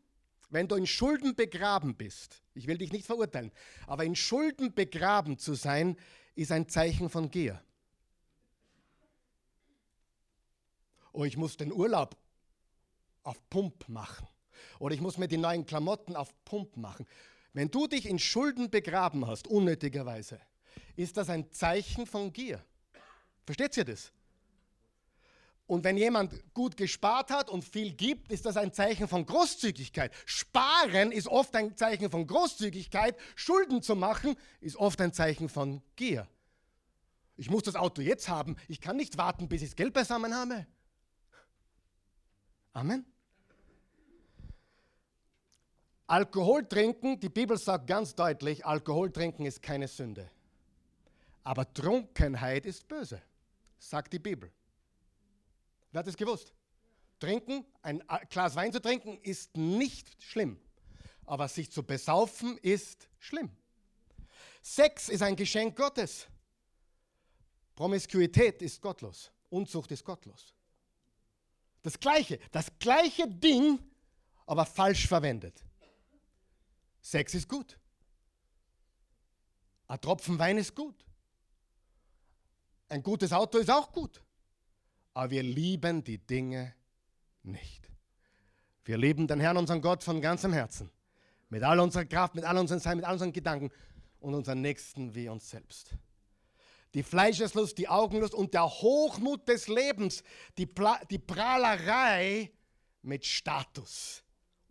wenn 0.50 0.68
du 0.68 0.76
in 0.76 0.88
Schulden 0.88 1.36
begraben 1.36 1.96
bist, 1.96 2.42
ich 2.54 2.68
will 2.68 2.78
dich 2.78 2.92
nicht 2.92 3.06
verurteilen, 3.06 3.52
aber 3.88 4.06
in 4.06 4.16
Schulden 4.16 4.74
begraben 4.74 5.38
zu 5.38 5.56
sein, 5.56 5.98
ist 6.36 6.52
ein 6.52 6.70
Zeichen 6.70 7.10
von 7.10 7.30
Gier. 7.30 7.62
Oh, 11.12 11.26
ich 11.26 11.38
muss 11.38 11.58
den 11.58 11.72
Urlaub 11.72 12.16
auf 13.24 13.38
Pump 13.50 13.88
machen. 13.88 14.28
Oder 14.80 14.96
ich 14.96 15.02
muss 15.02 15.18
mir 15.18 15.28
die 15.28 15.38
neuen 15.38 15.66
Klamotten 15.66 16.16
auf 16.16 16.34
Pump 16.46 16.78
machen. 16.78 17.06
Wenn 17.54 17.70
du 17.70 17.88
dich 17.88 18.08
in 18.08 18.18
Schulden 18.18 18.70
begraben 18.70 19.28
hast, 19.28 19.48
unnötigerweise, 19.48 20.40
ist 20.96 21.18
das 21.18 21.30
ein 21.30 21.52
Zeichen 21.52 22.08
von 22.08 22.34
Gier. 22.34 22.64
Versteht 23.46 23.76
ihr 23.78 23.86
das? 23.86 24.12
Und 25.66 25.84
wenn 25.84 25.98
jemand 25.98 26.54
gut 26.54 26.76
gespart 26.76 27.32
hat 27.32 27.50
und 27.50 27.64
viel 27.64 27.94
gibt, 27.94 28.32
ist 28.32 28.46
das 28.46 28.58
ein 28.58 28.74
Zeichen 28.74 29.08
von 29.08 29.26
Großzügigkeit. 29.26 30.12
Sparen 30.26 31.12
ist 31.12 31.28
oft 31.28 31.56
ein 31.56 31.76
Zeichen 31.78 32.12
von 32.12 32.28
Großzügigkeit. 32.28 33.18
Schulden 33.36 33.82
zu 33.82 33.96
machen 33.96 34.36
ist 34.60 34.76
oft 34.76 35.00
ein 35.02 35.14
Zeichen 35.14 35.48
von 35.48 35.82
Gier. 35.96 36.28
Ich 37.38 37.50
muss 37.50 37.64
das 37.64 37.76
Auto 37.76 38.02
jetzt 38.02 38.28
haben. 38.28 38.58
Ich 38.68 38.82
kann 38.82 38.98
nicht 38.98 39.18
warten, 39.18 39.48
bis 39.48 39.62
ich 39.62 39.70
das 39.70 39.76
Geld 39.76 39.94
beisammen 39.94 40.36
habe. 40.36 40.68
Amen. 42.74 43.06
Alkohol 46.08 46.68
trinken, 46.68 47.20
die 47.20 47.30
Bibel 47.30 47.58
sagt 47.58 47.88
ganz 47.88 48.14
deutlich, 48.14 48.66
Alkohol 48.66 49.12
trinken 49.12 49.46
ist 49.46 49.62
keine 49.62 49.88
Sünde. 49.88 50.30
Aber 51.44 51.74
Trunkenheit 51.74 52.66
ist 52.66 52.88
böse, 52.88 53.22
sagt 53.90 54.14
die 54.14 54.20
Bibel. 54.20 54.52
Wer 55.92 56.00
hat 56.00 56.08
es 56.08 56.18
gewusst? 56.18 56.54
Trinken, 57.20 57.66
ein 57.82 58.04
Glas 58.30 58.56
Wein 58.56 58.72
zu 58.72 58.82
trinken, 58.82 59.20
ist 59.22 59.56
nicht 59.56 60.22
schlimm. 60.22 60.60
Aber 61.26 61.48
sich 61.48 61.72
zu 61.72 61.84
besaufen 61.84 62.58
ist 62.60 63.08
schlimm. 63.20 63.50
Sex 64.62 65.10
ist 65.10 65.22
ein 65.22 65.36
Geschenk 65.36 65.76
Gottes. 65.76 66.28
Promiskuität 67.76 68.62
ist 68.62 68.82
gottlos. 68.82 69.32
Unzucht 69.50 69.92
ist 69.92 70.04
gottlos. 70.04 70.54
Das 71.82 72.00
gleiche, 72.00 72.40
das 72.52 72.68
gleiche 72.80 73.28
Ding, 73.28 73.80
aber 74.46 74.66
falsch 74.66 75.08
verwendet. 75.08 75.64
Sex 77.02 77.34
ist 77.34 77.48
gut. 77.50 77.78
Ein 79.88 80.00
Tropfen 80.00 80.40
Wein 80.40 80.58
ist 80.58 80.74
gut. 80.74 81.06
Ein 82.94 83.04
gutes 83.04 83.34
Auto 83.34 83.58
ist 83.58 83.72
auch 83.72 83.92
gut 83.92 84.22
aber 85.14 85.32
wir 85.32 85.44
lieben 85.44 86.04
die 86.04 86.18
Dinge 86.18 86.74
nicht. 87.44 87.90
Wir 88.86 88.98
lieben 88.98 89.28
den 89.28 89.40
Herrn, 89.40 89.58
unseren 89.58 89.82
Gott, 89.82 90.04
von 90.04 90.22
ganzem 90.22 90.54
Herzen. 90.54 90.90
Mit 91.50 91.64
all 91.64 91.80
unserer 91.80 92.06
Kraft, 92.06 92.36
mit 92.36 92.44
all 92.44 92.58
unseren 92.58 92.80
Sein, 92.80 92.98
mit 92.98 93.06
all 93.06 93.14
unseren 93.14 93.32
Gedanken 93.32 93.72
und 94.20 94.34
unseren 94.34 94.62
Nächsten 94.62 95.14
wie 95.14 95.30
uns 95.30 95.50
selbst. 95.50 95.96
Die 96.94 97.04
Fleischeslust, 97.04 97.78
die 97.78 97.88
Augenlust 97.88 98.34
und 98.34 98.54
der 98.54 98.66
Hochmut 98.66 99.48
des 99.48 99.68
Lebens, 99.68 100.24
die, 100.58 100.66
Pla 100.66 101.00
die 101.10 101.20
Prahlerei 101.20 102.52
mit 103.02 103.26
Status. 103.26 104.23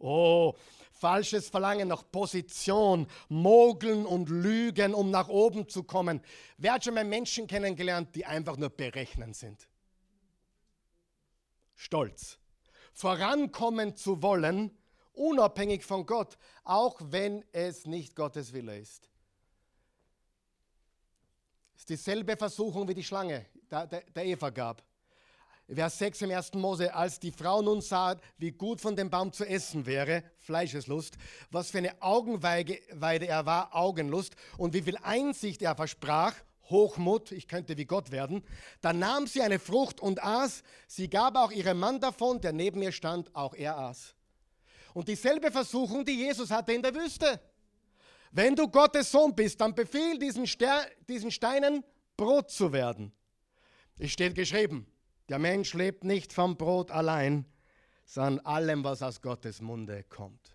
Oh, 0.02 0.56
falsches 0.90 1.48
Verlangen 1.48 1.86
nach 1.86 2.02
Position, 2.10 3.06
Mogeln 3.28 4.04
und 4.04 4.28
Lügen, 4.28 4.94
um 4.94 5.10
nach 5.12 5.28
oben 5.28 5.68
zu 5.68 5.84
kommen. 5.84 6.20
Wer 6.58 6.74
hat 6.74 6.84
schon 6.84 6.94
mal 6.94 7.04
Menschen 7.04 7.46
kennengelernt, 7.46 8.14
die 8.16 8.26
einfach 8.26 8.56
nur 8.56 8.70
berechnen 8.70 9.32
sind? 9.32 9.68
Stolz. 11.76 12.38
Vorankommen 12.92 13.96
zu 13.96 14.22
wollen, 14.22 14.76
unabhängig 15.12 15.84
von 15.84 16.04
Gott, 16.04 16.36
auch 16.64 17.00
wenn 17.00 17.44
es 17.52 17.86
nicht 17.86 18.16
Gottes 18.16 18.52
Wille 18.52 18.76
ist. 18.78 19.08
Es 21.74 21.82
ist 21.82 21.90
dieselbe 21.90 22.36
Versuchung 22.36 22.88
wie 22.88 22.94
die 22.94 23.04
Schlange 23.04 23.46
der, 23.70 23.86
der, 23.86 24.02
der 24.02 24.24
Eva 24.24 24.50
gab. 24.50 24.82
Vers 25.74 25.98
6 25.98 26.22
im 26.22 26.30
1. 26.30 26.54
Mose, 26.54 26.94
als 26.94 27.18
die 27.18 27.30
Frau 27.30 27.62
nun 27.62 27.80
sah, 27.80 28.16
wie 28.36 28.50
gut 28.50 28.80
von 28.80 28.94
dem 28.94 29.10
Baum 29.10 29.32
zu 29.32 29.44
essen 29.44 29.86
wäre, 29.86 30.22
Fleischeslust, 30.40 31.16
was 31.50 31.70
für 31.70 31.78
eine 31.78 32.00
Augenweide 32.02 33.26
er 33.26 33.46
war, 33.46 33.74
Augenlust, 33.74 34.36
und 34.58 34.74
wie 34.74 34.82
viel 34.82 34.98
Einsicht 35.02 35.62
er 35.62 35.74
versprach, 35.74 36.34
Hochmut, 36.68 37.32
ich 37.32 37.48
könnte 37.48 37.76
wie 37.76 37.84
Gott 37.84 38.10
werden. 38.10 38.42
Dann 38.80 38.98
nahm 38.98 39.26
sie 39.26 39.42
eine 39.42 39.58
Frucht 39.58 40.00
und 40.00 40.22
aß. 40.22 40.62
Sie 40.86 41.08
gab 41.08 41.36
auch 41.36 41.52
ihrem 41.52 41.78
Mann 41.78 42.00
davon, 42.00 42.40
der 42.40 42.52
neben 42.52 42.82
ihr 42.82 42.92
stand, 42.92 43.34
auch 43.34 43.54
er 43.54 43.78
aß. 43.78 44.14
Und 44.94 45.08
dieselbe 45.08 45.50
Versuchung, 45.50 46.04
die 46.04 46.16
Jesus 46.16 46.50
hatte 46.50 46.72
in 46.72 46.82
der 46.82 46.94
Wüste. 46.94 47.40
Wenn 48.30 48.56
du 48.56 48.68
Gottes 48.68 49.10
Sohn 49.10 49.34
bist, 49.34 49.60
dann 49.60 49.74
befiehl 49.74 50.18
diesen, 50.18 50.46
Ster 50.46 50.86
diesen 51.08 51.30
Steinen 51.30 51.84
Brot 52.16 52.50
zu 52.50 52.72
werden. 52.72 53.12
Es 53.98 54.10
steht 54.10 54.34
geschrieben, 54.34 54.86
der 55.32 55.38
Mensch 55.38 55.72
lebt 55.72 56.04
nicht 56.04 56.30
vom 56.30 56.58
Brot 56.58 56.90
allein, 56.90 57.46
sondern 58.04 58.44
allem, 58.44 58.84
was 58.84 59.00
aus 59.02 59.22
Gottes 59.22 59.62
Munde 59.62 60.04
kommt. 60.10 60.54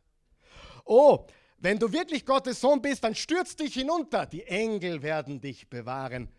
Oh, 0.85 1.25
Wenn 1.57 1.79
du 1.79 1.91
wirklich 1.91 2.23
Gottes 2.27 2.61
Sohn 2.61 2.79
bist, 2.79 3.03
dann 3.03 3.15
stürz 3.15 3.55
dich 3.55 3.73
hinunter. 3.73 4.27
Die 4.27 4.43
Engel 4.43 5.01
werden 5.01 5.41
dich 5.41 5.67
bewahren. 5.67 6.29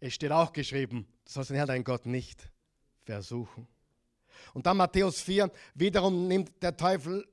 Es 0.00 0.14
steht 0.14 0.32
auch 0.32 0.54
geschrieben, 0.54 1.06
du 1.26 1.30
sollst 1.30 1.50
den 1.50 1.56
Herrn, 1.58 1.68
deinen 1.68 1.84
Gott, 1.84 2.06
nicht 2.06 2.48
versuchen. 3.02 3.68
Und 4.54 4.64
dann 4.64 4.78
Matthäus 4.78 5.20
4, 5.20 5.50
wiederum 5.74 6.28
nimmt 6.28 6.62
der 6.62 6.74
Teufel 6.74 7.28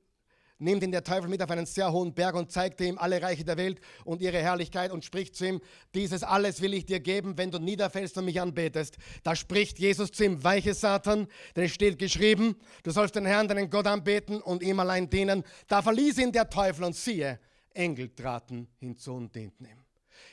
nimmt 0.60 0.82
ihn 0.82 0.92
der 0.92 1.04
Teufel 1.04 1.28
mit 1.28 1.42
auf 1.42 1.50
einen 1.50 1.66
sehr 1.66 1.90
hohen 1.92 2.14
Berg 2.14 2.34
und 2.34 2.52
zeigte 2.52 2.84
ihm 2.84 2.98
alle 2.98 3.20
Reiche 3.20 3.44
der 3.44 3.56
Welt 3.56 3.80
und 4.04 4.20
ihre 4.20 4.38
Herrlichkeit 4.38 4.92
und 4.92 5.04
spricht 5.04 5.34
zu 5.34 5.46
ihm, 5.46 5.60
dieses 5.94 6.22
alles 6.22 6.60
will 6.60 6.74
ich 6.74 6.86
dir 6.86 7.00
geben, 7.00 7.38
wenn 7.38 7.50
du 7.50 7.58
niederfällst 7.58 8.16
und 8.18 8.26
mich 8.26 8.40
anbetest. 8.40 8.96
Da 9.22 9.34
spricht 9.34 9.78
Jesus 9.78 10.12
zu 10.12 10.24
ihm, 10.24 10.44
weiche 10.44 10.74
Satan, 10.74 11.26
denn 11.56 11.64
es 11.64 11.72
steht 11.72 11.98
geschrieben, 11.98 12.56
du 12.82 12.90
sollst 12.90 13.16
den 13.16 13.26
Herrn, 13.26 13.48
deinen 13.48 13.70
Gott 13.70 13.86
anbeten 13.86 14.40
und 14.40 14.62
ihm 14.62 14.78
allein 14.80 15.08
dienen. 15.08 15.44
Da 15.68 15.82
verließ 15.82 16.18
ihn 16.18 16.32
der 16.32 16.48
Teufel 16.48 16.84
und 16.84 16.94
siehe, 16.94 17.40
Engel 17.72 18.14
traten 18.14 18.68
hinzu 18.78 19.14
und 19.14 19.34
dienten 19.34 19.64
ihm. 19.64 19.84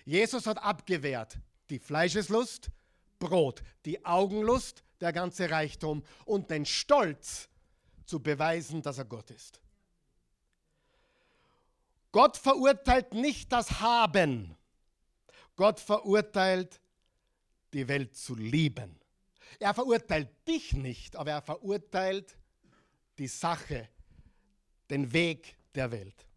Jesus 0.05 0.45
hat 0.47 0.61
abgewehrt 0.61 1.37
die 1.69 1.79
Fleischeslust, 1.79 2.69
Brot, 3.19 3.63
die 3.85 4.05
Augenlust, 4.05 4.83
der 5.01 5.13
ganze 5.13 5.49
Reichtum 5.49 6.03
und 6.25 6.49
den 6.49 6.65
Stolz 6.65 7.49
zu 8.05 8.21
beweisen, 8.21 8.81
dass 8.81 8.97
er 8.97 9.05
Gott 9.05 9.31
ist. 9.31 9.59
Gott 12.11 12.37
verurteilt 12.37 13.13
nicht 13.13 13.51
das 13.51 13.79
Haben. 13.79 14.55
Gott 15.55 15.79
verurteilt 15.79 16.79
die 17.73 17.87
Welt 17.87 18.15
zu 18.15 18.35
lieben. 18.35 18.99
Er 19.59 19.73
verurteilt 19.73 20.29
dich 20.47 20.73
nicht, 20.73 21.15
aber 21.15 21.31
er 21.31 21.41
verurteilt 21.41 22.37
die 23.17 23.27
Sache, 23.27 23.89
den 24.89 25.11
Weg 25.11 25.55
der 25.73 25.91
Welt. 25.91 26.27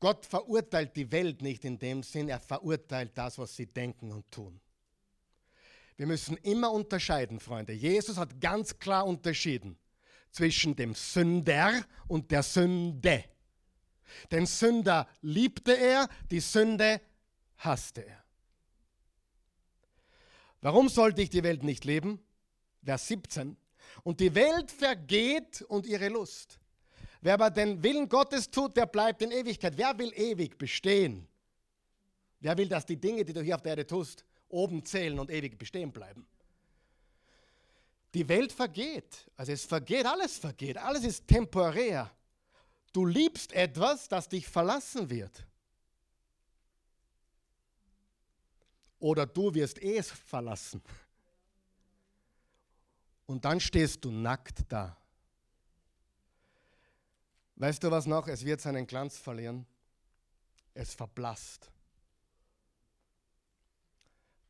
Gott 0.00 0.26
verurteilt 0.26 0.96
die 0.96 1.10
Welt 1.12 1.42
nicht 1.42 1.64
in 1.64 1.78
dem 1.78 2.02
Sinn, 2.02 2.28
er 2.28 2.40
verurteilt 2.40 3.12
das, 3.14 3.38
was 3.38 3.54
sie 3.56 3.66
denken 3.66 4.12
und 4.12 4.30
tun. 4.30 4.60
Wir 5.96 6.06
müssen 6.06 6.36
immer 6.38 6.72
unterscheiden, 6.72 7.38
Freunde. 7.38 7.72
Jesus 7.72 8.16
hat 8.16 8.40
ganz 8.40 8.78
klar 8.78 9.06
unterschieden 9.06 9.78
zwischen 10.30 10.74
dem 10.74 10.94
Sünder 10.94 11.84
und 12.08 12.30
der 12.30 12.42
Sünde. 12.42 13.24
Den 14.30 14.46
Sünder 14.46 15.08
liebte 15.22 15.72
er, 15.76 16.08
die 16.30 16.40
Sünde 16.40 17.00
hasste 17.58 18.02
er. 18.02 18.24
Warum 20.60 20.88
sollte 20.88 21.22
ich 21.22 21.30
die 21.30 21.42
Welt 21.42 21.62
nicht 21.62 21.84
leben? 21.84 22.20
Vers 22.82 23.08
17. 23.08 23.56
Und 24.02 24.20
die 24.20 24.34
Welt 24.34 24.70
vergeht 24.70 25.62
und 25.62 25.86
ihre 25.86 26.08
Lust. 26.08 26.58
Wer 27.20 27.34
aber 27.34 27.50
den 27.50 27.82
Willen 27.82 28.08
Gottes 28.08 28.50
tut, 28.50 28.76
der 28.76 28.86
bleibt 28.86 29.22
in 29.22 29.30
Ewigkeit. 29.30 29.74
Wer 29.76 29.98
will 29.98 30.12
ewig 30.14 30.58
bestehen? 30.58 31.26
Wer 32.40 32.56
will, 32.58 32.68
dass 32.68 32.84
die 32.84 33.00
Dinge, 33.00 33.24
die 33.24 33.32
du 33.32 33.40
hier 33.40 33.54
auf 33.54 33.62
der 33.62 33.72
Erde 33.72 33.86
tust, 33.86 34.24
oben 34.48 34.84
zählen 34.84 35.18
und 35.18 35.30
ewig 35.30 35.58
bestehen 35.58 35.92
bleiben? 35.92 36.26
Die 38.12 38.28
Welt 38.28 38.52
vergeht. 38.52 39.30
Also 39.36 39.52
es 39.52 39.64
vergeht, 39.64 40.06
alles 40.06 40.38
vergeht. 40.38 40.76
Alles 40.76 41.04
ist 41.04 41.26
temporär. 41.26 42.10
Du 42.94 43.04
liebst 43.04 43.52
etwas, 43.52 44.08
das 44.08 44.28
dich 44.28 44.46
verlassen 44.46 45.10
wird. 45.10 45.44
Oder 49.00 49.26
du 49.26 49.52
wirst 49.52 49.82
es 49.82 50.12
verlassen. 50.12 50.80
Und 53.26 53.44
dann 53.44 53.58
stehst 53.58 54.04
du 54.04 54.12
nackt 54.12 54.60
da. 54.68 54.96
Weißt 57.56 57.82
du 57.82 57.90
was 57.90 58.06
noch? 58.06 58.28
Es 58.28 58.44
wird 58.44 58.60
seinen 58.60 58.86
Glanz 58.86 59.18
verlieren. 59.18 59.66
Es 60.72 60.94
verblasst. 60.94 61.68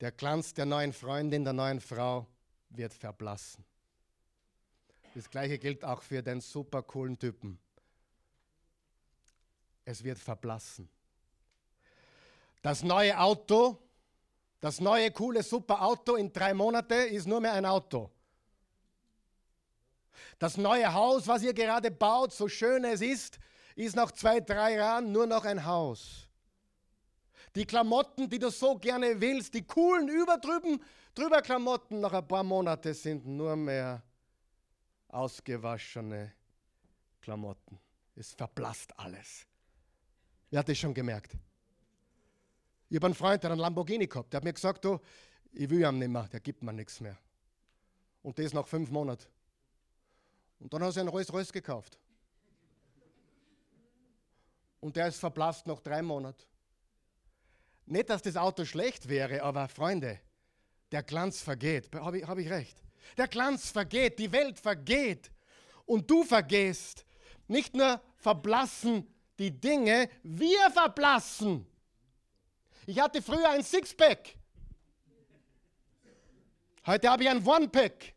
Der 0.00 0.12
Glanz 0.12 0.52
der 0.52 0.66
neuen 0.66 0.92
Freundin, 0.92 1.44
der 1.44 1.54
neuen 1.54 1.80
Frau 1.80 2.26
wird 2.68 2.92
verblassen. 2.92 3.64
Das 5.14 5.30
gleiche 5.30 5.58
gilt 5.58 5.82
auch 5.82 6.02
für 6.02 6.22
den 6.22 6.42
super 6.42 6.82
coolen 6.82 7.18
Typen 7.18 7.58
es 9.84 10.02
wird 10.02 10.18
verblassen. 10.18 10.88
Das 12.62 12.82
neue 12.82 13.18
Auto, 13.18 13.78
das 14.60 14.80
neue 14.80 15.10
coole 15.10 15.42
super 15.42 15.82
Auto 15.82 16.16
in 16.16 16.32
drei 16.32 16.54
Monaten 16.54 17.08
ist 17.08 17.26
nur 17.26 17.40
mehr 17.40 17.52
ein 17.52 17.66
Auto. 17.66 18.10
Das 20.38 20.56
neue 20.56 20.92
Haus, 20.92 21.26
was 21.26 21.42
ihr 21.42 21.52
gerade 21.52 21.90
baut, 21.90 22.32
so 22.32 22.48
schön 22.48 22.84
es 22.84 23.00
ist, 23.00 23.38
ist 23.76 23.96
nach 23.96 24.12
zwei, 24.12 24.40
drei 24.40 24.76
Jahren 24.76 25.12
nur 25.12 25.26
noch 25.26 25.44
ein 25.44 25.64
Haus. 25.64 26.28
Die 27.54 27.66
Klamotten, 27.66 28.28
die 28.28 28.38
du 28.38 28.50
so 28.50 28.76
gerne 28.76 29.20
willst, 29.20 29.54
die 29.54 29.66
coolen 29.66 30.08
überdrüben, 30.08 30.82
drüber 31.14 31.40
Klamotten 31.42 32.00
nach 32.00 32.12
ein 32.12 32.26
paar 32.26 32.42
Monaten 32.42 32.94
sind 32.94 33.26
nur 33.26 33.54
mehr 33.54 34.02
ausgewaschene 35.08 36.32
Klamotten. 37.20 37.78
Es 38.16 38.32
verblasst 38.32 38.98
alles. 38.98 39.46
Wer 40.50 40.60
hat 40.60 40.68
das 40.68 40.78
schon 40.78 40.94
gemerkt? 40.94 41.36
Ich 42.88 42.96
habe 42.96 43.06
einen 43.06 43.14
Freund, 43.14 43.42
der 43.42 43.50
einen 43.50 43.60
Lamborghini 43.60 44.06
gehabt. 44.06 44.32
Der 44.32 44.38
hat 44.38 44.44
mir 44.44 44.52
gesagt, 44.52 44.84
du, 44.84 45.00
ich 45.52 45.68
will 45.68 45.82
ihn 45.82 45.98
nicht 45.98 46.08
mehr, 46.08 46.28
der 46.28 46.40
gibt 46.40 46.62
mir 46.62 46.72
nichts 46.72 47.00
mehr. 47.00 47.18
Und 48.22 48.38
das 48.38 48.52
nach 48.52 48.66
fünf 48.66 48.90
Monaten. 48.90 49.26
Und 50.60 50.72
dann 50.72 50.82
hat 50.82 50.96
er 50.96 51.00
einen 51.00 51.08
Rolls 51.08 51.32
Royce 51.32 51.52
gekauft. 51.52 51.98
Und 54.80 54.96
der 54.96 55.08
ist 55.08 55.18
verblasst 55.18 55.66
nach 55.66 55.80
drei 55.80 56.02
Monaten. 56.02 56.44
Nicht, 57.86 58.10
dass 58.10 58.22
das 58.22 58.36
Auto 58.36 58.64
schlecht 58.64 59.08
wäre, 59.08 59.42
aber 59.42 59.68
Freunde, 59.68 60.20
der 60.90 61.02
Glanz 61.02 61.40
vergeht. 61.40 61.94
Habe 61.94 62.18
ich, 62.18 62.26
hab 62.26 62.38
ich 62.38 62.50
recht? 62.50 62.82
Der 63.16 63.28
Glanz 63.28 63.70
vergeht, 63.70 64.18
die 64.18 64.32
Welt 64.32 64.58
vergeht. 64.58 65.30
Und 65.84 66.10
du 66.10 66.24
vergehst. 66.24 67.04
Nicht 67.46 67.74
nur 67.74 68.00
verblassen 68.16 69.06
die 69.38 69.50
Dinge, 69.50 70.08
wir 70.22 70.70
verblassen. 70.70 71.66
Ich 72.86 72.98
hatte 73.00 73.22
früher 73.22 73.50
ein 73.50 73.62
Sixpack. 73.62 74.36
Heute 76.86 77.08
habe 77.08 77.22
ich 77.22 77.28
ein 77.30 77.44
One-Pack. 77.46 78.14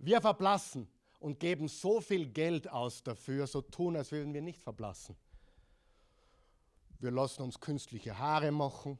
Wir 0.00 0.20
verblassen 0.20 0.88
und 1.20 1.38
geben 1.38 1.68
so 1.68 2.00
viel 2.00 2.26
Geld 2.26 2.68
aus 2.68 3.02
dafür, 3.02 3.46
so 3.46 3.62
tun, 3.62 3.96
als 3.96 4.12
würden 4.12 4.34
wir 4.34 4.42
nicht 4.42 4.60
verblassen. 4.60 5.16
Wir 7.00 7.10
lassen 7.10 7.42
uns 7.42 7.60
künstliche 7.60 8.18
Haare 8.18 8.50
machen 8.50 8.98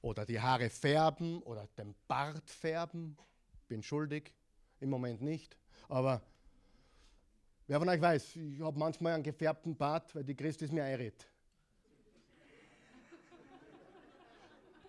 oder 0.00 0.24
die 0.24 0.40
Haare 0.40 0.70
färben 0.70 1.42
oder 1.42 1.66
den 1.78 1.94
Bart 2.08 2.50
färben. 2.50 3.16
Bin 3.68 3.82
schuldig, 3.82 4.32
im 4.80 4.90
Moment 4.90 5.20
nicht, 5.20 5.56
aber 5.88 6.22
Wer 7.66 7.78
von 7.78 7.88
euch 7.88 8.00
weiß, 8.00 8.36
ich 8.36 8.60
habe 8.60 8.78
manchmal 8.78 9.14
einen 9.14 9.22
gefärbten 9.22 9.74
Bart, 9.74 10.14
weil 10.14 10.22
die 10.22 10.34
Christi 10.34 10.66
mir 10.68 10.84
einredet. 10.84 11.26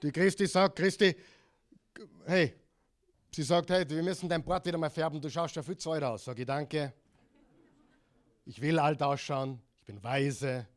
Die 0.01 0.11
Christi 0.11 0.45
sagt, 0.45 0.76
Christi, 0.76 1.15
hey, 2.26 2.53
sie 3.32 3.43
sagt, 3.43 3.69
hey, 3.69 3.89
wir 3.89 4.03
müssen 4.03 4.28
dein 4.28 4.43
Bart 4.43 4.65
wieder 4.65 4.78
mal 4.78 4.89
färben, 4.89 5.21
du 5.21 5.30
schaust 5.30 5.55
ja 5.55 5.63
viel 5.63 5.78
zu 5.78 5.91
alt 5.91 6.03
aus. 6.03 6.26
Sag 6.26 6.38
ich, 6.38 6.45
danke. 6.45 6.93
Ich 8.43 8.61
will 8.61 8.78
alt 8.78 9.01
ausschauen, 9.01 9.61
ich 9.78 9.86
bin 9.86 10.03
weise. 10.03 10.67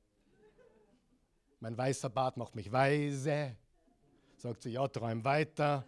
Mein 1.58 1.76
weißer 1.76 2.10
Bart 2.10 2.36
macht 2.36 2.54
mich 2.54 2.70
weise. 2.70 3.56
Sagt 4.36 4.62
sie, 4.62 4.70
ja, 4.70 4.86
träum 4.86 5.24
weiter. 5.24 5.84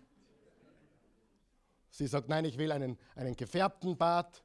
Sie 1.88 2.08
sagt, 2.08 2.28
nein, 2.28 2.44
ich 2.44 2.58
will 2.58 2.72
einen, 2.72 2.98
einen 3.14 3.36
gefärbten 3.36 3.96
Bart. 3.96 4.42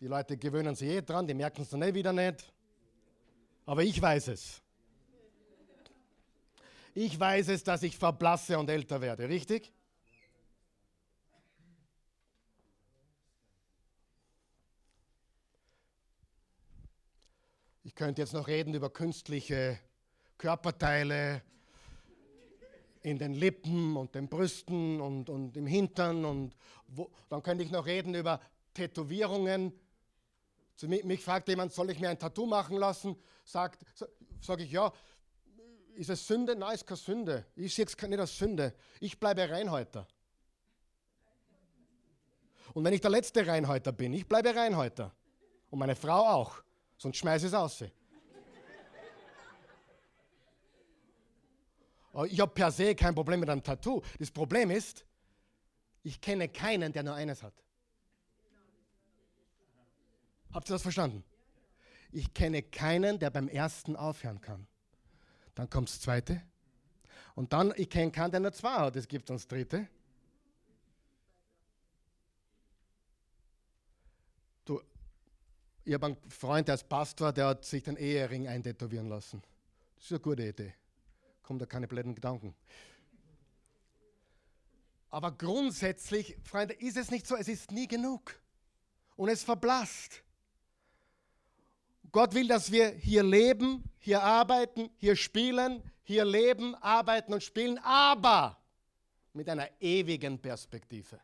Die 0.00 0.08
Leute 0.08 0.36
gewöhnen 0.36 0.74
sich 0.74 0.90
eh 0.90 1.02
dran, 1.02 1.26
die 1.26 1.34
merken 1.34 1.62
es 1.62 1.70
dann 1.70 1.82
eh 1.82 1.94
wieder 1.94 2.12
nicht. 2.12 2.52
Aber 3.64 3.82
ich 3.82 4.00
weiß 4.00 4.28
es. 4.28 4.62
Ich 6.94 7.18
weiß 7.18 7.48
es, 7.48 7.64
dass 7.64 7.82
ich 7.82 7.96
verblasse 7.96 8.58
und 8.58 8.70
älter 8.70 9.00
werde, 9.00 9.28
richtig? 9.28 9.72
Ich 17.84 17.94
könnte 17.94 18.22
jetzt 18.22 18.32
noch 18.32 18.48
reden 18.48 18.74
über 18.74 18.90
künstliche 18.90 19.78
Körperteile 20.38 21.42
in 23.02 23.18
den 23.18 23.34
Lippen 23.34 23.96
und 23.96 24.14
den 24.14 24.28
Brüsten 24.28 25.00
und, 25.00 25.30
und 25.30 25.56
im 25.56 25.66
Hintern. 25.66 26.24
Und 26.24 26.56
wo, 26.88 27.10
dann 27.28 27.42
könnte 27.42 27.62
ich 27.62 27.70
noch 27.70 27.86
reden 27.86 28.14
über 28.14 28.40
Tätowierungen, 28.74 29.72
zu 30.76 30.88
mich, 30.88 31.04
mich 31.04 31.24
fragt 31.24 31.48
jemand, 31.48 31.72
soll 31.72 31.90
ich 31.90 31.98
mir 31.98 32.10
ein 32.10 32.18
Tattoo 32.18 32.46
machen 32.46 32.76
lassen? 32.76 33.16
Sagt, 33.44 33.84
sage 34.40 34.62
ich, 34.62 34.70
ja. 34.70 34.92
Ist 35.94 36.10
es 36.10 36.26
Sünde? 36.26 36.54
Nein, 36.54 36.74
ist 36.74 36.86
keine 36.86 36.98
Sünde. 36.98 37.46
Ich 37.56 37.74
sehe 37.74 37.86
es 37.86 37.96
nicht 37.96 38.18
als 38.18 38.36
Sünde. 38.36 38.74
Ich 39.00 39.18
bleibe 39.18 39.48
Reinhalter. 39.48 40.06
Und 42.74 42.84
wenn 42.84 42.92
ich 42.92 43.00
der 43.00 43.10
letzte 43.10 43.46
Reinhäuter 43.46 43.92
bin, 43.92 44.12
ich 44.12 44.28
bleibe 44.28 44.54
Reinhäuter. 44.54 45.14
Und 45.70 45.78
meine 45.78 45.96
Frau 45.96 46.26
auch. 46.26 46.62
Sonst 46.98 47.16
schmeiße 47.16 47.46
ich 47.46 47.52
es 47.52 47.58
aus. 47.58 47.82
Ich 52.28 52.40
habe 52.40 52.52
per 52.52 52.70
se 52.70 52.94
kein 52.94 53.14
Problem 53.14 53.40
mit 53.40 53.48
einem 53.48 53.62
Tattoo. 53.62 54.02
Das 54.18 54.30
Problem 54.30 54.70
ist, 54.70 55.06
ich 56.02 56.20
kenne 56.20 56.48
keinen, 56.48 56.92
der 56.92 57.02
nur 57.02 57.14
eines 57.14 57.42
hat. 57.42 57.65
Habt 60.56 60.70
ihr 60.70 60.72
das 60.72 60.80
verstanden? 60.80 61.22
Ich 62.12 62.32
kenne 62.32 62.62
keinen, 62.62 63.18
der 63.18 63.28
beim 63.28 63.46
ersten 63.46 63.94
aufhören 63.94 64.40
kann. 64.40 64.66
Dann 65.54 65.68
kommt 65.68 65.90
das 65.90 66.00
zweite. 66.00 66.40
Und 67.34 67.52
dann, 67.52 67.74
ich 67.76 67.90
kenne 67.90 68.10
keinen, 68.10 68.30
der 68.30 68.40
nur 68.40 68.54
zwei 68.54 68.76
hat. 68.76 68.96
Es 68.96 69.06
gibt 69.06 69.28
dann 69.28 69.36
dritte. 69.36 69.86
Du, 74.64 74.80
ich 75.84 75.92
habe 75.92 76.06
einen 76.06 76.30
Freund, 76.30 76.68
der 76.68 76.76
ist 76.76 76.88
Pastor, 76.88 77.34
der 77.34 77.48
hat 77.48 77.66
sich 77.66 77.82
den 77.82 77.98
Ehering 77.98 78.48
eintätowieren 78.48 79.10
lassen. 79.10 79.42
Das 79.96 80.06
ist 80.06 80.12
eine 80.12 80.20
gute 80.20 80.42
Idee. 80.42 80.72
Kommt 81.42 81.60
da 81.60 81.66
keine 81.66 81.86
blöden 81.86 82.14
Gedanken. 82.14 82.54
Aber 85.10 85.32
grundsätzlich, 85.32 86.38
Freunde, 86.44 86.72
ist 86.72 86.96
es 86.96 87.10
nicht 87.10 87.26
so, 87.26 87.36
es 87.36 87.46
ist 87.46 87.72
nie 87.72 87.86
genug. 87.86 88.40
Und 89.16 89.28
es 89.28 89.44
verblasst. 89.44 90.22
Gott 92.12 92.34
will, 92.34 92.48
dass 92.48 92.70
wir 92.70 92.90
hier 92.90 93.22
leben, 93.22 93.84
hier 93.98 94.22
arbeiten, 94.22 94.90
hier 94.96 95.16
spielen, 95.16 95.82
hier 96.02 96.24
leben, 96.24 96.74
arbeiten 96.76 97.32
und 97.32 97.42
spielen, 97.42 97.78
aber 97.78 98.58
mit 99.32 99.48
einer 99.48 99.68
ewigen 99.80 100.38
Perspektive. 100.38 101.20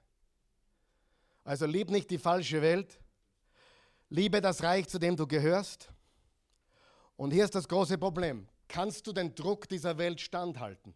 Also 1.44 1.66
lieb 1.66 1.90
nicht 1.90 2.10
die 2.10 2.18
falsche 2.18 2.62
Welt, 2.62 3.00
liebe 4.10 4.40
das 4.40 4.62
Reich, 4.62 4.88
zu 4.88 4.98
dem 4.98 5.16
du 5.16 5.26
gehörst. 5.26 5.88
Und 7.16 7.32
hier 7.32 7.44
ist 7.44 7.54
das 7.54 7.68
große 7.68 7.98
Problem. 7.98 8.48
Kannst 8.68 9.06
du 9.06 9.12
den 9.12 9.34
Druck 9.34 9.68
dieser 9.68 9.98
Welt 9.98 10.20
standhalten? 10.20 10.94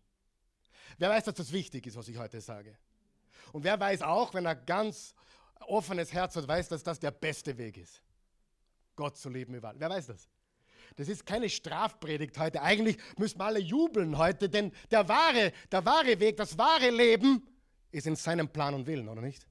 Wer 0.99 1.11
weiß, 1.11 1.25
dass 1.25 1.35
das 1.35 1.53
wichtig 1.53 1.87
ist, 1.87 1.97
was 1.97 2.09
ich 2.09 2.17
heute 2.17 2.41
sage? 2.41 2.77
Und 3.53 3.65
wer 3.65 3.79
weiß 3.79 4.03
auch, 4.03 4.33
wenn 4.35 4.47
er 4.47 4.55
ganz 4.55 5.15
offenes 5.61 6.13
Herz 6.13 6.37
hat, 6.37 6.47
weiß, 6.47 6.69
dass 6.69 6.83
das 6.83 6.99
der 6.99 7.11
beste 7.11 7.57
Weg 7.59 7.77
ist. 7.77 8.03
Gott 8.97 9.17
zu 9.17 9.29
lieben 9.29 9.55
überall. 9.55 9.77
Wer 9.79 9.91
weiß 9.91 10.07
das? 10.07 10.29
Das 10.97 11.09
ist 11.09 11.27
keine 11.27 11.49
Strafpredigt 11.49 12.39
heute. 12.39 12.63
Eigentlich 12.63 12.97
müssen 13.19 13.39
wir 13.39 13.45
alle 13.45 13.59
jubeln 13.59 14.17
heute, 14.17 14.49
denn 14.49 14.73
der 14.91 15.09
wahre, 15.09 15.53
der 15.71 15.85
wahre 15.85 16.19
Weg, 16.19 16.37
das 16.37 16.57
wahre 16.57 16.91
Leben 16.91 17.47
ist 17.91 18.07
in 18.07 18.17
seinem 18.17 18.49
Plan 18.49 18.75
und 18.75 18.87
Willen, 18.87 19.09
oder 19.09 19.21
nicht? 19.21 19.47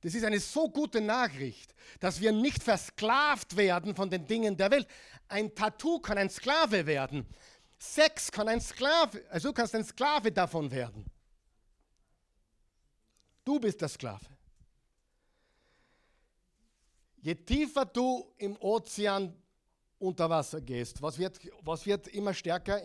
Das 0.00 0.14
ist 0.14 0.24
eine 0.24 0.40
so 0.40 0.68
gute 0.70 1.00
Nachricht, 1.00 1.74
dass 2.00 2.20
wir 2.20 2.32
nicht 2.32 2.62
versklavt 2.62 3.56
werden 3.56 3.94
von 3.94 4.08
den 4.08 4.26
Dingen 4.26 4.56
der 4.56 4.70
Welt. 4.70 4.88
Ein 5.28 5.54
Tattoo 5.54 6.00
kann 6.00 6.16
ein 6.16 6.30
Sklave 6.30 6.86
werden. 6.86 7.26
Sex 7.78 8.32
kann 8.32 8.48
ein 8.48 8.60
Sklave, 8.60 9.22
also 9.30 9.48
du 9.48 9.54
kannst 9.54 9.74
ein 9.74 9.84
Sklave 9.84 10.32
davon 10.32 10.70
werden. 10.70 11.04
Du 13.44 13.58
bist 13.60 13.80
der 13.80 13.88
Sklave. 13.88 14.26
Je 17.22 17.34
tiefer 17.34 17.84
du 17.84 18.32
im 18.38 18.56
Ozean 18.60 19.34
unter 19.98 20.28
Wasser 20.30 20.60
gehst, 20.60 21.00
was 21.02 21.18
wird, 21.18 21.38
was 21.62 21.84
wird 21.84 22.08
immer 22.08 22.32
stärker? 22.32 22.80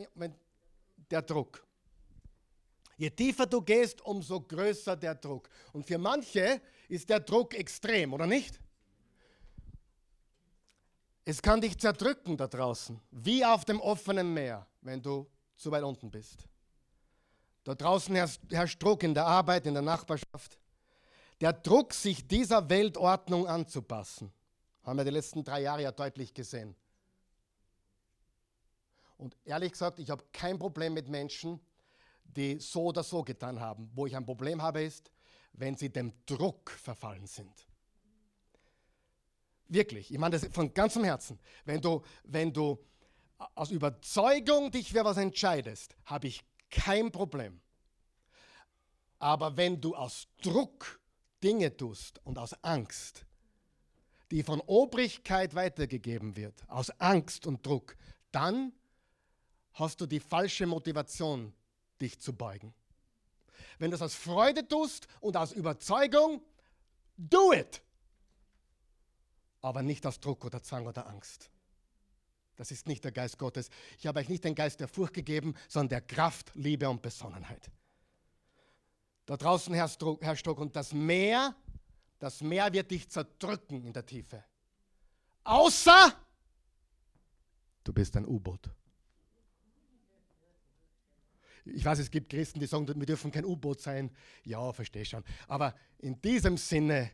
Der 1.09 1.21
Druck. 1.21 1.65
Je 2.97 3.09
tiefer 3.09 3.45
du 3.45 3.61
gehst, 3.61 4.01
umso 4.01 4.41
größer 4.41 4.95
der 4.95 5.15
Druck. 5.15 5.49
Und 5.73 5.85
für 5.85 5.97
manche 5.97 6.61
ist 6.87 7.09
der 7.09 7.19
Druck 7.19 7.53
extrem, 7.53 8.13
oder 8.13 8.25
nicht? 8.25 8.59
Es 11.25 11.41
kann 11.41 11.59
dich 11.59 11.77
zerdrücken 11.77 12.37
da 12.37 12.47
draußen, 12.47 12.99
wie 13.11 13.43
auf 13.43 13.65
dem 13.65 13.81
offenen 13.81 14.33
Meer, 14.33 14.65
wenn 14.81 15.01
du 15.01 15.27
zu 15.55 15.71
weit 15.71 15.83
unten 15.83 16.11
bist. 16.11 16.47
Da 17.63 17.73
draußen 17.73 18.15
herrscht 18.15 18.81
Druck 18.81 19.03
in 19.03 19.13
der 19.13 19.25
Arbeit, 19.25 19.65
in 19.65 19.73
der 19.73 19.81
Nachbarschaft. 19.81 20.59
Der 21.41 21.53
Druck, 21.53 21.93
sich 21.93 22.27
dieser 22.27 22.69
Weltordnung 22.69 23.47
anzupassen, 23.47 24.31
haben 24.83 24.97
wir 24.97 25.03
die 25.03 25.11
letzten 25.11 25.43
drei 25.43 25.61
Jahre 25.61 25.83
ja 25.83 25.91
deutlich 25.91 26.33
gesehen. 26.33 26.75
Und 29.17 29.35
ehrlich 29.45 29.71
gesagt, 29.71 29.99
ich 29.99 30.09
habe 30.09 30.23
kein 30.31 30.59
Problem 30.59 30.93
mit 30.93 31.07
Menschen, 31.07 31.59
die 32.23 32.59
so 32.59 32.85
oder 32.85 33.03
so 33.03 33.23
getan 33.23 33.59
haben. 33.59 33.89
Wo 33.93 34.05
ich 34.05 34.15
ein 34.15 34.25
Problem 34.25 34.61
habe, 34.61 34.83
ist, 34.83 35.11
wenn 35.53 35.75
sie 35.75 35.89
dem 35.89 36.13
Druck 36.25 36.69
verfallen 36.71 37.25
sind. 37.25 37.67
Wirklich, 39.67 40.11
ich 40.11 40.17
meine 40.17 40.37
das 40.37 40.49
von 40.53 40.73
ganzem 40.73 41.03
Herzen. 41.03 41.39
Wenn 41.63 41.81
du, 41.81 42.03
wenn 42.23 42.53
du 42.53 42.77
aus 43.55 43.71
Überzeugung 43.71 44.71
dich 44.71 44.91
für 44.91 45.03
was 45.03 45.17
entscheidest, 45.17 45.95
habe 46.05 46.27
ich 46.27 46.43
kein 46.69 47.11
Problem. 47.11 47.61
Aber 49.17 49.57
wenn 49.57 49.81
du 49.81 49.95
aus 49.95 50.27
Druck 50.41 50.99
Dinge 51.43 51.75
tust 51.75 52.19
und 52.23 52.37
aus 52.37 52.53
Angst, 52.63 53.25
die 54.31 54.43
von 54.43 54.61
Obrigkeit 54.61 55.55
weitergegeben 55.55 56.35
wird, 56.35 56.63
aus 56.67 56.89
Angst 56.99 57.45
und 57.45 57.65
Druck, 57.65 57.95
dann 58.31 58.73
hast 59.73 60.01
du 60.01 60.05
die 60.05 60.19
falsche 60.19 60.65
Motivation, 60.65 61.53
dich 62.01 62.19
zu 62.19 62.33
beugen. 62.33 62.73
Wenn 63.77 63.91
du 63.91 63.95
es 63.95 64.01
aus 64.01 64.15
Freude 64.15 64.67
tust 64.67 65.07
und 65.19 65.37
aus 65.37 65.51
Überzeugung, 65.51 66.41
do 67.17 67.53
it. 67.53 67.81
Aber 69.61 69.81
nicht 69.81 70.05
aus 70.05 70.19
Druck 70.19 70.45
oder 70.45 70.61
Zwang 70.61 70.85
oder 70.87 71.07
Angst. 71.07 71.49
Das 72.55 72.71
ist 72.71 72.87
nicht 72.87 73.03
der 73.03 73.11
Geist 73.11 73.37
Gottes. 73.37 73.69
Ich 73.97 74.07
habe 74.07 74.19
euch 74.19 74.29
nicht 74.29 74.43
den 74.43 74.55
Geist 74.55 74.79
der 74.79 74.87
Furcht 74.87 75.13
gegeben, 75.13 75.55
sondern 75.67 75.89
der 75.89 76.01
Kraft, 76.01 76.51
Liebe 76.55 76.89
und 76.89 77.01
Besonnenheit. 77.01 77.69
Da 79.25 79.37
draußen 79.37 79.73
herrscht 79.73 80.01
Druck, 80.01 80.21
herrscht 80.23 80.45
Druck 80.45 80.59
und 80.59 80.75
das 80.75 80.93
Meer, 80.93 81.55
das 82.19 82.41
Meer 82.41 82.71
wird 82.71 82.91
dich 82.91 83.09
zerdrücken 83.09 83.83
in 83.83 83.93
der 83.93 84.05
Tiefe. 84.05 84.43
Außer 85.43 86.15
du 87.83 87.93
bist 87.93 88.15
ein 88.17 88.25
U-Boot. 88.25 88.69
Ich 91.65 91.83
weiß, 91.83 91.97
es 91.97 92.11
gibt 92.11 92.29
Christen, 92.29 92.59
die 92.59 92.67
sagen, 92.67 92.87
wir 92.87 93.05
dürfen 93.07 93.31
kein 93.31 93.45
U-Boot 93.45 93.81
sein. 93.81 94.11
Ja, 94.43 94.71
verstehe 94.71 95.03
schon. 95.03 95.23
Aber 95.47 95.73
in 95.97 96.21
diesem 96.21 96.57
Sinne, 96.57 97.09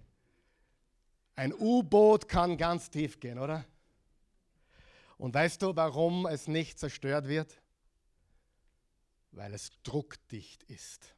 ein 1.35 1.53
U-Boot 1.53 2.27
kann 2.27 2.57
ganz 2.57 2.89
tief 2.89 3.19
gehen, 3.19 3.39
oder? 3.39 3.65
Und 5.17 5.33
weißt 5.33 5.61
du, 5.61 5.75
warum 5.75 6.25
es 6.25 6.47
nicht 6.47 6.79
zerstört 6.79 7.27
wird? 7.27 7.61
Weil 9.31 9.53
es 9.53 9.71
druckdicht 9.83 10.63
ist. 10.63 11.15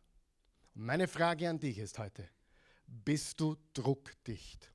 Und 0.76 0.86
meine 0.86 1.08
Frage 1.08 1.50
an 1.50 1.60
dich 1.60 1.78
ist 1.78 2.00
heute, 2.00 2.28
bist 2.88 3.40
du 3.40 3.56
druckdicht? 3.74 4.72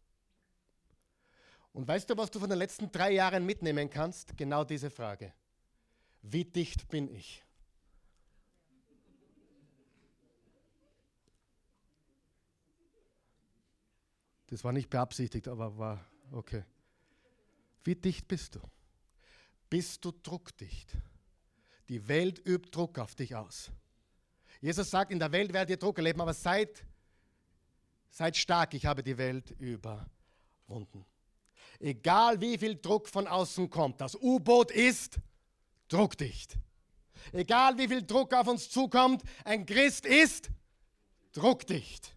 Und 1.73 1.87
weißt 1.87 2.11
du, 2.11 2.17
was 2.17 2.31
du 2.31 2.41
von 2.41 2.49
den 2.49 2.59
letzten 2.59 2.91
drei 2.91 3.13
Jahren 3.13 3.45
mitnehmen 3.45 3.89
kannst? 3.91 4.37
Genau 4.37 4.65
diese 4.65 4.91
Frage. 4.91 5.33
Wie 6.23 6.45
dicht 6.45 6.89
bin 6.89 7.09
ich? 7.09 7.45
Das 14.49 14.65
war 14.65 14.73
nicht 14.73 14.89
beabsichtigt, 14.89 15.47
aber 15.47 15.77
war 15.77 16.05
okay. 16.33 16.65
Wie 17.85 17.95
dicht 17.95 18.27
bist 18.27 18.55
du? 18.55 18.61
Bist 19.69 20.05
du 20.05 20.11
druckdicht? 20.11 20.97
Die 21.89 22.09
Welt 22.09 22.45
übt 22.47 22.71
Druck 22.71 22.99
auf 22.99 23.15
dich 23.15 23.37
aus. 23.37 23.71
Jesus 24.61 24.91
sagt, 24.91 25.13
in 25.13 25.19
der 25.19 25.31
Welt 25.33 25.53
werdet 25.53 25.71
ihr 25.71 25.77
Druck 25.77 25.99
erleben, 25.99 26.21
aber 26.21 26.35
seid, 26.35 26.85
seid 28.11 28.37
stark, 28.37 28.75
ich 28.75 28.87
habe 28.87 29.03
die 29.03 29.17
Welt 29.17 29.51
überwunden. 29.53 31.05
Egal 31.79 32.41
wie 32.41 32.59
viel 32.59 32.77
Druck 32.77 33.09
von 33.09 33.29
außen 33.29 33.71
kommt, 33.71 34.01
das 34.01 34.17
U-Boot 34.17 34.71
ist 34.71 35.21
druckdicht. 35.89 36.59
Egal 37.33 37.79
wie 37.79 37.89
viel 37.89 38.05
Druck 38.05 38.35
auf 38.35 38.49
uns 38.49 38.69
zukommt, 38.69 39.23
ein 39.45 39.65
Christ 39.65 40.07
ist 40.07 40.51
druckdicht. 41.33 42.15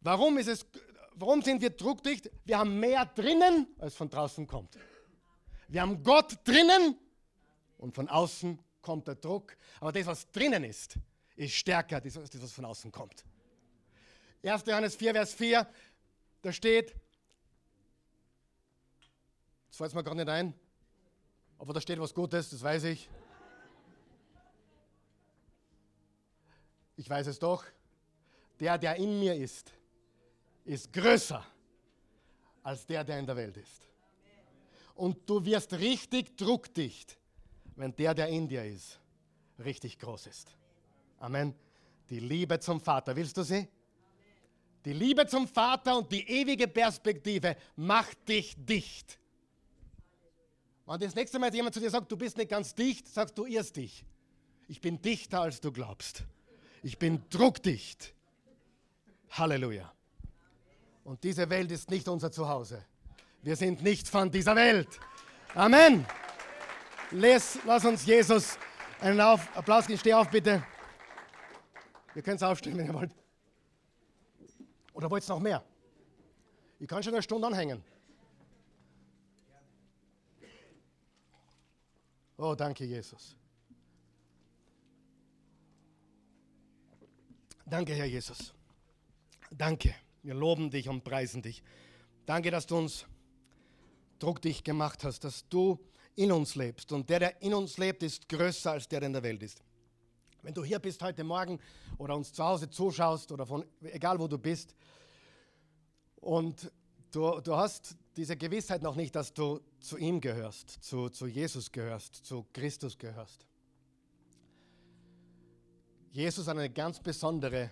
Warum 0.00 0.38
ist 0.38 0.48
es 0.48 0.66
warum 1.14 1.42
sind 1.42 1.60
wir 1.60 1.70
druckdicht? 1.70 2.30
Wir 2.44 2.58
haben 2.58 2.78
mehr 2.80 3.04
drinnen, 3.06 3.66
als 3.78 3.94
von 3.94 4.08
draußen 4.08 4.46
kommt. 4.46 4.78
Wir 5.68 5.82
haben 5.82 6.02
Gott 6.02 6.38
drinnen 6.44 6.96
und 7.78 7.94
von 7.94 8.08
außen 8.08 8.58
kommt 8.82 9.06
der 9.06 9.16
Druck. 9.16 9.56
Aber 9.80 9.92
das, 9.92 10.06
was 10.06 10.30
drinnen 10.30 10.64
ist, 10.64 10.98
ist 11.36 11.54
stärker 11.54 11.96
als 11.96 12.14
das, 12.14 12.42
was 12.42 12.52
von 12.52 12.64
außen 12.64 12.90
kommt. 12.92 13.24
1. 14.42 14.64
Johannes 14.66 14.96
4, 14.96 15.12
Vers 15.12 15.34
4, 15.34 15.66
da 16.42 16.52
steht, 16.52 16.94
das 19.68 19.76
fällt 19.76 19.94
mir 19.94 20.02
gerade 20.02 20.16
nicht 20.16 20.28
ein, 20.28 20.54
aber 21.58 21.74
da 21.74 21.80
steht 21.80 22.00
was 22.00 22.14
Gutes, 22.14 22.50
das 22.50 22.62
weiß 22.62 22.84
ich. 22.84 23.10
Ich 26.96 27.08
weiß 27.08 27.26
es 27.26 27.38
doch. 27.38 27.64
Der, 28.58 28.78
der 28.78 28.96
in 28.96 29.18
mir 29.18 29.34
ist, 29.34 29.72
ist 30.64 30.92
größer 30.92 31.44
als 32.62 32.86
der, 32.86 33.04
der 33.04 33.18
in 33.18 33.26
der 33.26 33.36
Welt 33.36 33.56
ist. 33.56 33.88
Und 34.94 35.28
du 35.28 35.44
wirst 35.44 35.72
richtig 35.74 36.36
druckdicht, 36.36 37.18
wenn 37.80 37.96
der, 37.96 38.14
der 38.14 38.28
in 38.28 38.46
dir 38.46 38.64
ist, 38.64 39.00
richtig 39.58 39.98
groß 39.98 40.26
ist. 40.26 40.54
Amen. 41.18 41.54
Die 42.10 42.20
Liebe 42.20 42.60
zum 42.60 42.80
Vater, 42.80 43.16
willst 43.16 43.36
du 43.36 43.42
sie? 43.42 43.66
Die 44.84 44.92
Liebe 44.92 45.26
zum 45.26 45.48
Vater 45.48 45.96
und 45.96 46.12
die 46.12 46.28
ewige 46.28 46.68
Perspektive 46.68 47.56
macht 47.76 48.28
dich 48.28 48.54
dicht. 48.58 49.18
Wenn 50.86 51.00
das 51.00 51.14
nächste 51.14 51.38
Mal 51.38 51.54
jemand 51.54 51.74
zu 51.74 51.80
dir 51.80 51.90
sagt, 51.90 52.10
du 52.10 52.16
bist 52.16 52.36
nicht 52.36 52.50
ganz 52.50 52.74
dicht, 52.74 53.08
sagst 53.08 53.38
du 53.38 53.46
irrst 53.46 53.76
dich. 53.76 54.04
Ich 54.68 54.80
bin 54.80 55.00
dichter, 55.00 55.40
als 55.42 55.60
du 55.60 55.72
glaubst. 55.72 56.24
Ich 56.82 56.98
bin 56.98 57.22
druckdicht. 57.30 58.12
Halleluja. 59.30 59.90
Und 61.04 61.22
diese 61.24 61.48
Welt 61.48 61.70
ist 61.70 61.90
nicht 61.90 62.08
unser 62.08 62.30
Zuhause. 62.30 62.84
Wir 63.42 63.56
sind 63.56 63.82
nicht 63.82 64.08
von 64.08 64.30
dieser 64.30 64.56
Welt. 64.56 64.88
Amen. 65.54 66.06
Les, 67.12 67.58
lass 67.64 67.84
uns 67.84 68.06
Jesus 68.06 68.56
einen 69.00 69.20
auf, 69.20 69.56
Applaus 69.56 69.86
geben. 69.86 69.98
Steh 69.98 70.14
auf, 70.14 70.30
bitte. 70.30 70.64
Ihr 72.14 72.22
könnt 72.22 72.36
es 72.36 72.42
aufstehen, 72.42 72.76
wenn 72.78 72.86
ihr 72.86 72.94
wollt. 72.94 73.14
Oder 74.92 75.10
wollt 75.10 75.24
ihr 75.24 75.34
noch 75.34 75.40
mehr? 75.40 75.64
Ich 76.78 76.86
kann 76.86 77.02
schon 77.02 77.12
eine 77.12 77.22
Stunde 77.22 77.46
anhängen. 77.46 77.82
Oh, 82.36 82.54
danke, 82.54 82.84
Jesus. 82.84 83.36
Danke, 87.66 87.94
Herr 87.94 88.06
Jesus. 88.06 88.54
Danke. 89.50 89.94
Wir 90.22 90.34
loben 90.34 90.70
dich 90.70 90.88
und 90.88 91.02
preisen 91.02 91.42
dich. 91.42 91.62
Danke, 92.24 92.50
dass 92.50 92.66
du 92.66 92.78
uns 92.78 93.06
druckdicht 94.18 94.64
gemacht 94.64 95.04
hast, 95.04 95.24
dass 95.24 95.48
du 95.48 95.78
in 96.20 96.32
uns 96.32 96.54
lebst. 96.54 96.92
Und 96.92 97.08
der, 97.08 97.18
der 97.18 97.42
in 97.42 97.54
uns 97.54 97.78
lebt, 97.78 98.02
ist 98.02 98.28
größer 98.28 98.72
als 98.72 98.86
der, 98.86 99.00
der 99.00 99.06
in 99.06 99.12
der 99.14 99.22
Welt 99.22 99.42
ist. 99.42 99.62
Wenn 100.42 100.52
du 100.52 100.62
hier 100.62 100.78
bist 100.78 101.02
heute 101.02 101.24
Morgen 101.24 101.58
oder 101.96 102.14
uns 102.14 102.30
zu 102.30 102.44
Hause 102.44 102.68
zuschaust 102.68 103.32
oder 103.32 103.46
von 103.46 103.64
egal 103.82 104.18
wo 104.18 104.28
du 104.28 104.36
bist 104.36 104.74
und 106.16 106.70
du, 107.10 107.40
du 107.40 107.56
hast 107.56 107.96
diese 108.16 108.36
Gewissheit 108.36 108.82
noch 108.82 108.96
nicht, 108.96 109.14
dass 109.14 109.32
du 109.32 109.60
zu 109.78 109.96
ihm 109.96 110.20
gehörst, 110.20 110.70
zu, 110.82 111.08
zu 111.08 111.26
Jesus 111.26 111.72
gehörst, 111.72 112.16
zu 112.16 112.46
Christus 112.52 112.98
gehörst. 112.98 113.46
Jesus 116.12 116.46
hat 116.46 116.58
eine 116.58 116.68
ganz 116.68 117.00
besondere 117.00 117.70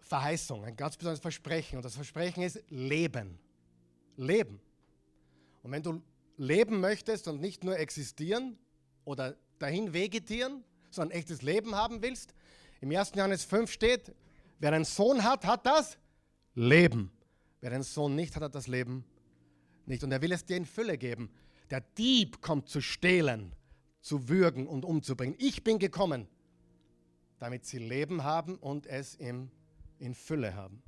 Verheißung, 0.00 0.64
ein 0.64 0.76
ganz 0.76 0.96
besonderes 0.96 1.20
Versprechen. 1.20 1.76
Und 1.76 1.84
das 1.84 1.94
Versprechen 1.94 2.42
ist 2.42 2.62
Leben. 2.68 3.38
Leben. 4.16 4.60
Und 5.62 5.70
wenn 5.70 5.82
du 5.82 6.02
leben 6.36 6.80
möchtest 6.80 7.28
und 7.28 7.40
nicht 7.40 7.64
nur 7.64 7.78
existieren 7.78 8.58
oder 9.04 9.36
dahin 9.58 9.92
vegetieren, 9.92 10.64
sondern 10.90 11.16
echtes 11.18 11.42
Leben 11.42 11.74
haben 11.74 12.02
willst, 12.02 12.34
im 12.80 12.90
1. 12.90 13.12
Johannes 13.14 13.44
5 13.44 13.70
steht, 13.70 14.14
wer 14.58 14.72
einen 14.72 14.84
Sohn 14.84 15.24
hat, 15.24 15.46
hat 15.46 15.64
das 15.64 15.96
Leben. 16.54 17.10
Wer 17.60 17.72
einen 17.72 17.82
Sohn 17.82 18.14
nicht 18.14 18.36
hat, 18.36 18.42
hat 18.42 18.54
das 18.54 18.66
Leben 18.66 19.04
nicht. 19.86 20.04
Und 20.04 20.12
er 20.12 20.20
will 20.20 20.32
es 20.32 20.44
dir 20.44 20.56
in 20.56 20.66
Fülle 20.66 20.98
geben. 20.98 21.30
Der 21.70 21.80
Dieb 21.80 22.42
kommt 22.42 22.68
zu 22.68 22.82
stehlen, 22.82 23.54
zu 24.02 24.28
würgen 24.28 24.66
und 24.66 24.84
umzubringen. 24.84 25.34
Ich 25.38 25.64
bin 25.64 25.78
gekommen, 25.78 26.28
damit 27.38 27.64
sie 27.64 27.78
Leben 27.78 28.22
haben 28.22 28.56
und 28.56 28.86
es 28.86 29.14
in 29.14 29.50
Fülle 30.12 30.54
haben. 30.54 30.82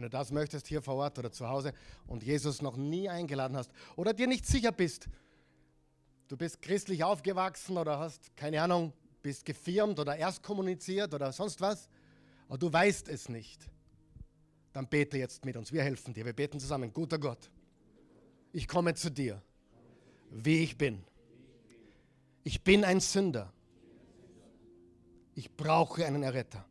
Wenn 0.00 0.08
du 0.08 0.16
das 0.16 0.30
möchtest, 0.32 0.66
hier 0.66 0.80
vor 0.80 0.94
Ort 0.94 1.18
oder 1.18 1.30
zu 1.30 1.46
Hause 1.46 1.74
und 2.06 2.22
Jesus 2.22 2.62
noch 2.62 2.78
nie 2.78 3.10
eingeladen 3.10 3.54
hast 3.54 3.70
oder 3.96 4.14
dir 4.14 4.26
nicht 4.26 4.46
sicher 4.46 4.72
bist, 4.72 5.10
du 6.28 6.38
bist 6.38 6.62
christlich 6.62 7.04
aufgewachsen 7.04 7.76
oder 7.76 7.98
hast, 7.98 8.34
keine 8.34 8.62
Ahnung, 8.62 8.94
bist 9.20 9.44
gefirmt 9.44 9.98
oder 9.98 10.16
erst 10.16 10.42
kommuniziert 10.42 11.12
oder 11.12 11.32
sonst 11.32 11.60
was, 11.60 11.90
aber 12.48 12.56
du 12.56 12.72
weißt 12.72 13.10
es 13.10 13.28
nicht, 13.28 13.68
dann 14.72 14.88
bete 14.88 15.18
jetzt 15.18 15.44
mit 15.44 15.54
uns. 15.58 15.70
Wir 15.70 15.82
helfen 15.82 16.14
dir. 16.14 16.24
Wir 16.24 16.32
beten 16.32 16.58
zusammen. 16.58 16.94
Guter 16.94 17.18
Gott, 17.18 17.50
ich 18.54 18.66
komme 18.66 18.94
zu 18.94 19.10
dir, 19.10 19.42
wie 20.30 20.62
ich 20.62 20.78
bin. 20.78 21.04
Ich 22.42 22.64
bin 22.64 22.84
ein 22.86 23.00
Sünder. 23.00 23.52
Ich 25.34 25.54
brauche 25.54 26.06
einen 26.06 26.22
Erretter. 26.22 26.64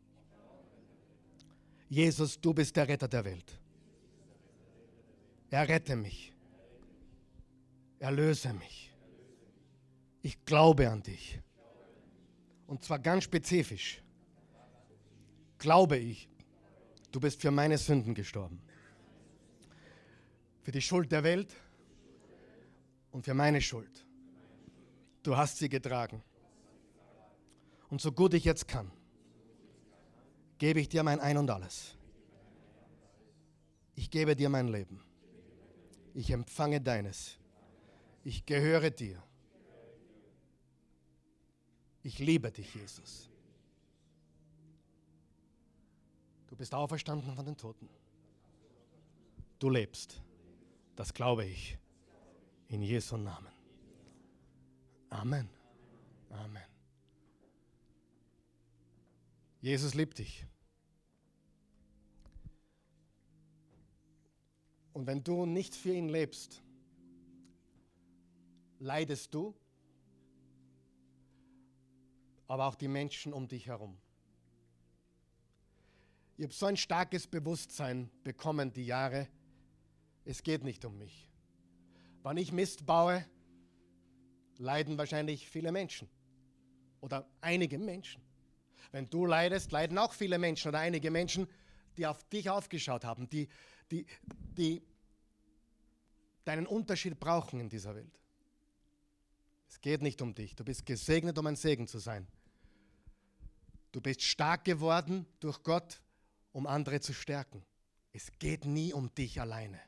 Jesus, 1.90 2.40
du 2.40 2.54
bist 2.54 2.76
der 2.76 2.86
Retter 2.86 3.08
der 3.08 3.24
Welt. 3.24 3.58
Errette 5.50 5.96
mich. 5.96 6.32
Erlöse 7.98 8.54
mich. 8.54 8.94
Ich 10.22 10.44
glaube 10.44 10.88
an 10.88 11.02
dich. 11.02 11.40
Und 12.68 12.84
zwar 12.84 13.00
ganz 13.00 13.24
spezifisch. 13.24 14.00
Glaube 15.58 15.96
ich, 15.96 16.28
du 17.10 17.18
bist 17.18 17.42
für 17.42 17.50
meine 17.50 17.76
Sünden 17.76 18.14
gestorben. 18.14 18.62
Für 20.62 20.70
die 20.70 20.80
Schuld 20.80 21.10
der 21.10 21.24
Welt 21.24 21.52
und 23.10 23.24
für 23.24 23.34
meine 23.34 23.60
Schuld. 23.60 24.06
Du 25.24 25.36
hast 25.36 25.58
sie 25.58 25.68
getragen. 25.68 26.22
Und 27.88 28.00
so 28.00 28.12
gut 28.12 28.32
ich 28.34 28.44
jetzt 28.44 28.68
kann, 28.68 28.92
gebe 30.60 30.78
ich 30.78 30.88
dir 30.90 31.02
mein 31.02 31.20
Ein 31.20 31.38
und 31.38 31.50
alles. 31.50 31.96
Ich 33.96 34.10
gebe 34.10 34.36
dir 34.36 34.50
mein 34.50 34.68
Leben. 34.68 35.02
Ich 36.14 36.30
empfange 36.30 36.80
deines. 36.80 37.38
Ich 38.24 38.44
gehöre 38.44 38.90
dir. 38.90 39.22
Ich 42.02 42.18
liebe 42.18 42.52
dich, 42.52 42.74
Jesus. 42.74 43.30
Du 46.48 46.56
bist 46.56 46.74
auferstanden 46.74 47.34
von 47.34 47.44
den 47.44 47.56
Toten. 47.56 47.88
Du 49.58 49.70
lebst. 49.70 50.20
Das 50.94 51.14
glaube 51.14 51.46
ich. 51.46 51.78
In 52.68 52.82
Jesu 52.82 53.16
Namen. 53.16 53.52
Amen. 55.08 55.48
Amen. 56.28 56.68
Jesus 59.62 59.94
liebt 59.94 60.18
dich. 60.18 60.46
Und 65.00 65.06
wenn 65.06 65.24
du 65.24 65.46
nicht 65.46 65.74
für 65.74 65.94
ihn 65.94 66.10
lebst, 66.10 66.62
leidest 68.80 69.32
du, 69.32 69.54
aber 72.46 72.66
auch 72.66 72.74
die 72.74 72.86
Menschen 72.86 73.32
um 73.32 73.48
dich 73.48 73.66
herum. 73.66 73.96
Ich 76.36 76.44
habe 76.44 76.52
so 76.52 76.66
ein 76.66 76.76
starkes 76.76 77.26
Bewusstsein 77.26 78.10
bekommen 78.24 78.74
die 78.74 78.84
Jahre, 78.84 79.26
es 80.26 80.42
geht 80.42 80.64
nicht 80.64 80.84
um 80.84 80.98
mich. 80.98 81.30
Wenn 82.22 82.36
ich 82.36 82.52
Mist 82.52 82.84
baue, 82.84 83.24
leiden 84.58 84.98
wahrscheinlich 84.98 85.48
viele 85.48 85.72
Menschen 85.72 86.10
oder 87.00 87.26
einige 87.40 87.78
Menschen. 87.78 88.20
Wenn 88.92 89.08
du 89.08 89.24
leidest, 89.24 89.72
leiden 89.72 89.96
auch 89.96 90.12
viele 90.12 90.38
Menschen 90.38 90.68
oder 90.68 90.80
einige 90.80 91.10
Menschen, 91.10 91.48
die 91.96 92.06
auf 92.06 92.22
dich 92.24 92.50
aufgeschaut 92.50 93.06
haben, 93.06 93.30
die, 93.30 93.48
die, 93.90 94.04
die 94.58 94.82
deinen 96.44 96.66
Unterschied 96.66 97.18
brauchen 97.20 97.60
in 97.60 97.68
dieser 97.68 97.94
Welt. 97.94 98.20
Es 99.68 99.80
geht 99.80 100.02
nicht 100.02 100.20
um 100.20 100.34
dich. 100.34 100.56
Du 100.56 100.64
bist 100.64 100.84
gesegnet, 100.84 101.38
um 101.38 101.46
ein 101.46 101.56
Segen 101.56 101.86
zu 101.86 101.98
sein. 101.98 102.26
Du 103.92 104.00
bist 104.00 104.22
stark 104.22 104.64
geworden 104.64 105.26
durch 105.40 105.62
Gott, 105.62 106.00
um 106.52 106.66
andere 106.66 107.00
zu 107.00 107.12
stärken. 107.12 107.64
Es 108.12 108.30
geht 108.38 108.64
nie 108.64 108.92
um 108.92 109.14
dich 109.14 109.40
alleine. 109.40 109.80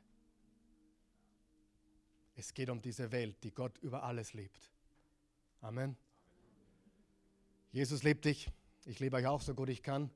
Es 2.35 2.55
geht 2.55 2.71
um 2.71 2.81
diese 2.81 3.13
Welt, 3.13 3.43
die 3.45 3.53
Gott 3.53 3.79
über 3.79 4.05
alles 4.05 4.33
liebt. 4.33 4.71
Amen. 5.61 5.97
Jesus 7.73 8.03
liebt 8.03 8.25
dich. 8.25 8.51
Ich 8.85 9.01
liebe 9.01 9.17
euch 9.17 9.27
auch 9.27 9.41
so 9.41 9.55
gut 9.55 9.69
ich 9.69 9.83
kann. 9.83 10.11